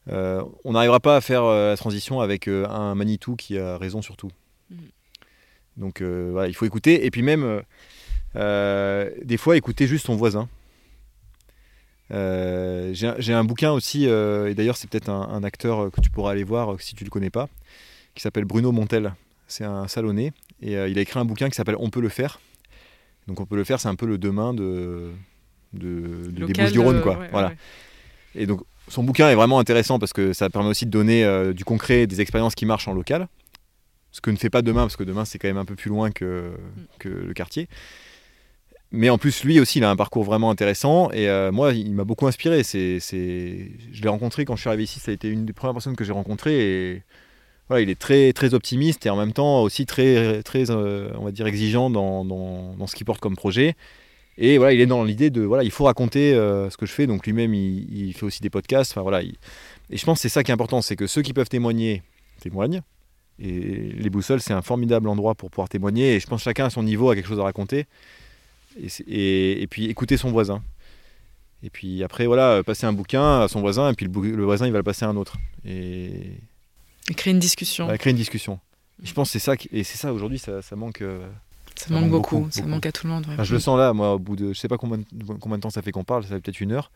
[0.08, 4.32] On n'arrivera pas à faire la transition avec un Manitou qui a raison sur tout.
[5.78, 7.06] Donc euh, voilà, il faut écouter.
[7.06, 7.62] Et puis même, euh,
[8.36, 10.48] euh, des fois, écouter juste son voisin.
[12.12, 16.32] Euh, J'ai un- bouquin aussi, et d'ailleurs c'est peut-être un, un acteur que tu pourras
[16.32, 17.48] aller voir si tu le connais pas,
[18.14, 19.14] qui s'appelle Bruno Montel.
[19.48, 20.32] C'est un salonné,
[20.62, 22.40] et il a écrit un bouquin qui s'appelle On peut le faire.
[23.28, 25.12] Donc on peut le faire, c'est un peu le demain de,
[25.74, 27.02] de, de- des Bouches-du-Rhône.
[27.02, 27.18] quoi.
[27.20, 27.48] ouais, voilà.
[27.50, 27.58] ouais.
[28.36, 31.64] Et donc, son bouquin est vraiment intéressant parce que ça permet aussi de donner du
[31.64, 33.28] concret, des expériences qui marchent en local.
[34.14, 35.90] Ce que ne fait pas demain, parce que demain, c'est quand même un peu plus
[35.90, 36.52] loin que,
[36.99, 37.68] que le quartier.
[38.91, 41.10] Mais en plus, lui aussi, il a un parcours vraiment intéressant.
[41.11, 42.61] Et euh, moi, il m'a beaucoup inspiré.
[42.64, 43.72] C'est, c'est...
[43.91, 44.99] Je l'ai rencontré quand je suis arrivé ici.
[44.99, 46.91] Ça a été une des premières personnes que j'ai rencontrées.
[46.94, 47.03] Et
[47.68, 51.26] voilà, il est très, très optimiste et en même temps aussi très, très euh, on
[51.26, 53.76] va dire, exigeant dans, dans, dans ce qu'il porte comme projet.
[54.38, 56.91] Et voilà, il est dans l'idée de voilà, il faut raconter euh, ce que je
[56.91, 57.07] fais.
[57.07, 58.91] Donc lui-même, il, il fait aussi des podcasts.
[58.91, 59.38] Enfin voilà, il-
[59.90, 62.03] et je pense que c'est ça qui est important, c'est que ceux qui peuvent témoigner
[62.41, 62.81] témoignent.
[63.39, 66.15] Et les boussoles, c'est un formidable endroit pour pouvoir témoigner.
[66.15, 67.85] Et je pense que chacun à son niveau a quelque chose à raconter.
[68.81, 70.61] Et, c'est- et- et puis écouter son voisin.
[71.64, 74.72] Et puis après, voilà, passer un bouquin à son voisin, et puis le, voisin, il
[74.72, 75.38] va le passer à un autre.
[75.65, 76.31] Et
[77.10, 77.88] Et créer une discussion.
[77.88, 78.60] va créer une discussion.
[79.01, 81.01] Et je pense que c'est ça, qui- et c'est ça aujourd'hui, ça, ça manque.
[81.01, 81.26] euh,
[81.76, 82.38] ça, ça manque manque beaucoup.
[82.39, 82.69] beaucoup, Ça beaucoup.
[82.72, 83.26] manque à tout le monde.
[83.27, 83.34] ouais.
[83.34, 84.53] enfin, je le sens là, moi, au bout de.
[84.53, 85.05] Je sais pas combien, de-
[85.39, 86.91] combien de temps ça fait qu'on parle, ça fait peut-être une heure.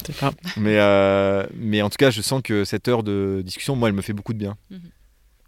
[0.00, 0.32] Je sais pas.
[0.56, 3.94] Mais, euh, mais en tout cas, je sens que cette heure de discussion, moi, elle
[3.94, 4.56] me fait beaucoup de bien.
[4.70, 4.80] Mhm.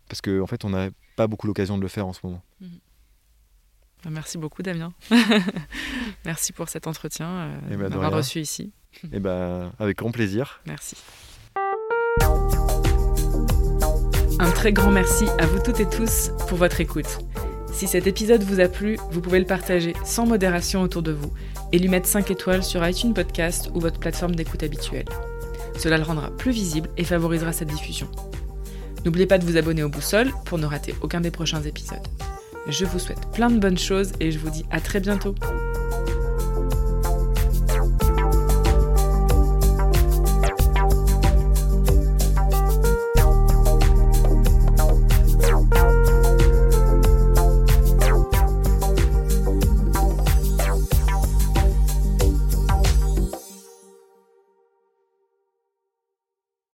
[0.08, 2.42] Parce qu'en en fait, on n'a pas beaucoup l'occasion de le faire en ce moment.
[2.60, 4.92] Bah, Merci beaucoup Damien.
[6.24, 8.72] Merci pour cet entretien, euh, Eh ben, m'avoir reçu ici.
[9.12, 10.60] Et ben, avec grand plaisir.
[10.66, 10.96] Merci.
[14.40, 17.18] Un très grand merci à vous toutes et tous pour votre écoute.
[17.72, 21.32] Si cet épisode vous a plu, vous pouvez le partager sans modération autour de vous
[21.72, 25.06] et lui mettre 5 étoiles sur iTunes Podcast ou votre plateforme d'écoute habituelle.
[25.78, 28.08] Cela le rendra plus visible et favorisera sa diffusion.
[29.04, 31.98] N'oubliez pas de vous abonner au Boussole pour ne rater aucun des prochains épisodes.
[32.68, 35.34] Je vous souhaite plein de bonnes choses et je vous dis à très bientôt.